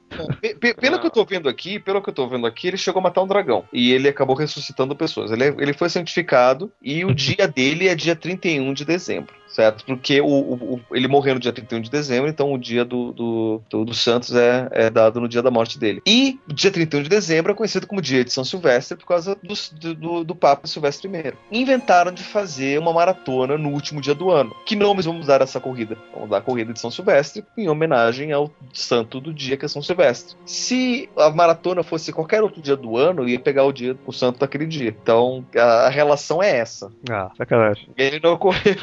pelo 0.80 0.99
que 0.99 1.07
eu 1.07 1.11
tô 1.11 1.26
vendo 1.26 1.49
aqui, 1.49 1.78
pelo 1.78 2.01
que 2.01 2.09
eu 2.09 2.13
tô 2.13 2.28
vendo 2.28 2.47
aqui, 2.47 2.67
ele 2.69 2.78
chegou 2.78 2.99
a 2.99 3.03
matar 3.03 3.21
um 3.21 3.28
dragão. 3.28 3.65
E 3.73 3.91
ele 3.91 4.07
acabou 4.07 4.36
ressuscitando 4.36 4.95
pessoas. 4.95 5.32
Ele, 5.32 5.45
ele 5.59 5.73
foi 5.73 5.89
santificado 5.89 6.71
e 6.82 7.03
o 7.03 7.13
dia 7.15 7.47
dele 7.47 7.88
é 7.88 7.95
dia 7.95 8.15
31 8.15 8.73
de 8.73 8.86
dezembro 8.86 9.34
certo? 9.55 9.85
Porque 9.85 10.19
o, 10.19 10.27
o, 10.27 10.81
ele 10.91 11.07
morreu 11.07 11.35
no 11.35 11.39
dia 11.39 11.53
31 11.53 11.81
de 11.81 11.89
dezembro, 11.89 12.29
então 12.29 12.51
o 12.51 12.57
dia 12.57 12.83
do, 12.83 13.13
do, 13.13 13.61
do, 13.69 13.85
do 13.85 13.93
Santos 13.93 14.35
é, 14.35 14.67
é, 14.71 14.89
dado 14.89 15.21
no 15.21 15.29
dia 15.29 15.41
da 15.41 15.49
morte 15.49 15.79
dele. 15.79 16.01
E 16.05 16.37
o 16.49 16.53
dia 16.53 16.69
31 16.69 17.03
de 17.03 17.09
dezembro 17.09 17.53
é 17.53 17.55
conhecido 17.55 17.87
como 17.87 18.01
dia 18.01 18.25
de 18.25 18.33
São 18.33 18.43
Silvestre 18.43 18.97
por 18.97 19.05
causa 19.05 19.37
do, 19.41 19.93
do, 19.93 20.23
do 20.25 20.35
Papa 20.35 20.67
Silvestre 20.67 21.09
I. 21.09 21.33
Inventaram 21.49 22.11
de 22.11 22.21
fazer 22.21 22.77
uma 22.79 22.91
maratona 22.91 23.57
no 23.57 23.69
último 23.69 24.01
dia 24.01 24.13
do 24.13 24.29
ano. 24.29 24.53
Que 24.65 24.75
nomes 24.75 25.05
vamos 25.05 25.27
dar 25.27 25.41
a 25.41 25.45
essa 25.45 25.59
corrida? 25.59 25.97
Vamos 26.13 26.29
dar 26.29 26.37
a 26.37 26.41
corrida 26.41 26.73
de 26.73 26.79
São 26.79 26.91
Silvestre 26.91 27.45
em 27.57 27.69
homenagem 27.69 28.33
ao 28.33 28.51
santo 28.73 29.21
do 29.21 29.33
dia 29.33 29.55
que 29.55 29.63
é 29.63 29.67
São 29.69 29.81
Silvestre. 29.81 30.35
Se 30.45 31.09
a 31.17 31.29
maratona 31.29 31.81
fosse 31.81 32.11
qualquer 32.11 32.43
outro 32.43 32.61
dia 32.61 32.75
do 32.75 32.97
ano, 32.97 33.27
ia 33.27 33.39
pegar 33.39 33.63
o 33.63 33.71
dia, 33.71 33.95
o 34.05 34.11
santo 34.11 34.39
daquele 34.39 34.65
dia. 34.65 34.93
Então 35.01 35.45
a, 35.55 35.85
a 35.85 35.89
relação 35.89 36.43
é 36.43 36.57
essa. 36.57 36.91
Ah, 37.09 37.31
sacanagem. 37.37 37.87
Ele 37.95 38.19
não 38.21 38.33
ocorreu. 38.33 38.75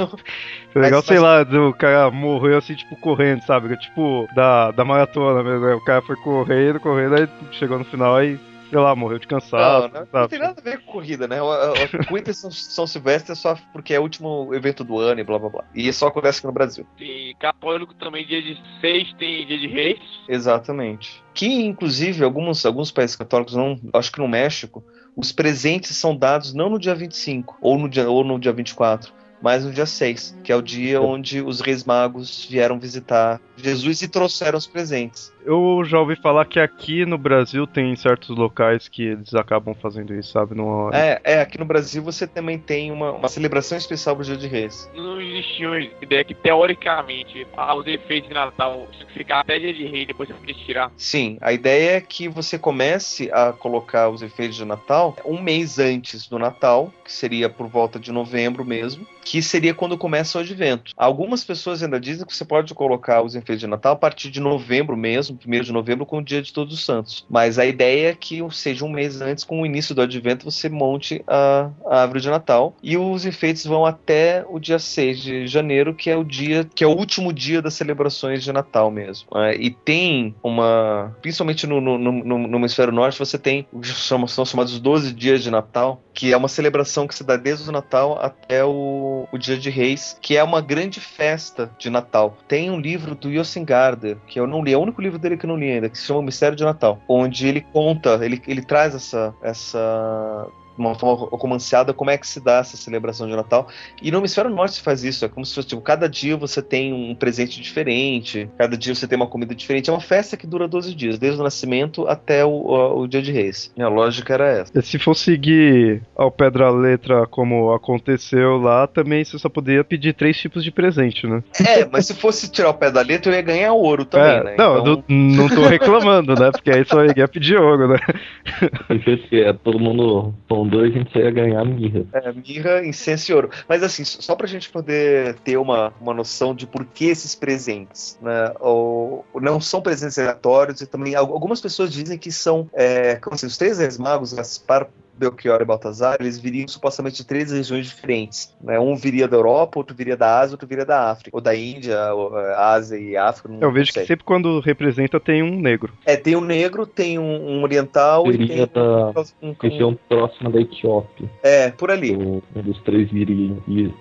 É 0.75 0.79
legal, 0.79 0.99
mas, 0.99 1.07
sei 1.07 1.17
mas... 1.17 1.23
lá, 1.23 1.45
do 1.45 1.73
cara 1.75 2.11
morreu 2.11 2.59
assim, 2.59 2.75
tipo, 2.75 2.97
correndo, 2.97 3.43
sabe? 3.43 3.77
Tipo, 3.77 4.27
da, 4.35 4.71
da 4.71 4.85
maratona 4.85 5.43
mesmo. 5.43 5.67
Né? 5.67 5.75
O 5.75 5.85
cara 5.85 6.03
foi 6.03 6.17
correndo, 6.17 6.81
correndo, 6.81 7.15
aí 7.15 7.29
chegou 7.53 7.79
no 7.79 7.85
final 7.85 8.23
e 8.23 8.39
sei 8.73 8.79
lá, 8.81 8.97
morreu 8.97 9.19
de 9.19 9.27
cansaço. 9.27 9.89
Não, 9.89 10.01
não, 10.01 10.09
não, 10.21 10.29
tem 10.29 10.39
nada 10.39 10.59
a 10.59 10.65
ver 10.65 10.79
com 10.79 10.93
corrida, 10.93 11.29
né? 11.29 11.37
A, 11.39 12.07
corrida 12.09 12.33
São, 12.33 12.51
São 12.51 12.87
Silvestre 12.87 13.33
é 13.33 13.35
só 13.35 13.55
porque 13.71 13.93
é 13.93 14.01
o 14.01 14.03
último 14.03 14.49
evento 14.55 14.83
do 14.83 14.99
ano 14.99 15.21
e 15.21 15.25
blá 15.25 15.39
blá 15.39 15.51
blá. 15.51 15.65
E 15.75 15.93
só 15.93 16.07
acontece 16.07 16.39
aqui 16.39 16.47
no 16.47 16.55
Brasil. 16.55 16.87
E 16.99 17.35
católico 17.39 17.93
também, 17.93 18.27
dia 18.27 18.41
de 18.41 18.59
seis 18.81 19.13
tem 19.19 19.47
dia 19.47 19.59
de 19.59 19.67
reis. 19.67 20.01
Exatamente. 20.27 21.23
Que, 21.35 21.47
inclusive, 21.67 22.25
alguns, 22.25 22.65
alguns 22.65 22.91
países 22.91 23.15
católicos, 23.15 23.55
não, 23.55 23.79
acho 23.93 24.11
que 24.11 24.19
no 24.19 24.27
México, 24.27 24.83
os 25.15 25.33
presentes 25.33 25.95
são 25.95 26.17
dados 26.17 26.55
não 26.55 26.71
no 26.71 26.79
dia 26.79 26.95
25 26.95 27.59
ou 27.61 27.79
no 27.79 27.91
dia, 27.91 28.09
ou 28.09 28.25
no 28.25 28.39
dia 28.39 28.55
24, 28.55 29.13
mas 29.43 29.65
no 29.65 29.73
dia 29.73 29.87
6, 29.87 30.39
que 30.45 30.53
é 30.53 30.57
o 30.57 30.63
dia 30.63 31.03
onde 31.03 31.43
os 31.43 31.61
reis 31.61 31.85
magos 31.85 32.47
vieram 32.49 32.79
visitar 32.79 33.41
Jesus 33.57 34.01
e 34.03 34.09
trouxeram 34.09 34.57
os 34.57 34.67
presentes. 34.67 35.33
Eu 35.45 35.83
já 35.85 35.99
ouvi 35.99 36.15
falar 36.15 36.45
que 36.45 36.61
aqui 36.61 37.05
no 37.05 37.19
Brasil 37.19 37.67
tem 37.67 37.95
certos 37.97 38.37
locais 38.37 38.89
que 38.89 39.03
eles 39.03 39.35
acabam 39.35 39.75
fazendo 39.75 40.15
isso, 40.15 40.33
sabe? 40.33 40.55
Numa... 40.55 40.91
É, 40.95 41.21
é, 41.25 41.41
aqui 41.41 41.59
no 41.59 41.65
Brasil 41.65 42.03
você 42.03 42.27
também 42.27 42.59
tem 42.59 42.93
uma, 42.93 43.13
uma 43.13 43.29
celebração 43.29 43.77
especial 43.77 44.15
pro 44.15 44.25
Dia 44.25 44.37
de 44.37 44.47
Reis. 44.47 44.89
Não 44.95 45.21
existia 45.21 45.69
uma 45.69 45.81
ideia 45.81 46.23
que, 46.23 46.35
teoricamente, 46.35 47.47
ah, 47.57 47.75
os 47.75 47.87
efeitos 47.87 48.29
de 48.29 48.35
Natal 48.35 48.87
tinham 48.93 49.07
que 49.09 49.15
ficar 49.15 49.41
até 49.41 49.59
Dia 49.59 49.75
de 49.75 49.85
Reis, 49.87 50.07
depois 50.07 50.29
você 50.29 50.35
podia 50.37 50.55
tirar. 50.55 50.93
Sim, 50.97 51.39
a 51.41 51.53
ideia 51.53 51.97
é 51.97 52.01
que 52.01 52.29
você 52.29 52.57
comece 52.59 53.29
a 53.33 53.53
colocar 53.53 54.09
os 54.09 54.23
efeitos 54.23 54.57
de 54.57 54.65
Natal 54.65 55.17
um 55.25 55.41
mês 55.41 55.79
antes 55.79 56.29
do 56.29 56.39
Natal, 56.39 56.93
que 57.05 57.13
seria 57.13 57.49
por 57.49 57.67
volta 57.67 57.99
de 57.99 58.13
novembro 58.13 58.65
mesmo, 58.65 59.07
que 59.33 59.41
seria 59.41 59.73
quando 59.73 59.97
começa 59.97 60.37
o 60.37 60.43
advento. 60.43 60.93
Algumas 60.95 61.43
pessoas 61.43 61.83
ainda 61.83 61.99
dizem 61.99 62.27
que 62.27 62.37
você 62.37 62.45
pode 62.45 62.75
colocar 62.75 63.23
os 63.23 63.35
efeitos 63.35 63.61
de 63.61 63.67
Natal 63.67 63.95
a 63.95 63.97
partir 63.97 64.31
de 64.31 64.39
novembro 64.39 64.95
mesmo, 64.95 65.39
primeiro 65.39 65.65
de 65.65 65.73
novembro, 65.73 66.05
com 66.05 66.19
o 66.19 66.23
dia 66.23 66.43
de 66.43 66.53
Todos 66.53 66.75
os 66.75 66.85
Santos. 66.85 67.25
Mas 67.31 67.59
a 67.59 67.65
ideia 67.65 68.11
é 68.11 68.15
que 68.15 68.43
seja 68.51 68.85
um 68.85 68.91
mês 68.91 69.23
antes, 69.23 69.43
com 69.43 69.63
o 69.63 69.65
início 69.65 69.95
do 69.95 70.03
advento, 70.03 70.45
você 70.45 70.69
monte 70.69 71.25
a, 71.27 71.71
a 71.87 72.03
árvore 72.03 72.21
de 72.21 72.29
Natal. 72.29 72.77
E 72.83 72.99
os 72.99 73.25
enfeites 73.25 73.65
vão 73.65 73.87
até 73.87 74.45
o 74.47 74.59
dia 74.59 74.79
6 74.79 75.23
de 75.23 75.47
janeiro, 75.47 75.95
que 75.95 76.11
é 76.11 76.17
o 76.17 76.25
dia, 76.25 76.69
que 76.75 76.85
é 76.85 76.87
o 76.87 76.91
último 76.91 77.33
dia 77.33 77.63
das 77.63 77.73
celebrações 77.73 78.45
de 78.45 78.53
Natal 78.53 78.91
mesmo. 78.91 79.29
É, 79.35 79.57
e 79.57 79.71
tem 79.71 80.35
uma. 80.43 81.17
Principalmente 81.23 81.67
no, 81.67 81.81
no, 81.81 81.97
no, 81.97 82.39
no 82.39 82.59
hemisfério 82.59 82.93
norte, 82.93 83.19
você 83.19 83.39
tem. 83.39 83.67
São, 83.83 84.27
são 84.27 84.45
chamados 84.45 84.79
12 84.79 85.15
dias 85.15 85.43
de 85.43 85.51
Natal, 85.51 86.03
que 86.13 86.35
é 86.35 86.37
uma 86.37 86.49
celebração 86.49 87.07
que 87.07 87.15
se 87.15 87.25
dá 87.25 87.39
desde 87.39 87.67
o 87.67 87.73
Natal 87.73 88.19
até 88.21 88.63
o, 88.63 89.22
o 89.31 89.39
Dia 89.39 89.57
de 89.57 89.71
Reis, 89.71 90.17
que 90.21 90.37
é 90.37 90.43
uma 90.43 90.61
grande 90.61 91.01
festa 91.01 91.71
de 91.79 91.91
Natal. 91.91 92.37
Tem 92.49 92.71
um 92.71 92.81
livro 92.81 93.15
do 93.15 93.31
Yosin 93.31 93.65
Gardner, 93.65 94.17
que 94.27 94.41
eu 94.41 94.47
não 94.47 94.63
li, 94.63 94.73
é 94.73 94.77
o 94.77 94.81
único 94.81 95.01
livro 95.01 95.19
dele 95.19 95.37
que 95.37 95.47
eu 95.47 95.49
não 95.49 95.57
li 95.57 95.71
ainda, 95.71 95.89
que 95.89 95.99
se 95.99 96.05
chama 96.05 96.21
O 96.21 96.23
Mistério 96.23 96.57
de 96.57 96.65
Natal, 96.65 97.01
onde 97.09 97.47
ele 97.47 97.61
conta, 97.61 98.19
ele, 98.23 98.41
ele 98.47 98.63
traz 98.63 98.95
essa, 98.95 99.35
essa 99.43 100.49
uma 100.77 100.95
forma 100.95 101.29
romanceada 101.33 101.93
como 101.93 102.11
é 102.11 102.19
que 102.19 102.27
se 102.27 102.41
dá 102.41 102.59
essa 102.59 102.77
celebração 102.77 103.27
de 103.27 103.37
Natal. 103.37 103.69
E 104.01 104.11
no 104.11 104.19
Hemisfério 104.19 104.51
Norte 104.51 104.77
se 104.77 104.83
faz 104.83 105.05
isso. 105.05 105.25
É 105.25 105.29
como 105.29 105.45
se 105.45 105.55
fosse, 105.55 105.69
tipo, 105.69 105.83
cada 105.83 106.09
dia 106.09 106.37
você 106.37 106.63
tem 106.63 106.93
um 106.93 107.15
presente 107.15 107.61
diferente, 107.61 108.49
cada 108.59 108.77
dia 108.77 108.95
você 108.95 109.07
tem 109.07 109.17
uma 109.17 109.27
comida 109.27 109.55
diferente. 109.55 109.91
É 109.91 109.93
uma 109.93 110.01
festa 110.01 110.37
que 110.37 110.47
dura 110.47 110.69
12 110.69 110.95
dias, 110.95 111.19
desde 111.19 111.41
o 111.41 111.45
nascimento 111.45 112.07
até 112.07 112.45
o, 112.45 112.51
o, 112.51 113.01
o 113.01 113.09
dia 113.09 113.23
de 113.23 113.33
reis. 113.33 113.73
E 113.77 113.83
a 113.83 113.89
lógica 113.89 114.35
era 114.35 114.49
essa. 114.49 114.83
Se 114.83 114.99
for 114.99 115.15
seguir 115.15 116.03
ao 116.17 116.31
pé 116.31 116.51
da 116.51 116.71
letra 116.71 117.27
como 117.27 117.73
aconteceu 117.73 118.59
lá, 118.59 118.87
também 118.87 119.25
você 119.25 119.39
só 119.39 119.49
poderia 119.49 119.85
pedir 119.85 120.15
três 120.15 120.37
tipos 120.39 120.65
de 120.65 120.71
presente, 120.71 121.27
né? 121.27 121.43
É, 121.67 121.85
mas 121.85 122.07
se 122.07 122.15
fosse 122.15 122.51
tirar 122.51 122.71
o 122.71 122.75
pé 122.75 122.91
da 122.91 123.03
letra, 123.03 123.33
eu 123.33 123.37
ia 123.37 123.43
ganhar 123.43 123.73
ouro 123.73 124.05
também, 124.05 124.37
é, 124.37 124.45
né? 124.45 124.55
Não, 124.59 124.79
então... 124.79 125.05
não, 125.09 125.17
não 125.17 125.49
tô 125.49 125.63
reclamando, 125.67 126.35
né? 126.35 126.51
Porque 126.51 126.71
aí 126.71 126.85
só 126.85 127.05
ia 127.05 127.29
pedir 127.29 127.57
ouro, 127.57 127.89
né? 127.89 127.99
que 129.29 129.41
é 129.41 129.53
todo 129.53 129.79
mundo 129.79 130.35
Então, 130.63 130.69
dois 130.69 130.95
a 130.95 130.99
gente 130.99 131.19
ia 131.19 131.31
ganhar 131.31 131.65
mirra. 131.65 132.05
É, 132.13 132.33
mirra, 132.33 132.87
incenso 132.87 133.31
e 133.31 133.35
ouro. 133.35 133.51
Mas 133.69 133.83
assim, 133.83 134.05
só 134.05 134.37
pra 134.37 134.47
gente 134.47 134.71
poder 134.71 135.35
ter 135.41 135.57
uma, 135.57 135.93
uma 136.01 136.15
noção 136.15 136.55
de 136.55 136.67
por 136.67 136.85
que 136.85 137.07
esses 137.07 137.35
presentes, 137.35 138.19
né? 138.23 138.53
Ou, 138.61 139.25
não 139.41 139.61
são 139.61 139.81
presentes 139.81 140.19
aleatórios 140.19 140.81
e 140.81 140.87
também 140.87 141.15
algumas 141.15 141.61
pessoas 141.61 141.93
dizem 141.93 142.19
que 142.19 142.31
são, 142.31 142.69
é, 142.73 143.17
como 143.17 143.35
assim, 143.35 143.47
os 143.47 143.57
três 143.57 143.79
reis 143.79 143.99
magos, 143.99 144.33
Gaspar, 144.33 144.89
Belchior 145.23 145.63
e 145.63 145.65
Baltazar, 145.65 146.17
eles 146.21 146.39
viriam 146.39 146.67
supostamente 146.67 147.17
de 147.17 147.27
três 147.27 147.53
regiões 147.53 147.87
diferentes. 147.87 148.55
Né? 148.61 148.79
Um 148.79 148.97
viria 148.97 149.29
da 149.29 149.37
Europa, 149.37 149.79
outro 149.79 149.95
viria 149.95 150.17
da 150.17 150.41
Ásia, 150.41 150.55
outro 150.55 150.67
viria 150.67 150.85
da 150.85 151.11
África. 151.11 151.31
Ou 151.33 151.41
da 151.41 151.55
Índia, 151.55 152.13
ou, 152.13 152.39
é, 152.39 152.55
Ásia 152.55 152.97
e 152.99 153.17
África. 153.17 153.51
Eu 153.61 153.73
vejo 153.73 153.93
sei. 153.93 154.03
que 154.03 154.09
sempre 154.09 154.25
quando 154.25 154.61
representa 154.61 155.21
tem 155.21 155.43
um 155.43 155.61
negro. 155.61 155.93
É, 156.05 156.17
tem 156.17 156.35
um 156.35 156.41
negro, 156.41 156.87
tem 156.87 157.19
um, 157.19 157.59
um 157.59 157.63
oriental 157.63 158.25
viria 158.25 158.45
e 158.45 158.49
tem 158.49 158.67
da 158.67 159.13
um, 159.41 159.55
região 159.61 159.99
próxima 160.09 160.51
da 160.51 160.61
Etiópia. 160.61 161.31
É, 161.43 161.71
por 161.71 161.91
ali. 161.91 162.17
um 162.17 162.43
dos 162.55 162.81
três 162.83 163.11
viria. 163.11 163.57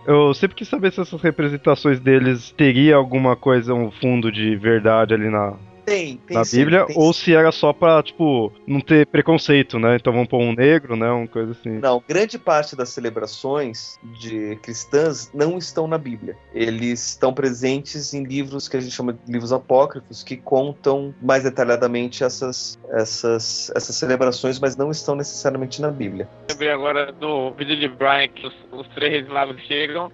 Eu 0.08 0.34
sempre 0.34 0.56
quis 0.56 0.68
saber 0.68 0.92
se 0.92 1.02
essas 1.02 1.22
representações 1.22 2.00
deles 2.00 2.52
teria 2.52 2.96
alguma 2.96 3.36
coisa, 3.36 3.74
um 3.74 3.92
fundo 3.92 4.32
de 4.32 4.56
verdade 4.56 5.14
ali 5.14 5.30
na, 5.30 5.54
tem, 5.86 6.18
tem 6.18 6.38
na 6.38 6.44
sim, 6.44 6.58
Bíblia, 6.58 6.86
tem 6.86 6.96
ou 6.98 7.14
sim. 7.14 7.26
se 7.26 7.36
era 7.36 7.52
só 7.52 7.74
pra, 7.74 8.02
tipo, 8.04 8.52
não 8.68 8.80
ter 8.82 9.06
preconceito, 9.08 9.80
né? 9.80 9.96
Então 9.96 10.12
vamos 10.12 10.28
pôr 10.28 10.40
um 10.40 10.54
negro, 10.54 10.96
né? 10.96 11.10
Uma 11.10 11.28
coisa 11.28 11.52
assim. 11.52 11.80
Não, 11.80 12.04
grande 12.08 12.38
parte 12.40 12.76
das 12.76 12.90
celebrações 12.90 14.00
de 14.20 14.56
cristãs 14.58 15.32
não 15.34 15.58
estão 15.58 15.88
na 15.88 15.98
Bíblia. 15.98 16.38
Eles 16.54 17.10
estão 17.10 17.34
presentes 17.34 18.14
em 18.14 18.24
livros 18.24 18.68
que 18.68 18.78
a 18.78 18.80
gente 18.80 18.94
chama 18.94 19.14
de 19.14 19.32
livros 19.32 19.54
apócrifos, 19.54 20.24
que 20.24 20.38
contam 20.38 21.14
mais 21.22 21.44
detalhadamente 21.44 22.24
essas, 22.24 22.80
essas, 22.90 23.72
essas 23.76 23.96
celebrações, 23.96 24.60
mas 24.60 24.76
não 24.76 24.92
estão 24.92 25.16
necessariamente 25.16 25.82
na 25.82 25.92
Bíblia. 25.92 26.30
Lembrei 26.50 26.72
agora 26.72 27.12
do 27.12 27.52
vídeo 27.52 27.80
de 27.80 27.88
Brian 27.88 28.28
que 28.28 28.48
os, 28.48 28.54
os 28.72 28.88
três 28.90 29.12
reis 29.12 29.28
magos 29.28 29.62
chegam. 29.64 30.12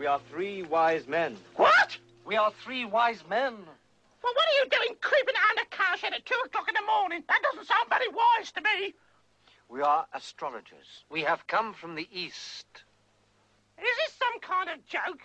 We 0.00 0.06
are 0.06 0.20
three 0.30 0.62
wise 0.62 1.06
men. 1.06 1.36
What? 1.56 1.98
We 2.24 2.36
are 2.36 2.50
three 2.64 2.86
wise 2.86 3.22
men. 3.28 3.52
Well, 4.22 4.32
what 4.34 4.48
are 4.48 4.64
you 4.64 4.70
doing 4.70 4.96
creeping 5.00 5.34
around 5.34 5.66
a 5.66 5.68
cowshed 5.74 6.12
at 6.12 6.26
two 6.26 6.40
o'clock 6.44 6.68
in 6.68 6.74
the 6.74 6.86
morning? 6.86 7.24
That 7.28 7.42
doesn't 7.42 7.66
sound 7.66 7.88
very 7.88 8.08
wise 8.08 8.52
to 8.52 8.60
me. 8.60 8.94
We 9.68 9.82
are 9.82 10.06
astrologers. 10.12 11.04
We 11.10 11.22
have 11.22 11.46
come 11.46 11.74
from 11.74 11.94
the 11.94 12.08
east. 12.12 12.66
Is 13.78 13.96
this 14.04 14.14
some 14.18 14.40
kind 14.40 14.68
of 14.68 14.84
joke? 14.86 15.22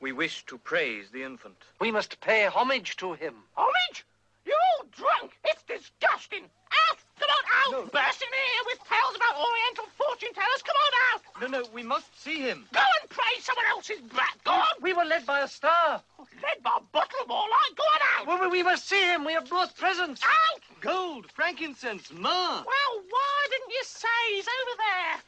We 0.00 0.12
wish 0.12 0.44
to 0.46 0.58
praise 0.58 1.10
the 1.10 1.24
infant. 1.24 1.56
We 1.80 1.90
must 1.90 2.20
pay 2.20 2.46
homage 2.46 2.96
to 2.98 3.14
him. 3.14 3.34
Homage? 3.56 4.06
You're 4.44 4.54
all 4.78 4.86
drunk. 4.92 5.38
It's 5.44 5.62
disgusting. 5.62 6.44
Out! 6.90 6.98
Come 7.26 7.34
on 7.34 7.46
out! 7.58 7.72
No. 7.72 7.90
Bursting 7.90 8.28
in 8.30 8.46
here 8.54 8.64
with 8.66 8.78
tales 8.86 9.16
about 9.16 9.34
Oriental 9.34 9.86
fortune 9.98 10.32
tellers. 10.34 10.62
Come 10.62 10.78
on 10.86 10.92
out! 11.10 11.20
No, 11.40 11.46
no, 11.58 11.68
we 11.74 11.82
must 11.82 12.06
see 12.22 12.38
him. 12.38 12.66
Go 12.72 12.86
and 13.00 13.10
pray 13.10 13.34
someone 13.40 13.64
else's 13.70 14.00
brat. 14.00 14.38
Go 14.44 14.52
on! 14.52 14.74
We 14.80 14.92
were 14.92 15.04
led 15.04 15.26
by 15.26 15.40
a 15.40 15.48
star. 15.48 16.00
Led 16.18 16.62
by 16.62 16.70
a 16.78 16.82
bottle 16.92 17.26
more 17.26 17.42
like. 17.50 17.76
Go 17.76 17.82
on 17.82 18.00
out! 18.14 18.26
Well, 18.26 18.50
we 18.50 18.62
must 18.62 18.88
see 18.88 19.02
him. 19.02 19.24
We 19.24 19.32
have 19.32 19.48
brought 19.48 19.76
presents. 19.76 20.22
Out! 20.22 20.62
Gold, 20.80 21.26
frankincense, 21.32 22.12
myrrh. 22.12 22.62
Well, 22.62 22.94
why 23.10 23.46
didn't 23.50 23.70
you 23.70 23.82
say 23.82 24.18
he's 24.30 24.46
over 24.46 24.76
there? 24.78 25.22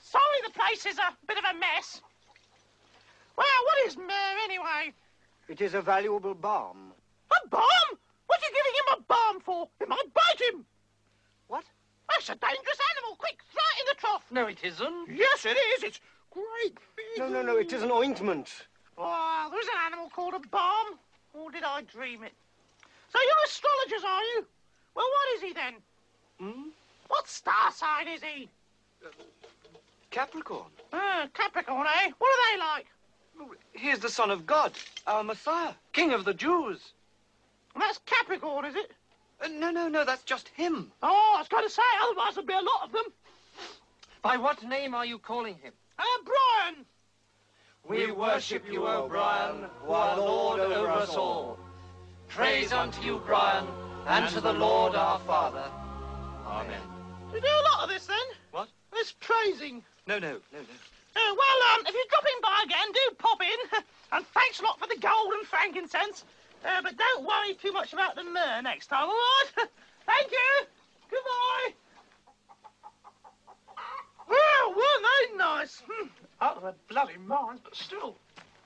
Sorry 0.00 0.40
the 0.46 0.52
place 0.52 0.86
is 0.86 0.98
a 0.98 1.12
bit 1.26 1.36
of 1.38 1.44
a 1.44 1.58
mess. 1.58 2.00
Well, 3.36 3.46
what 3.64 3.86
is 3.86 3.96
myrrh 3.96 4.38
anyway? 4.44 4.94
It 5.48 5.60
is 5.60 5.74
a 5.74 5.82
valuable 5.82 6.34
balm. 6.34 6.92
A 7.30 7.48
bomb? 7.48 7.98
What 8.26 8.40
are 8.40 8.46
you 8.46 8.54
giving 8.54 8.72
him 8.72 8.98
a 8.98 9.02
bomb 9.02 9.40
for? 9.40 9.68
It 9.80 9.88
might 9.88 10.14
bite 10.14 10.40
him. 10.52 10.64
What? 11.48 11.64
That's 12.08 12.28
a 12.28 12.34
dangerous 12.34 12.80
animal. 12.96 13.16
Quick, 13.16 13.38
throw 13.52 13.62
it 13.62 13.80
in 13.80 13.86
the 13.88 14.00
trough. 14.00 14.24
No, 14.30 14.46
it 14.46 14.58
isn't. 14.62 15.08
Yes, 15.14 15.44
it 15.44 15.56
is. 15.76 15.82
It's 15.82 16.00
great 16.30 16.76
big. 16.96 17.18
No, 17.18 17.28
no, 17.28 17.42
no. 17.42 17.56
It 17.56 17.72
is 17.72 17.82
an 17.82 17.90
ointment. 17.90 18.48
Oh, 18.96 19.48
there's 19.50 19.66
an 19.66 19.80
animal 19.86 20.10
called 20.10 20.34
a 20.34 20.48
bomb. 20.48 20.98
Or 21.32 21.50
did 21.50 21.64
I 21.64 21.82
dream 21.82 22.22
it? 22.22 22.32
So 23.12 23.18
you're 23.20 23.44
astrologers, 23.44 24.04
are 24.04 24.22
you? 24.22 24.46
Well, 24.94 25.06
what 25.06 25.36
is 25.36 25.42
he 25.42 25.52
then? 25.52 25.74
Hmm? 26.38 26.68
What 27.08 27.28
star 27.28 27.72
sign 27.72 28.08
is 28.08 28.22
he? 28.22 28.48
Capricorn. 30.10 30.70
Uh, 30.92 31.26
Capricorn, 31.34 31.86
eh? 31.86 32.10
What 32.18 32.28
are 32.28 32.52
they 32.52 32.58
like? 32.60 32.86
He 33.72 33.90
is 33.90 33.98
the 33.98 34.08
son 34.08 34.30
of 34.30 34.46
God, 34.46 34.72
our 35.06 35.24
Messiah, 35.24 35.72
King 35.92 36.12
of 36.12 36.24
the 36.24 36.34
Jews. 36.34 36.92
And 37.74 37.82
that's 37.82 37.98
Capricorn, 38.06 38.64
is 38.64 38.76
it? 38.76 38.92
Uh, 39.40 39.48
no, 39.48 39.70
no, 39.70 39.88
no. 39.88 40.04
That's 40.04 40.22
just 40.24 40.48
him. 40.48 40.92
Oh, 41.02 41.34
I 41.36 41.40
was 41.40 41.48
going 41.48 41.64
to 41.64 41.70
say, 41.70 41.82
otherwise 42.02 42.34
there'd 42.34 42.46
be 42.46 42.52
a 42.52 42.56
lot 42.56 42.84
of 42.84 42.92
them. 42.92 43.04
By 44.22 44.36
what 44.36 44.62
name 44.62 44.94
are 44.94 45.04
you 45.04 45.18
calling 45.18 45.56
him? 45.56 45.72
Uh, 45.98 46.04
Brian. 46.24 46.84
We 47.86 48.10
worship 48.12 48.64
you, 48.70 48.86
O 48.86 49.06
Brian, 49.08 49.66
who 49.82 49.92
are 49.92 50.16
Lord 50.18 50.60
over 50.60 50.88
us 50.88 51.14
all. 51.14 51.58
Praise 52.28 52.72
unto 52.72 53.02
you, 53.02 53.20
Brian, 53.26 53.66
and 54.06 54.28
to 54.30 54.40
the 54.40 54.52
Lord 54.52 54.94
our 54.94 55.18
Father. 55.20 55.70
Amen. 56.46 56.80
You 57.34 57.40
do 57.40 57.46
a 57.46 57.64
lot 57.72 57.84
of 57.84 57.90
this 57.90 58.06
then? 58.06 58.16
What? 58.52 58.68
This 58.92 59.12
praising. 59.20 59.82
No, 60.06 60.18
no, 60.18 60.32
no, 60.32 60.58
no. 60.58 60.76
Uh, 61.16 61.34
well, 61.36 61.74
um, 61.74 61.86
if 61.86 61.94
you're 61.94 62.10
dropping 62.10 62.40
by 62.42 62.62
again, 62.64 62.92
do 62.92 63.14
pop 63.18 63.40
in. 63.42 63.80
and 64.12 64.26
thanks 64.28 64.60
a 64.60 64.64
lot 64.64 64.78
for 64.80 64.86
the 64.86 64.98
gold 65.00 65.32
and 65.34 65.46
frankincense. 65.46 66.24
Uh, 66.64 66.80
but 66.82 66.96
don't 66.96 67.26
worry 67.26 67.54
too 67.54 67.72
much 67.72 67.92
about 67.92 68.14
the 68.14 68.24
myrrh 68.24 68.62
next 68.62 68.86
time, 68.86 69.04
all 69.04 69.10
right? 69.10 69.68
Thank 70.06 70.30
you. 70.30 70.66
Goodbye. 71.10 71.74
Well, 74.28 74.74
weren't 74.74 75.06
they 75.30 75.36
nice? 75.36 75.82
Out 76.40 76.56
of 76.56 76.62
their 76.62 76.74
bloody 76.88 77.18
minds, 77.18 77.60
but 77.62 77.76
still. 77.76 78.16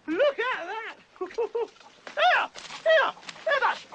Look 0.06 0.38
at 0.38 0.66
that. 0.66 0.96
here, 1.28 2.46
here, 2.84 3.12
here, 3.44 3.60
that's, 3.60 3.86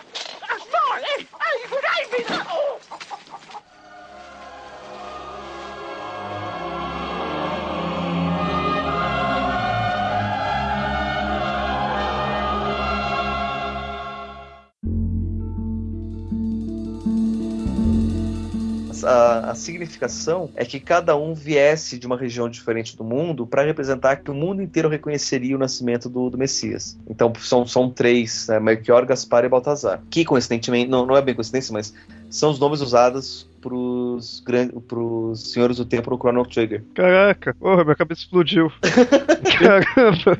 that's 0.42 0.66
mine. 0.68 1.04
Hey, 1.18 1.24
hey, 1.24 2.03
A, 19.44 19.52
a 19.52 19.56
significação 19.56 20.50
é 20.56 20.66
que 20.66 20.80
cada 20.80 21.16
um 21.16 21.34
viesse 21.34 21.98
de 22.00 22.08
uma 22.08 22.18
região 22.18 22.50
diferente 22.50 22.96
do 22.96 23.04
mundo 23.04 23.46
para 23.46 23.64
representar 23.64 24.18
que 24.18 24.32
o 24.32 24.34
mundo 24.34 24.62
inteiro 24.62 24.90
reconheceria 24.90 25.56
o 25.56 25.60
nascimento 25.60 26.10
do, 26.10 26.30
do 26.30 26.38
Messias. 26.38 26.98
Então 27.10 27.32
são, 27.40 27.66
são 27.66 27.90
três, 27.90 28.48
né, 28.48 28.60
Melchior, 28.60 29.06
Gaspar 29.06 29.46
e 29.46 29.50
Baltazar. 29.50 30.02
Que 30.10 30.26
coincidentemente, 30.26 30.90
não, 30.90 31.06
não 31.06 31.16
é 31.16 31.22
bem 31.22 31.36
coincidência, 31.36 31.74
mas 31.74 31.94
são 32.30 32.50
os 32.52 32.60
nomes 32.60 32.82
usados 32.82 33.48
pros, 33.62 34.42
grandes, 34.46 34.76
pros 34.88 35.52
senhores 35.52 35.78
do 35.78 35.86
tempo 35.86 36.10
no 36.10 36.18
Chrono 36.18 36.46
Trigger. 36.46 36.84
Caraca, 36.94 37.54
porra, 37.60 37.84
minha 37.84 37.96
cabeça 37.96 38.22
explodiu. 38.22 38.72
Caramba. 39.60 40.40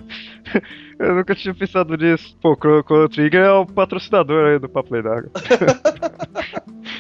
Eu 1.00 1.16
nunca 1.16 1.36
tinha 1.36 1.54
pensado 1.54 1.96
nisso. 1.96 2.36
Pô, 2.42 2.54
o 2.54 2.56
Chrono 2.56 3.10
Trigger 3.10 3.42
é 3.42 3.52
o 3.52 3.66
patrocinador 3.66 4.48
aí 4.48 4.60
do 4.60 4.70
Papo 4.70 4.90
d'Água. 5.02 5.32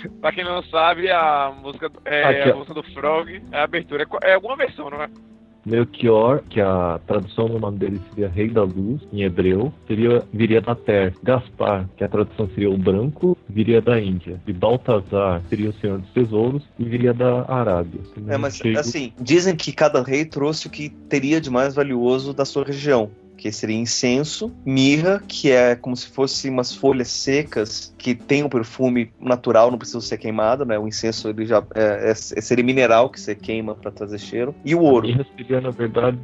Pra 0.21 0.31
quem 0.31 0.43
não 0.43 0.61
sabe, 0.63 1.09
a 1.11 1.51
música, 1.61 1.89
do- 1.89 2.01
é, 2.05 2.23
Aqui, 2.23 2.49
a 2.51 2.55
música 2.55 2.73
do 2.73 2.83
Frog 2.83 3.41
é 3.51 3.57
a 3.59 3.63
abertura. 3.63 4.05
É 4.23 4.31
É 4.31 4.33
alguma 4.35 4.55
versão, 4.55 4.89
não 4.89 5.01
é? 5.01 5.09
Melchior, 5.65 6.41
que 6.49 6.59
a 6.59 6.99
tradução 7.07 7.47
do 7.47 7.57
nome 7.57 7.77
dele 7.77 8.01
seria 8.09 8.27
Rei 8.27 8.49
da 8.49 8.63
Luz, 8.63 9.01
em 9.13 9.21
hebreu, 9.23 9.73
seria, 9.87 10.21
viria 10.33 10.59
da 10.59 10.75
terra. 10.75 11.13
Gaspar, 11.23 11.87
que 11.95 12.03
a 12.03 12.09
tradução 12.09 12.49
seria 12.49 12.69
o 12.69 12.77
branco, 12.77 13.37
viria 13.47 13.81
da 13.81 13.97
Índia. 13.97 14.41
E 14.45 14.51
Baltazar 14.51 15.41
seria 15.47 15.69
o 15.69 15.73
Senhor 15.75 15.99
dos 15.99 16.09
Tesouros 16.09 16.63
e 16.77 16.83
viria 16.83 17.13
da 17.13 17.45
Arábia. 17.49 18.01
É, 18.27 18.35
mas 18.37 18.57
Chego- 18.57 18.77
assim, 18.77 19.13
dizem 19.17 19.55
que 19.55 19.71
cada 19.71 20.03
rei 20.03 20.25
trouxe 20.25 20.67
o 20.67 20.69
que 20.69 20.89
teria 20.89 21.39
de 21.39 21.49
mais 21.49 21.73
valioso 21.75 22.33
da 22.33 22.43
sua 22.43 22.65
região. 22.65 23.09
Que 23.43 23.51
seria 23.51 23.75
incenso, 23.75 24.53
mirra, 24.65 25.21
que 25.27 25.51
é 25.51 25.75
como 25.75 25.97
se 25.97 26.07
fosse 26.07 26.47
umas 26.49 26.73
folhas 26.73 27.09
secas 27.09 27.93
que 27.97 28.15
tem 28.15 28.41
um 28.41 28.47
perfume 28.47 29.11
natural, 29.19 29.69
não 29.69 29.77
precisa 29.77 29.99
ser 29.99 30.17
queimado, 30.17 30.63
né? 30.65 30.79
O 30.79 30.87
incenso 30.87 31.27
ele 31.27 31.45
já 31.45 31.61
é, 31.75 32.11
é- 32.11 32.13
seria 32.15 32.63
mineral 32.63 33.09
que 33.09 33.19
você 33.19 33.35
queima 33.35 33.75
para 33.75 33.91
trazer 33.91 34.17
cheiro. 34.17 34.55
E 34.63 34.73
o 34.73 34.79
A 34.79 34.81
ouro. 34.83 35.07
mirra 35.07 35.25
seria, 35.35 35.59
na 35.59 35.71
verdade, 35.71 36.17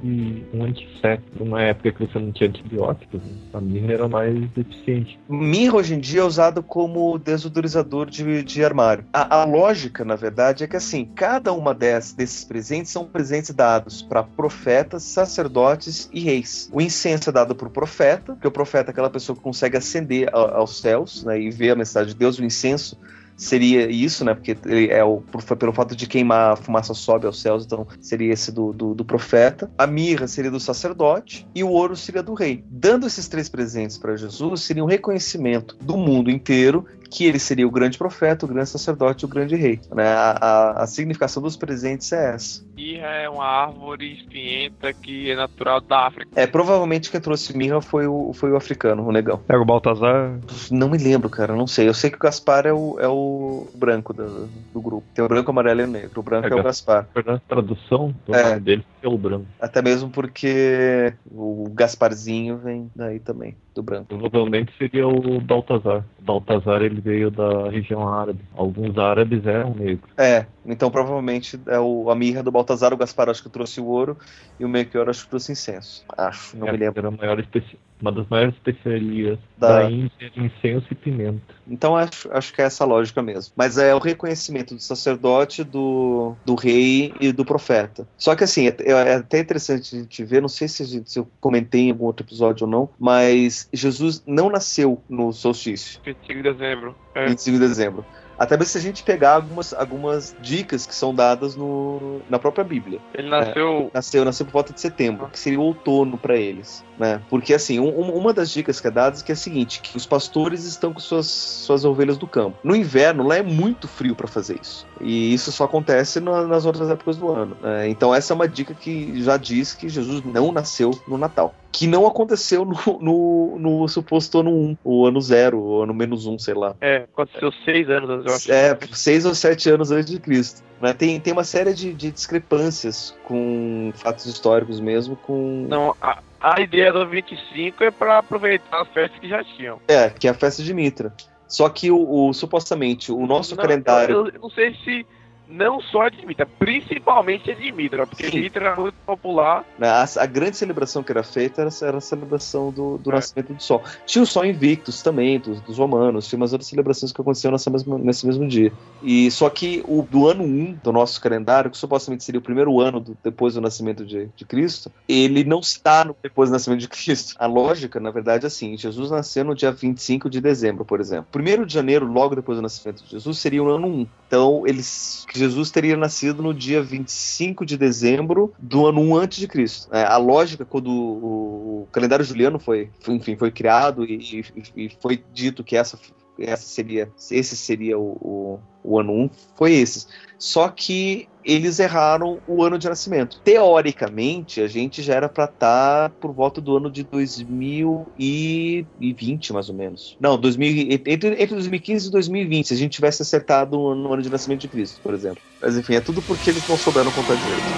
um 0.54 0.64
antisséptico, 0.64 1.44
numa 1.44 1.62
época 1.62 1.92
que 1.92 2.06
você 2.08 2.20
não 2.20 2.32
tinha 2.32 2.50
antibióticos. 2.50 3.22
né? 3.22 3.32
A 3.54 3.60
mirra 3.60 3.94
era 3.94 4.08
mais 4.08 4.36
eficiente. 4.56 5.20
Mirra 5.28 5.76
hoje 5.76 5.96
em 5.96 6.00
dia 6.00 6.22
é 6.22 6.24
usado 6.24 6.64
como 6.64 7.18
desodorizador 7.20 8.10
de, 8.10 8.44
de 8.44 8.64
armário. 8.64 9.04
A, 9.12 9.42
a 9.42 9.44
lógica, 9.44 10.06
na 10.06 10.16
verdade, 10.16 10.64
é 10.64 10.68
que 10.68 10.78
assim, 10.78 11.04
cada 11.16 11.52
uma 11.52 11.74
dessas, 11.74 12.14
desses 12.14 12.46
presentes 12.46 12.92
são 12.94 13.04
presentes 13.04 13.54
dados 13.54 14.02
para 14.02 14.24
profetas, 14.24 15.04
sacerdotes 15.04 16.10
e 16.14 16.22
reis. 16.22 16.70
O 16.72 16.80
incenso 16.80 17.09
dado 17.32 17.56
para 17.56 17.68
o 17.68 17.72
profeta, 17.72 18.38
que 18.40 18.48
o 18.48 18.52
profeta 18.52 18.90
é 18.90 18.92
aquela 18.92 19.10
pessoa 19.10 19.36
que 19.36 19.42
consegue 19.42 19.78
ascender 19.78 20.30
aos 20.34 20.80
céus 20.80 21.24
né, 21.24 21.40
e 21.40 21.50
ver 21.50 21.72
a 21.72 21.76
mensagem 21.76 22.14
de 22.14 22.20
Deus. 22.20 22.38
O 22.38 22.44
incenso 22.44 22.98
seria 23.36 23.90
isso, 23.90 24.26
né? 24.26 24.34
Porque 24.34 24.58
ele 24.66 24.92
é 24.92 25.02
o, 25.02 25.22
por- 25.22 25.42
pelo 25.56 25.72
fato 25.72 25.96
de 25.96 26.06
queimar 26.08 26.52
a 26.52 26.56
fumaça 26.58 26.94
sobe 26.94 27.26
aos 27.26 27.42
céus, 27.42 27.64
então 27.64 27.88
seria 28.02 28.34
esse 28.34 28.52
do, 28.52 28.74
do, 28.74 28.94
do 28.94 29.06
profeta. 29.06 29.72
A 29.78 29.88
mirra 29.88 30.28
seria 30.28 30.52
do 30.52 30.60
sacerdote 30.60 31.48
e 31.56 31.64
o 31.64 31.70
ouro 31.70 31.96
seria 31.96 32.22
do 32.22 32.34
rei. 32.34 32.64
Dando 32.70 33.08
esses 33.08 33.30
três 33.30 33.48
presentes 33.48 33.98
para 33.98 34.18
Jesus, 34.18 34.62
seria 34.64 34.84
um 34.84 34.88
reconhecimento 34.88 35.78
do 35.82 35.96
mundo 35.96 36.30
inteiro 36.30 36.86
que 37.10 37.26
ele 37.26 37.40
seria 37.40 37.68
o 37.68 37.72
grande 37.72 37.98
profeta, 37.98 38.46
o 38.46 38.50
grande 38.50 38.70
sacerdote 38.70 39.26
o 39.26 39.28
grande 39.28 39.56
rei. 39.56 39.80
Né? 39.94 40.08
A, 40.08 40.32
a, 40.32 40.84
a 40.84 40.88
significação 40.88 41.42
dos 41.42 41.58
presentes 41.58 42.12
é 42.12 42.36
essa. 42.36 42.64
Mirra 42.76 43.08
é 43.08 43.30
uma 43.30 43.46
árvore 43.46 44.14
espinhenta 44.14 44.94
que 44.94 45.32
é 45.32 45.36
natural 45.36 45.82
da 45.82 46.08
África. 46.08 46.30
É, 46.36 46.48
provavelmente 46.48 47.10
quem 47.12 47.20
trouxe 47.20 47.56
mirra 47.58 47.82
foi 47.82 48.08
o, 48.08 48.32
foi 48.34 48.52
o 48.52 48.56
africano, 48.56 49.06
o 49.06 49.12
negão. 49.12 49.38
Pega 49.38 49.62
o 49.62 49.66
Baltazar. 49.66 50.40
Não 50.72 50.90
me 50.90 50.98
lembro, 50.98 51.30
cara, 51.30 51.56
não 51.56 51.68
sei. 51.68 51.88
Eu 51.88 51.94
sei 51.94 52.10
que 52.10 52.16
o 52.16 52.20
Gaspar 52.20 52.66
é 52.66 52.74
o, 52.74 52.98
é 53.00 53.08
o 53.08 53.68
branco 53.76 54.14
do, 54.14 54.48
do 54.74 54.82
grupo. 54.82 55.06
Tem 55.14 55.24
o 55.24 55.28
branco, 55.28 55.50
o 55.50 55.52
amarelo 55.52 55.82
e 55.82 55.84
o 55.84 55.88
negro. 55.88 56.20
O 56.20 56.24
branco 56.24 56.48
é, 56.48 56.52
É, 56.52 56.56
o 56.56 56.64
Gaspar. 56.64 57.08
Na 57.26 57.40
tradução, 57.40 58.14
o 58.28 58.36
É. 58.36 58.44
nome 58.50 58.60
dele 58.62 58.86
é 59.02 59.08
o 59.08 59.18
branco. 59.18 59.46
Até 59.60 59.82
mesmo 59.82 60.10
porque 60.10 61.14
o 61.32 61.70
Gasparzinho 61.74 62.58
vem 62.58 62.90
daí 62.96 63.20
também, 63.20 63.56
do 63.80 63.84
branco. 63.84 64.08
Provavelmente 64.08 64.74
seria 64.78 65.08
o 65.08 65.40
Baltazar. 65.40 66.06
O 66.20 66.24
Baltazar 66.24 66.82
ele 66.82 67.00
veio 67.00 67.32
da 67.32 67.70
região 67.70 68.08
árabe. 68.08 68.40
Alguns 68.56 68.98
árabes 68.98 69.46
eram 69.46 69.74
negros. 69.74 70.12
É, 70.18 70.46
então 70.66 70.92
provavelmente 70.92 71.60
é 71.68 71.80
o, 71.80 72.10
a 72.10 72.16
mirra 72.16 72.44
do 72.44 72.52
Baltazar, 72.52 72.94
o 72.94 72.98
Gaspar 72.98 73.30
acho 73.30 73.44
que 73.44 73.50
trouxe 73.50 73.80
o 73.80 73.86
ouro 73.86 74.18
e 74.60 74.66
o 74.66 74.70
Melchior 74.70 75.10
acho 75.10 75.24
que 75.24 75.30
trouxe 75.30 75.52
incenso. 75.52 76.04
Acho, 76.18 76.58
não 76.58 76.68
É, 76.68 76.72
me 76.72 76.78
lembro. 76.78 77.00
Era 77.00 77.08
a 77.08 77.12
maior 77.12 77.40
especi- 77.40 77.78
uma 78.02 78.12
das 78.12 78.28
maiores 78.28 78.56
especiarias 78.56 79.38
Da- 79.58 79.80
da, 79.84 79.92
Índia, 79.92 80.32
incenso 80.36 80.88
e 80.92 80.96
pimenta. 80.96 81.42
Então 81.68 81.96
acho, 81.96 82.30
acho 82.32 82.54
que 82.54 82.62
é 82.62 82.66
essa 82.66 82.84
a 82.84 82.88
lógica 82.88 83.22
mesmo. 83.22 83.54
Mas 83.56 83.78
é 83.78 83.94
o 83.94 84.00
reconhecimento 84.00 84.74
do 84.74 84.82
sacerdote, 84.82 85.64
do, 85.64 86.36
do 86.46 86.56
rei 86.56 87.14
e 87.20 87.32
do 87.32 87.44
profeta. 87.46 88.08
Só 88.18 88.36
que 88.36 88.44
assim, 88.44 88.68
é, 88.68 88.76
é 88.88 89.16
até 89.16 89.40
interessante 89.40 89.96
a 89.96 90.00
gente 90.00 90.24
ver, 90.24 90.42
não 90.42 90.50
sei 90.50 90.68
se, 90.68 90.84
a 90.84 90.86
gente- 90.86 91.12
se 91.12 91.20
eu 91.20 91.28
comentei 91.42 91.82
em 91.82 91.92
algum 91.92 92.06
outro 92.06 92.26
episódio 92.26 92.66
ou 92.66 92.72
não, 92.72 92.90
mas 93.00 93.68
Jesus 93.74 94.24
não 94.26 94.50
nasceu 94.50 95.02
no 95.10 95.32
solstício, 95.34 96.00
25 96.06 96.34
de 96.42 96.54
dezembro. 96.54 96.96
É. 97.14 97.28
25 97.28 97.60
de 97.60 97.68
dezembro. 97.68 98.06
Até 98.40 98.56
mesmo 98.56 98.72
se 98.72 98.78
a 98.78 98.82
gente 98.82 99.04
pegar 99.04 99.34
algumas, 99.36 99.74
algumas 99.74 100.36
dicas 100.42 100.86
que 100.86 100.96
são 100.96 101.14
dadas 101.14 101.56
no, 101.56 102.22
na 102.30 102.40
própria 102.40 102.64
Bíblia. 102.64 103.00
Ele 103.14 103.30
nasceu. 103.30 103.92
Nasceu, 103.94 104.26
nasceu 104.26 104.46
por 104.46 104.54
volta 104.54 104.74
de 104.74 104.80
setembro, 104.80 105.28
que 105.32 105.38
seria 105.40 105.60
o 105.60 105.64
outono 105.64 106.18
para 106.18 106.36
eles, 106.38 106.84
né? 106.98 107.22
Porque 107.30 107.54
assim, 107.54 107.80
um- 107.80 108.00
um- 108.00 108.16
uma 108.16 108.34
das 108.34 108.50
dicas 108.50 108.80
que 108.80 108.88
é 108.88 108.92
dada 108.92 109.18
é 109.18 109.22
que 109.24 109.32
é 109.32 109.34
a 109.34 109.36
seguinte, 109.36 109.82
que 109.82 109.98
os 109.98 110.06
pastores 110.06 110.64
estão 110.64 110.94
com 110.94 111.00
suas, 111.00 111.28
suas 111.28 111.84
ovelhas 111.86 112.18
do 112.18 112.26
campo. 112.28 112.58
No 112.64 112.76
inverno, 112.76 113.24
lá 113.28 113.36
é 113.38 113.44
muito 113.44 113.88
frio 113.88 114.16
para 114.16 114.28
fazer 114.28 114.60
isso. 114.62 114.88
E 115.02 115.34
isso 115.34 115.52
só 115.52 115.66
acontece 115.66 116.20
na- 116.20 116.46
nas 116.48 116.66
outras 116.66 116.90
épocas 116.90 117.18
do 117.18 117.30
ano. 117.30 117.58
né? 117.62 117.90
Então 117.90 118.14
essa 118.16 118.34
é 118.34 118.36
uma 118.36 118.48
dica 118.48 118.74
que 118.74 119.22
já 119.22 119.36
diz 119.38 119.74
que 119.74 119.90
Jesus 119.90 120.24
não 120.24 120.52
nasceu 120.52 120.92
no 121.08 121.18
Natal. 121.18 121.54
Que 121.72 121.86
não 121.88 122.08
aconteceu 122.08 122.66
no, 122.66 123.00
no, 123.00 123.58
no 123.60 123.88
suposto 123.88 124.40
ano 124.40 124.50
1, 124.52 124.78
o 124.84 125.06
ano 125.06 125.22
0, 125.22 125.60
o 125.60 125.84
ano 125.84 125.94
menos 125.94 126.26
1, 126.26 126.40
sei 126.40 126.54
lá. 126.54 126.76
É, 126.82 127.06
aconteceu 127.12 127.52
seis 127.64 127.90
anos 127.90 128.10
antes, 128.10 128.29
eu 128.30 128.36
acho. 128.36 128.52
É, 128.52 128.78
seis 128.94 129.26
ou 129.26 129.34
sete 129.36 129.70
anos 129.70 129.92
antes 129.92 130.12
de 130.12 130.20
Cristo. 130.20 130.64
Né? 130.82 130.94
Tem, 130.94 131.20
tem 131.20 131.34
uma 131.34 131.44
série 131.44 131.74
de, 131.74 131.94
de 131.94 132.12
discrepâncias 132.12 133.16
com 133.24 133.92
fatos 133.96 134.26
históricos 134.26 134.80
mesmo, 134.80 135.16
com. 135.18 135.68
Não, 135.70 135.96
a, 136.02 136.20
a 136.40 136.62
ideia 136.62 136.92
do 136.94 137.08
25 137.08 137.84
é 137.84 137.92
pra 137.92 138.20
aproveitar 138.20 138.82
as 138.82 138.88
festas 138.90 139.20
que 139.20 139.28
já 139.28 139.44
tinham. 139.44 139.80
É, 139.88 140.10
que 140.10 140.28
é 140.28 140.32
a 140.32 140.34
festa 140.34 140.64
de 140.64 140.74
Mitra. 140.74 141.14
Só 141.48 141.68
que 141.68 141.90
o, 141.92 142.28
o- 142.28 142.34
supostamente 142.34 143.12
o 143.12 143.26
nosso 143.26 143.56
Não, 143.56 143.62
calendário. 143.64 144.16
Eu, 144.16 144.28
eu 144.28 144.40
não 144.40 144.50
sei 144.52 144.74
se 144.86 145.06
não 145.50 145.82
só 145.82 146.08
de 146.10 146.26
Mitra, 146.26 146.48
principalmente 146.60 147.50
a 147.52 147.56
de 147.56 147.72
Mitra, 147.72 148.06
porque 148.06 148.30
Sim. 148.30 148.40
Mitra 148.42 148.66
era 148.68 148.76
muito 148.80 148.96
popular. 149.06 149.66
né, 149.78 149.88
a, 149.90 150.06
a 150.18 150.26
grande 150.26 150.58
celebração 150.58 151.02
que 151.04 151.12
era 151.12 151.24
feita 151.24 151.62
era, 151.62 151.70
era 151.82 151.98
a 151.98 152.02
celebração 152.02 152.72
do, 152.72 152.98
do 152.98 153.12
É. 153.12 153.16
nascimento 153.16 153.54
do 153.54 153.62
sol. 153.62 153.84
Tinha 154.06 154.24
o 154.24 154.28
Sol 154.28 154.46
Invictus 154.46 155.02
também, 155.02 155.40
dos, 155.40 155.60
dos 155.62 155.78
romanos, 155.78 156.28
tinha 156.28 156.38
umas 156.38 156.54
outras 156.54 156.70
celebrações 156.70 157.12
que 157.12 157.20
aconteciam 157.22 157.52
nessa 157.52 157.70
mesma, 157.70 157.98
nesse 157.98 158.26
mesmo 158.26 158.48
dia. 158.48 158.72
E 159.02 159.32
só 159.32 159.50
que 159.50 159.82
o 159.88 160.04
do 160.04 160.28
ano 160.28 160.44
1 160.44 160.80
do 160.84 160.92
nosso 160.92 161.20
calendário, 161.22 161.72
que 161.72 161.78
supostamente 161.78 162.24
seria 162.24 162.40
o 162.40 162.44
primeiro 162.44 162.80
ano 162.80 163.00
do- 163.00 163.18
depois 163.24 163.54
do 163.56 163.62
nascimento 163.62 164.06
de, 164.06 164.28
de 164.36 164.46
Cristo, 164.46 164.92
ele 165.08 165.44
não 165.44 165.60
está 165.60 166.06
no, 166.06 166.16
depois 166.22 166.50
do 166.50 166.54
nascimento 166.54 166.80
de 166.82 166.88
Cristo. 166.88 167.36
A 167.40 167.46
lógica, 167.46 168.00
na 168.00 168.12
verdade, 168.12 168.46
é 168.46 168.48
assim: 168.48 168.78
Jesus 168.78 169.10
nasceu 169.12 169.44
no 169.44 169.56
dia 169.56 169.72
25 169.72 170.30
de 170.30 170.40
dezembro, 170.42 170.86
por 170.86 171.00
exemplo. 171.00 171.28
Primeiro 171.32 171.66
de 171.66 171.74
janeiro, 171.74 172.06
logo 172.06 172.36
depois 172.36 172.58
do 172.58 172.62
nascimento 172.62 173.04
de 173.04 173.10
Jesus, 173.12 173.38
seria 173.40 173.64
o 173.64 173.70
ano 173.70 173.88
1. 173.88 174.08
Então, 174.28 174.64
eles, 174.68 175.26
Jesus 175.40 175.72
teria 175.72 175.96
nascido 175.98 176.44
no 176.44 176.54
dia 176.54 176.82
25 176.82 177.66
de 177.66 177.78
dezembro 177.78 178.54
do 178.60 178.86
ano 178.88 179.02
1 179.02 179.16
antes 179.16 179.40
de 179.40 179.48
Cristo. 179.48 179.88
É, 179.94 180.04
a 180.04 180.18
lógica, 180.18 180.66
quando 180.66 180.90
o, 180.92 181.82
o 181.84 181.88
calendário 181.92 182.26
juliano 182.26 182.60
foi, 182.60 182.90
foi, 183.00 183.16
enfim, 183.16 183.36
foi 183.36 183.50
criado 183.52 184.06
e, 184.06 184.44
e- 184.76 184.86
e 184.86 184.90
foi 185.02 185.24
dito 185.34 185.64
que 185.64 185.76
essa, 185.76 185.98
essa 186.40 186.68
seria, 186.68 187.12
esse 187.32 187.56
seria 187.56 187.98
o, 187.98 188.12
o, 188.22 188.60
o 188.84 189.00
ano 189.00 189.14
1, 189.14 189.30
foi 189.56 189.74
esse. 189.74 190.06
Só 190.38 190.70
que 190.70 191.28
eles 191.44 191.80
erraram 191.80 192.42
o 192.46 192.64
ano 192.64 192.78
de 192.78 192.88
nascimento. 192.88 193.42
Teoricamente, 193.44 194.62
a 194.62 194.68
gente 194.68 195.02
já 195.02 195.16
era 195.16 195.28
para 195.30 195.46
estar 195.46 196.12
por 196.20 196.34
volta 196.34 196.62
do 196.62 196.78
ano 196.78 196.92
de 196.92 197.04
2020, 197.04 199.52
mais 199.54 199.70
ou 199.70 199.76
menos. 199.76 200.16
Não, 200.20 200.40
2000, 200.40 200.68
e- 200.70 200.94
entre, 200.94 201.34
entre 201.34 201.48
2015 201.56 202.08
e 202.08 202.12
2020, 202.12 202.68
se 202.68 202.74
a 202.74 202.78
gente 202.78 202.94
tivesse 202.94 203.22
acertado 203.22 203.78
no 203.96 204.14
ano 204.14 204.22
de 204.22 204.30
nascimento 204.30 204.62
de 204.62 204.70
Cristo, 204.70 205.02
por 205.02 205.14
exemplo. 205.14 205.44
Mas 205.62 205.78
enfim, 205.78 205.96
é 205.96 206.02
tudo 206.02 206.24
porque 206.24 206.50
eles 206.50 206.66
não 206.68 206.78
souberam 206.78 207.12
contar 207.12 207.36
direito. 207.36 207.74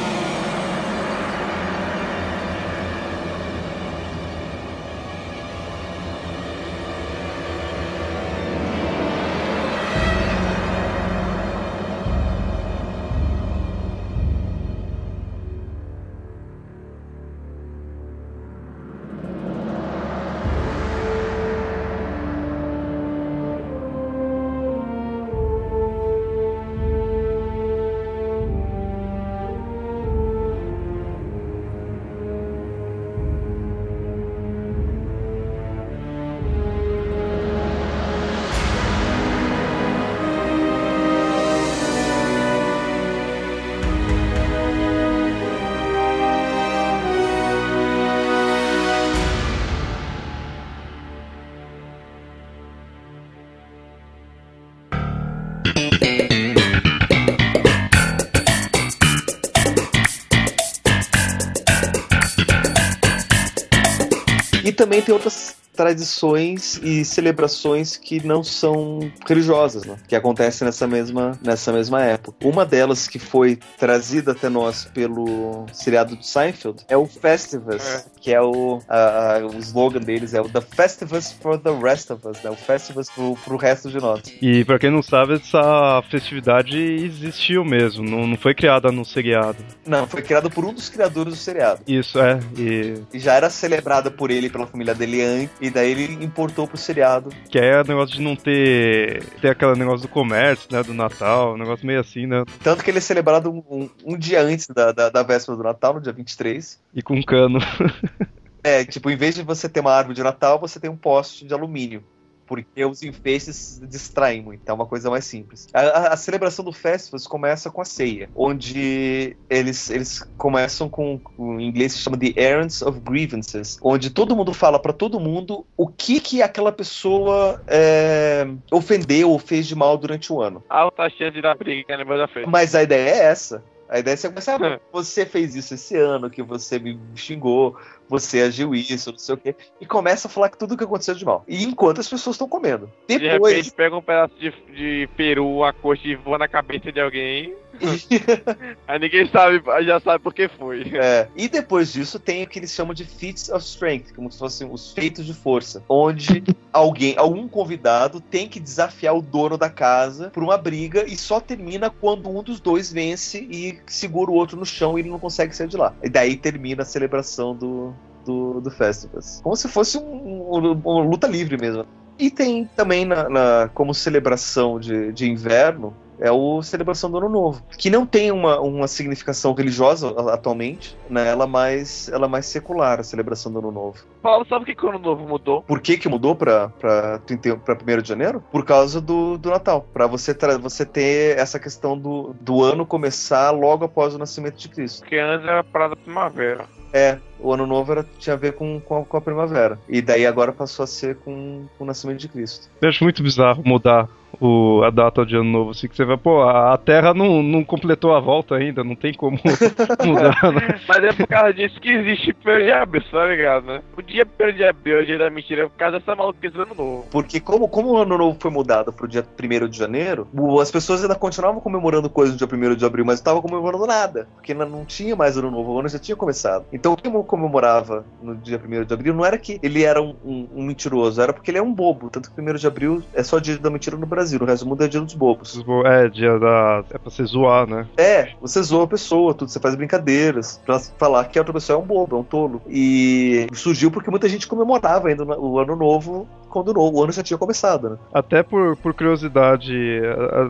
Também 64.81 64.99
tem 64.99 65.13
outras 65.13 65.55
tradições 65.75 66.79
e 66.83 67.05
celebrações 67.05 67.95
que 67.95 68.25
não 68.25 68.43
são 68.43 68.99
religiosas, 69.27 69.85
né? 69.85 69.95
que 70.07 70.15
acontecem 70.15 70.65
nessa 70.65 70.87
mesma, 70.87 71.39
nessa 71.43 71.71
mesma 71.71 72.01
época. 72.03 72.47
Uma 72.47 72.65
delas 72.65 73.07
que 73.07 73.19
foi 73.19 73.59
trazida 73.77 74.31
até 74.31 74.49
nós 74.49 74.85
pelo 74.85 75.65
seriado 75.71 76.17
de 76.17 76.27
Seinfeld 76.27 76.83
é 76.87 76.97
o 76.97 77.05
Festivus, 77.05 78.05
que 78.21 78.31
é 78.31 78.39
o, 78.41 78.79
a- 78.87 79.37
a- 79.37 79.45
o 79.47 79.57
slogan 79.57 79.99
deles 79.99 80.33
é 80.33 80.39
o 80.41 80.47
The 80.47 80.61
Festivus 80.61 81.31
for 81.31 81.57
the 81.57 81.71
Rest 81.71 82.11
of 82.11 82.25
Us, 82.27 82.41
né? 82.43 82.49
o 82.51 82.55
Festivus 82.55 83.09
pro, 83.09 83.35
pro 83.43 83.57
resto 83.57 83.89
de 83.89 83.97
nós. 83.97 84.21
E 84.41 84.63
pra 84.63 84.77
quem 84.79 84.91
não 84.91 85.01
sabe, 85.01 85.33
essa 85.33 86.01
festividade 86.09 86.77
existiu 86.77 87.65
mesmo, 87.65 88.03
não, 88.03 88.27
não 88.27 88.37
foi 88.37 88.53
criada 88.53 88.91
no 88.91 89.03
seriado. 89.03 89.57
Não, 89.85 90.05
foi 90.07 90.21
criado 90.21 90.49
por 90.49 90.63
um 90.65 90.73
dos 90.73 90.87
criadores 90.89 91.33
do 91.33 91.39
seriado. 91.39 91.81
Isso, 91.87 92.19
é. 92.19 92.39
E 92.57 93.01
E 93.13 93.19
já 93.19 93.33
era 93.33 93.49
celebrada 93.49 94.11
por 94.11 94.29
ele 94.31 94.49
pela 94.49 94.67
família 94.67 94.93
dele 94.93 95.21
antes, 95.23 95.49
e 95.59 95.69
daí 95.69 95.91
ele 95.91 96.23
importou 96.23 96.67
pro 96.67 96.77
seriado. 96.77 97.29
que 97.49 97.57
é 97.57 97.81
o 97.81 97.85
negócio 97.87 98.15
de 98.15 98.21
não 98.21 98.35
ter. 98.35 99.23
ter 99.41 99.49
aquele 99.49 99.75
negócio 99.75 100.01
do 100.01 100.07
comércio, 100.07 100.67
né? 100.71 100.83
Do 100.83 100.93
Natal, 100.93 101.55
um 101.55 101.57
negócio 101.57 101.85
meio 101.87 101.99
assim, 101.99 102.27
né? 102.27 102.43
Tanto 102.63 102.83
que 102.83 102.91
ele 102.91 102.99
é 102.99 103.01
celebrado 103.01 103.49
um, 103.51 103.63
um- 103.69 103.89
um 104.05 104.17
dia 104.17 104.41
antes 104.41 104.67
da, 104.67 104.91
da, 104.91 105.09
da 105.09 105.23
véspera 105.23 105.57
do 105.57 105.63
Natal, 105.63 105.95
no 105.95 106.01
dia 106.01 106.13
23. 106.13 106.79
E 106.93 107.01
com 107.01 107.21
cano. 107.23 107.59
É, 108.63 108.85
tipo, 108.85 109.09
em 109.09 109.17
vez 109.17 109.35
de 109.35 109.43
você 109.43 109.67
ter 109.67 109.79
uma 109.79 109.91
árvore 109.93 110.15
de 110.15 110.23
Natal, 110.23 110.59
você 110.59 110.79
tem 110.79 110.89
um 110.89 110.97
poste 110.97 111.45
de 111.45 111.53
alumínio. 111.53 112.03
porque 112.43 112.83
os 112.83 113.01
enfeites 113.01 113.79
distraem 113.87 114.41
muito, 114.41 114.61
é 114.67 114.73
uma 114.73 114.85
coisa 114.85 115.09
mais 115.09 115.23
simples. 115.23 115.67
A, 115.73 115.79
a- 115.83 116.13
a 116.13 116.17
celebração 116.17 116.65
do 116.65 116.73
Festivus 116.73 117.25
começa 117.25 117.71
com 117.71 117.79
a 117.79 117.85
ceia, 117.85 118.29
onde 118.35 119.37
eles, 119.49 119.89
eles 119.89 120.19
começam 120.35 120.89
com, 120.89 121.17
com- 121.17 121.61
em 121.61 121.69
inglês 121.69 121.93
se 121.93 121.99
chama 121.99 122.17
de 122.17 122.33
Errands 122.37 122.81
of 122.81 122.99
Grievances, 122.99 123.77
onde 123.81 124.09
todo 124.09 124.35
mundo 124.35 124.53
fala 124.53 124.81
pra 124.81 124.91
todo 124.91 125.17
mundo 125.17 125.65
o 125.77 125.87
que 125.87 126.19
que 126.19 126.41
aquela 126.41 126.73
pessoa 126.73 127.57
é, 127.69 128.45
ofendeu 128.69 129.29
ou 129.31 129.39
fez 129.39 129.65
de 129.65 129.75
mal 129.75 129.97
durante 129.97 130.33
o 130.33 130.41
ano. 130.41 130.61
Alta 130.69 131.09
chance 131.09 131.31
de 131.31 131.41
dar 131.41 131.55
briga 131.55 131.97
da 132.03 132.27
festa. 132.27 132.49
Mas 132.49 132.75
a 132.75 132.83
ideia 132.83 133.09
é 133.11 133.17
essa. 133.27 133.63
A 133.89 133.99
ideia 133.99 134.13
é 134.13 134.17
você 134.17 134.29
começar, 134.29 134.55
ah, 134.63 134.79
você 134.91 135.25
fez 135.25 135.55
isso 135.55 135.73
esse 135.73 135.95
ano, 135.97 136.29
que 136.29 136.41
você 136.41 136.79
me 136.79 136.97
xingou, 137.15 137.77
você 138.11 138.41
agiu 138.41 138.75
isso, 138.75 139.09
não 139.09 139.17
sei 139.17 139.35
o 139.35 139.37
quê. 139.37 139.55
E 139.79 139.85
começa 139.85 140.27
a 140.27 140.29
falar 140.29 140.49
que 140.49 140.57
tudo 140.57 140.75
que 140.75 140.83
aconteceu 140.83 141.15
de 141.15 141.23
mal. 141.23 141.45
E 141.47 141.63
enquanto 141.63 142.01
as 142.01 142.09
pessoas 142.09 142.33
estão 142.33 142.45
comendo. 142.47 142.91
De 143.07 143.17
Depois. 143.17 143.55
repente 143.55 143.71
pega 143.73 143.95
um 143.95 144.01
pedaço 144.01 144.35
de, 144.37 144.51
de 144.75 145.09
peru, 145.15 145.63
a 145.63 145.71
coxa 145.71 146.09
e 146.09 146.15
voa 146.15 146.37
na 146.37 146.47
cabeça 146.49 146.91
de 146.91 146.99
alguém. 146.99 147.55
Aí 148.85 148.99
ninguém 148.99 149.29
sabe, 149.29 149.61
já 149.85 149.99
sabe 150.01 150.21
por 150.21 150.33
que 150.33 150.49
foi. 150.49 150.91
É, 150.93 151.29
e 151.37 151.47
depois 151.47 151.93
disso 151.93 152.19
tem 152.19 152.43
o 152.43 152.47
que 152.47 152.59
eles 152.59 152.71
chamam 152.71 152.93
de 152.93 153.05
feats 153.05 153.47
of 153.47 153.63
strength, 153.63 154.13
como 154.13 154.29
se 154.29 154.37
fossem 154.37 154.69
os 154.69 154.91
feitos 154.91 155.25
de 155.25 155.33
força, 155.33 155.81
onde 155.87 156.43
alguém, 156.73 157.15
algum 157.17 157.47
convidado 157.47 158.19
tem 158.19 158.47
que 158.47 158.59
desafiar 158.59 159.15
o 159.15 159.21
dono 159.21 159.57
da 159.57 159.69
casa 159.69 160.29
por 160.31 160.43
uma 160.43 160.57
briga 160.57 161.05
e 161.07 161.15
só 161.15 161.39
termina 161.39 161.89
quando 161.89 162.29
um 162.29 162.43
dos 162.43 162.59
dois 162.59 162.91
vence 162.91 163.47
e 163.49 163.79
segura 163.87 164.29
o 164.29 164.33
outro 164.33 164.57
no 164.57 164.65
chão 164.65 164.97
e 164.97 165.01
ele 165.01 165.09
não 165.09 165.19
consegue 165.19 165.55
sair 165.55 165.67
de 165.67 165.77
lá. 165.77 165.93
E 166.03 166.09
daí 166.09 166.35
termina 166.35 166.83
a 166.83 166.85
celebração 166.85 167.55
do 167.55 167.93
do, 168.25 168.61
do 168.61 168.71
Festivus. 168.71 169.39
Como 169.43 169.55
se 169.55 169.67
fosse 169.67 169.97
um, 169.97 170.03
um- 170.03 170.81
uma 170.83 171.03
luta 171.03 171.27
livre 171.27 171.57
mesmo. 171.57 171.85
E 172.19 172.29
tem 172.29 172.65
também 172.75 173.05
na, 173.05 173.27
na- 173.29 173.69
como 173.73 173.93
celebração 173.93 174.79
de, 174.79 175.11
de 175.11 175.29
inverno 175.29 175.95
é 176.23 176.31
o 176.31 176.61
celebração 176.61 177.09
do 177.09 177.17
Ano 177.17 177.29
Novo, 177.29 177.63
que 177.75 177.89
não 177.89 178.05
tem 178.05 178.31
uma, 178.31 178.59
uma 178.59 178.87
significação 178.87 179.55
religiosa 179.55 180.13
a- 180.15 180.35
atualmente, 180.35 180.95
né? 181.09 181.27
Ela 181.27 181.45
é 181.45 181.47
mais 181.47 182.09
ela 182.09 182.27
mais 182.27 182.45
secular 182.45 182.99
a 182.99 183.03
celebração 183.03 183.51
do 183.51 183.57
Ano 183.57 183.71
Novo. 183.71 183.97
Paulo, 184.21 184.45
sabe 184.47 184.61
o 184.61 184.65
que 184.67 184.75
que 184.75 184.85
o 184.85 184.89
ano 184.89 184.99
novo 184.99 185.27
mudou? 185.27 185.63
Por 185.63 185.81
que 185.81 185.97
que 185.97 186.07
mudou 186.07 186.35
para 186.35 186.69
para 186.69 187.19
1 187.19 188.01
de 188.03 188.09
janeiro? 188.09 188.43
Por 188.51 188.63
causa 188.63 189.01
do, 189.01 189.35
do 189.39 189.49
Natal, 189.49 189.87
para 189.91 190.05
você 190.05 190.37
você 190.61 190.85
ter 190.85 191.39
essa 191.39 191.59
questão 191.59 191.97
do, 191.97 192.35
do 192.39 192.63
ano 192.63 192.85
começar 192.85 193.49
logo 193.49 193.85
após 193.85 194.13
o 194.13 194.19
nascimento 194.19 194.57
de 194.57 194.69
Cristo. 194.69 194.99
Porque 194.99 195.17
antes 195.17 195.47
era 195.47 195.63
parada 195.63 195.95
primavera. 195.95 196.65
É, 196.93 197.17
o 197.41 197.53
ano 197.53 197.65
novo 197.65 197.91
era, 197.91 198.05
tinha 198.19 198.33
a 198.33 198.37
ver 198.37 198.53
com, 198.53 198.79
com, 198.79 199.01
a, 199.01 199.05
com 199.05 199.17
a 199.17 199.21
primavera. 199.21 199.79
E 199.87 200.01
daí 200.01 200.25
agora 200.25 200.51
passou 200.51 200.83
a 200.83 200.87
ser 200.87 201.15
com, 201.17 201.65
com 201.77 201.83
o 201.83 201.87
nascimento 201.87 202.19
de 202.19 202.27
Cristo. 202.27 202.69
Eu 202.81 202.89
acho 202.89 203.03
muito 203.03 203.21
bizarro 203.23 203.61
mudar 203.65 204.07
o, 204.41 204.81
a 204.83 204.89
data 204.89 205.25
de 205.25 205.35
ano 205.35 205.45
novo, 205.49 205.71
assim, 205.71 205.87
que 205.87 205.95
você 205.95 206.03
vai, 206.03 206.17
pô, 206.17 206.41
a, 206.41 206.73
a 206.73 206.77
Terra 206.77 207.13
não, 207.13 207.43
não 207.43 207.63
completou 207.63 208.13
a 208.15 208.19
volta 208.19 208.55
ainda, 208.55 208.83
não 208.83 208.95
tem 208.95 209.13
como 209.13 209.37
mudar, 210.05 210.51
né? 210.51 210.79
Mas 210.87 211.03
é 211.03 211.13
por 211.13 211.27
causa 211.27 211.53
disso 211.53 211.79
que 211.79 211.89
existe 211.89 212.35
1 212.45 212.65
de 212.65 212.71
abril, 212.71 213.03
tá 213.11 213.25
ligado, 213.25 213.65
né? 213.67 213.81
O 213.97 214.01
dia 214.01 214.25
1 214.39 214.53
de 214.55 214.63
abril 214.63 214.99
é 214.99 215.01
o 215.01 215.05
dia 215.05 215.17
da 215.17 215.29
mentira 215.29 215.69
por 215.69 215.77
causa 215.77 215.99
dessa 215.99 216.15
maluquice 216.15 216.53
do 216.53 216.63
ano 216.63 216.75
novo. 216.75 217.05
Porque 217.11 217.39
como, 217.39 217.67
como 217.67 217.89
o 217.91 217.97
ano 217.97 218.17
novo 218.17 218.37
foi 218.39 218.51
mudado 218.51 218.91
pro 218.91 219.07
dia 219.07 219.25
1 219.41 219.67
de 219.67 219.77
janeiro, 219.77 220.27
as 220.61 220.71
pessoas 220.71 221.01
ainda 221.03 221.15
continuavam 221.15 221.61
comemorando 221.61 222.09
coisas 222.09 222.33
no 222.39 222.47
dia 222.47 222.57
1 222.71 222.75
de 222.75 222.85
abril, 222.85 223.05
mas 223.05 223.19
não 223.19 223.21
estavam 223.21 223.41
comemorando 223.41 223.85
nada. 223.85 224.27
Porque 224.35 224.51
ainda 224.53 224.65
não 224.65 224.85
tinha 224.85 225.15
mais 225.15 225.37
ano 225.37 225.51
novo, 225.51 225.71
o 225.73 225.79
ano 225.79 225.87
já 225.89 225.99
tinha 225.99 226.15
começado. 226.15 226.65
Então 226.73 226.95
quem 226.95 227.11
comemorava 227.23 228.05
no 228.21 228.35
dia 228.35 228.59
1 228.63 228.85
de 228.85 228.93
abril 228.93 229.13
não 229.13 229.25
era 229.25 229.37
que 229.37 229.59
ele 229.61 229.83
era 229.83 230.01
um, 230.01 230.15
um- 230.25 230.47
um 230.55 230.63
mentiroso, 230.63 231.21
era 231.21 231.33
porque 231.33 231.51
ele 231.51 231.57
é 231.57 231.61
um 231.61 231.73
bobo. 231.73 232.09
Tanto 232.09 232.31
que 232.31 232.41
1 232.41 232.55
de 232.55 232.67
abril 232.67 233.03
é 233.13 233.21
só 233.23 233.39
dia 233.39 233.57
da 233.57 233.69
mentira 233.69 233.97
no 233.97 234.05
Brasil, 234.05 234.30
no 234.37 234.45
resto 234.45 234.65
do 234.65 234.69
mundo 234.69 234.83
é 234.83 234.87
dia 234.87 235.01
dos 235.01 235.13
bobos. 235.13 235.63
É, 235.85 236.09
dia 236.09 236.39
da. 236.39 236.83
É 236.89 236.97
pra 236.97 237.11
você 237.11 237.23
zoar, 237.25 237.67
né? 237.67 237.87
É, 237.97 238.33
você 238.39 238.61
zoa 238.61 238.85
a 238.85 238.87
pessoa, 238.87 239.33
tudo, 239.33 239.49
você 239.49 239.59
faz 239.59 239.75
brincadeiras 239.75 240.59
pra 240.65 240.79
falar 240.79 241.25
que 241.25 241.37
a 241.37 241.41
outra 241.41 241.53
pessoa 241.53 241.79
é 241.79 241.81
um 241.81 241.85
bobo, 241.85 242.15
é 242.15 242.19
um 242.19 242.23
tolo. 242.23 242.61
E 242.67 243.47
surgiu 243.53 243.91
porque 243.91 244.09
muita 244.09 244.29
gente 244.29 244.47
comemorava 244.47 245.09
ainda 245.09 245.23
o 245.23 245.59
ano 245.59 245.75
novo 245.75 246.27
quando 246.51 246.69
o 246.69 246.73
no- 246.73 246.91
o 246.99 247.03
ano 247.03 247.11
já 247.11 247.23
tinha 247.23 247.37
começado, 247.37 247.89
né? 247.91 247.97
Até 248.13 248.43
por, 248.43 248.75
por 248.77 248.93
curiosidade, 248.93 249.73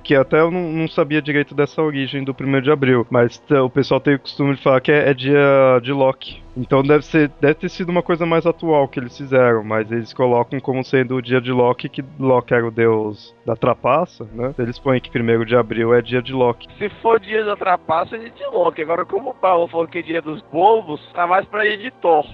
que 0.04 0.16
até 0.16 0.40
eu 0.42 0.52
não, 0.52 0.62
não 0.72 0.88
sabia 0.88 1.22
direito 1.22 1.54
dessa 1.56 1.82
origem 1.82 2.24
do 2.24 2.36
1 2.40 2.62
de 2.62 2.72
abril, 2.72 3.06
mas 3.10 3.42
o 3.64 3.70
pessoal 3.70 4.00
tem 4.00 4.16
o 4.16 4.20
costume 4.20 4.56
de 4.56 4.62
falar 4.64 4.82
que 4.82 4.92
é, 4.92 5.10
é 5.10 5.14
dia 5.14 5.80
de 5.82 5.92
Loki. 5.92 6.42
Então 6.58 6.84
deve, 6.84 7.06
ser, 7.06 7.32
deve 7.40 7.54
ter 7.54 7.70
sido 7.70 7.90
uma 7.90 8.04
coisa 8.04 8.26
mais 8.26 8.46
atual 8.46 8.86
que 8.88 9.00
eles 9.00 9.16
fizeram, 9.18 9.64
mas 9.64 9.90
eles 9.90 10.12
colocam 10.14 10.60
como 10.60 10.84
sendo 10.84 11.16
o 11.16 11.22
dia 11.22 11.40
de 11.40 11.52
Loki, 11.52 11.88
que 11.88 12.04
Loki 12.20 12.54
era 12.54 12.68
o 12.68 12.72
deus 12.72 13.34
da 13.46 13.56
trapaça, 13.56 14.28
né? 14.34 14.54
Eles 14.60 14.78
põem 14.78 15.00
que 15.00 15.18
1 15.18 15.46
de 15.46 15.56
abril 15.56 15.94
é 15.94 16.02
dia 16.02 16.22
de 16.22 16.34
Loki. 16.34 16.68
Se 16.78 16.90
for 17.02 17.20
dia 17.22 17.46
da 17.46 17.56
trapaça, 17.56 18.16
é 18.16 18.20
dia 18.20 18.32
de 18.32 18.46
Loki. 18.48 18.82
Agora, 18.82 19.06
como 19.06 19.30
o 19.30 19.34
Paulo 19.34 19.68
falou 19.70 19.88
que 19.88 20.00
é 20.00 20.02
dia 20.02 20.22
dos 20.22 20.42
bobos, 20.52 21.00
tá 21.14 21.26
mais 21.26 21.46
pra 21.46 21.64
dia 21.64 21.78
de 21.78 21.92
Thor. 21.92 22.26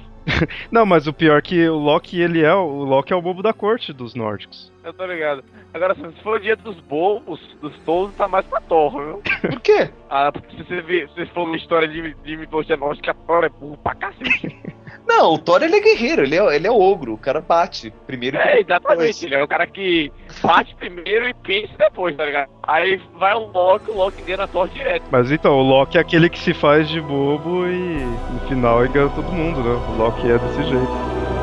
Não, 0.72 0.86
mas 0.86 1.08
o 1.08 1.14
pior 1.14 1.38
é 1.38 1.42
que 1.42 1.68
o 1.70 1.78
Loki, 1.78 2.20
ele 2.20 2.42
é 2.42 2.54
o 2.54 2.84
Loki 2.84 3.14
é 3.14 3.16
o 3.16 3.22
bobo 3.22 3.42
da 3.42 3.54
corte 3.54 3.94
dos 3.94 4.14
nórdicos. 4.14 4.72
Eu 4.88 4.94
tô 4.94 5.06
ligado. 5.06 5.44
Agora, 5.74 5.94
se 5.96 6.24
for 6.24 6.40
dia 6.40 6.56
dos 6.56 6.80
bobos, 6.80 7.42
dos 7.62 7.78
tolos, 7.80 8.16
tá 8.16 8.26
mais 8.26 8.46
pra 8.46 8.62
Thor, 8.62 8.92
viu? 8.92 9.22
Por 9.42 9.60
quê? 9.60 9.90
Ah, 10.10 10.32
porque 10.32 10.56
se 10.56 10.64
você, 10.64 10.80
vê, 10.82 11.10
se 11.14 11.26
for 11.28 11.44
uma 11.44 11.58
história 11.58 11.90
de, 11.90 12.14
de 12.24 12.38
mitologia 12.38 12.78
nórdica, 12.78 13.14
Thor 13.14 13.44
é 13.44 13.50
burro 13.50 13.78
pra 13.84 13.94
cacete. 13.96 14.56
Não, 15.06 15.34
o 15.34 15.38
Thor 15.38 15.62
ele 15.62 15.76
é 15.76 15.82
guerreiro, 15.82 16.24
ele 16.24 16.38
é, 16.38 16.56
ele 16.56 16.68
é 16.68 16.72
ogro, 16.72 17.14
o 17.14 17.18
cara 17.18 17.42
bate 17.42 17.92
primeiro 18.06 18.38
e 18.38 18.40
É, 18.40 18.44
depois. 18.64 18.66
exatamente. 18.70 19.26
Ele 19.26 19.36
é 19.36 19.44
o 19.44 19.48
cara 19.48 19.68
que 19.68 20.10
bate 20.42 20.74
primeiro 20.76 21.28
e 21.28 21.34
pensa 21.34 21.74
depois, 21.78 22.16
tá 22.16 22.24
ligado? 22.26 22.50
Aí 22.64 22.98
vai 23.18 23.34
o 23.36 23.48
Loki, 23.52 23.92
o 23.92 23.96
Loki 23.98 24.22
engana 24.22 24.44
a 24.46 24.48
Thor 24.48 24.70
direto. 24.70 25.04
Mas 25.12 25.30
então, 25.32 25.54
o 25.58 25.62
Loki 25.64 25.98
é 25.98 26.02
aquele 26.02 26.30
que 26.30 26.40
se 26.40 26.54
faz 26.54 26.88
de 26.88 27.02
bobo 27.02 27.68
e 27.68 28.00
no 28.34 28.40
final 28.48 28.86
engana 28.86 29.10
todo 29.14 29.30
mundo, 29.32 29.62
né? 29.62 29.82
O 29.94 29.98
Loki 29.98 30.30
é 30.32 30.38
desse 30.38 30.64
jeito. 30.64 31.37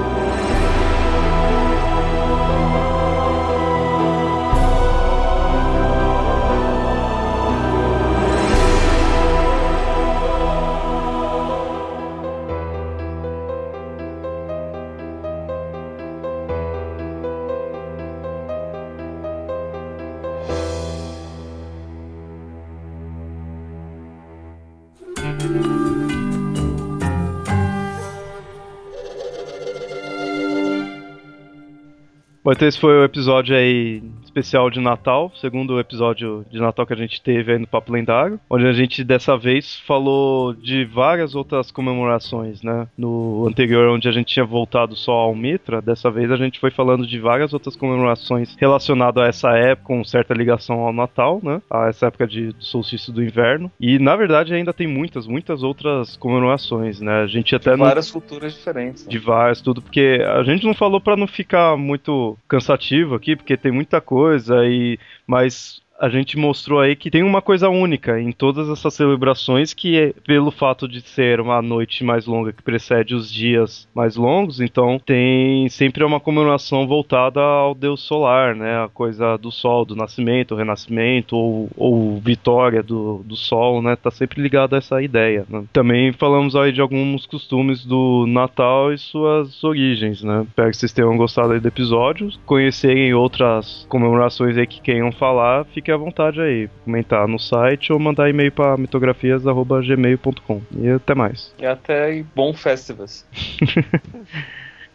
Então 32.54 32.68
esse 32.68 32.78
foi 32.78 32.94
o 32.98 33.04
episódio 33.04 33.54
aí 33.54 34.02
especial 34.34 34.68
de 34.68 34.80
Natal, 34.80 35.30
segundo 35.40 35.78
episódio 35.78 36.44
de 36.50 36.58
Natal 36.58 36.84
que 36.84 36.92
a 36.92 36.96
gente 36.96 37.22
teve 37.22 37.52
aí 37.52 37.58
no 37.58 37.68
Papo 37.68 37.92
Lendário, 37.92 38.40
onde 38.50 38.66
a 38.66 38.72
gente 38.72 39.04
dessa 39.04 39.36
vez 39.38 39.78
falou 39.86 40.52
de 40.52 40.84
várias 40.84 41.36
outras 41.36 41.70
comemorações, 41.70 42.60
né? 42.60 42.88
No 42.98 43.46
anterior, 43.46 43.88
onde 43.90 44.08
a 44.08 44.12
gente 44.12 44.34
tinha 44.34 44.44
voltado 44.44 44.96
só 44.96 45.12
ao 45.12 45.34
Mitra, 45.36 45.80
dessa 45.80 46.10
vez 46.10 46.32
a 46.32 46.36
gente 46.36 46.58
foi 46.58 46.72
falando 46.72 47.06
de 47.06 47.20
várias 47.20 47.54
outras 47.54 47.76
comemorações 47.76 48.56
relacionadas 48.58 49.22
a 49.22 49.28
essa 49.28 49.50
época, 49.56 49.84
com 49.84 50.02
certa 50.02 50.34
ligação 50.34 50.80
ao 50.80 50.92
Natal, 50.92 51.40
né? 51.42 51.62
A 51.70 51.86
essa 51.86 52.06
época 52.06 52.26
de, 52.26 52.52
do 52.52 52.64
solstício 52.64 53.12
do 53.12 53.22
inverno. 53.22 53.70
E 53.78 54.00
na 54.00 54.16
verdade 54.16 54.52
ainda 54.52 54.72
tem 54.72 54.88
muitas, 54.88 55.28
muitas 55.28 55.62
outras 55.62 56.16
comemorações, 56.16 57.00
né? 57.00 57.22
A 57.22 57.26
gente 57.28 57.54
até 57.54 57.76
não 57.76 57.84
Várias 57.84 58.10
culturas 58.10 58.52
diferentes. 58.52 59.04
né? 59.04 59.10
de 59.10 59.18
vários, 59.18 59.60
tudo, 59.60 59.80
porque 59.80 60.20
a 60.26 60.42
gente 60.42 60.66
não 60.66 60.74
falou 60.74 61.00
pra 61.00 61.16
não 61.16 61.28
ficar 61.28 61.76
muito 61.76 62.36
cansativo 62.48 63.14
aqui, 63.14 63.36
porque 63.36 63.56
tem 63.56 63.70
muita 63.70 64.00
coisa 64.00 64.23
e 64.32 64.98
mas 65.26 65.83
a 65.98 66.08
gente 66.08 66.36
mostrou 66.36 66.80
aí 66.80 66.96
que 66.96 67.10
tem 67.10 67.22
uma 67.22 67.40
coisa 67.40 67.68
única 67.68 68.20
em 68.20 68.32
todas 68.32 68.68
essas 68.68 68.94
celebrações 68.94 69.72
que 69.72 69.98
é 69.98 70.12
pelo 70.26 70.50
fato 70.50 70.88
de 70.88 71.00
ser 71.00 71.40
uma 71.40 71.62
noite 71.62 72.02
mais 72.04 72.26
longa 72.26 72.52
que 72.52 72.62
precede 72.62 73.14
os 73.14 73.32
dias 73.32 73.88
mais 73.94 74.16
longos, 74.16 74.60
então 74.60 75.00
tem 75.04 75.68
sempre 75.68 76.04
uma 76.04 76.20
comemoração 76.20 76.86
voltada 76.86 77.40
ao 77.40 77.74
deus 77.74 78.00
solar, 78.00 78.54
né? 78.54 78.84
A 78.84 78.88
coisa 78.88 79.36
do 79.36 79.50
sol, 79.50 79.84
do 79.84 79.94
nascimento, 79.94 80.54
renascimento 80.54 81.36
ou, 81.36 81.68
ou 81.76 82.20
vitória 82.20 82.82
do, 82.82 83.22
do 83.24 83.36
sol, 83.36 83.82
né? 83.82 83.96
Tá 83.96 84.10
sempre 84.10 84.42
ligado 84.42 84.74
a 84.74 84.78
essa 84.78 85.02
ideia. 85.02 85.46
né? 85.48 85.64
Também 85.72 86.12
falamos 86.12 86.56
aí 86.56 86.72
de 86.72 86.80
alguns 86.80 87.26
costumes 87.26 87.84
do 87.84 88.26
Natal 88.26 88.92
e 88.92 88.98
suas 88.98 89.62
origens, 89.62 90.22
né? 90.22 90.44
Espero 90.48 90.70
que 90.70 90.76
vocês 90.76 90.92
tenham 90.92 91.16
gostado 91.16 91.52
aí 91.52 91.60
do 91.60 91.68
episódio. 91.68 92.30
Conhecerem 92.44 93.14
outras 93.14 93.86
comemorações 93.88 94.56
aí 94.56 94.66
que 94.66 94.80
queiram 94.80 95.12
falar, 95.12 95.64
fique 95.84 95.92
à 95.92 95.96
vontade 95.98 96.40
aí. 96.40 96.68
Comentar 96.84 97.28
no 97.28 97.38
site 97.38 97.92
ou 97.92 97.98
mandar 97.98 98.30
e-mail 98.30 98.50
para 98.50 98.78
mitografias.gmail.com. 98.78 100.62
E 100.78 100.88
até 100.88 101.14
mais. 101.14 101.54
E 101.58 101.66
até 101.66 102.04
aí, 102.04 102.22
bom 102.34 102.54
festivus. 102.54 103.26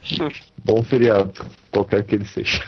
Bom 0.63 0.81
feriado, 0.81 1.45
qualquer 1.71 2.03
que 2.03 2.15
ele 2.15 2.25
seja. 2.25 2.63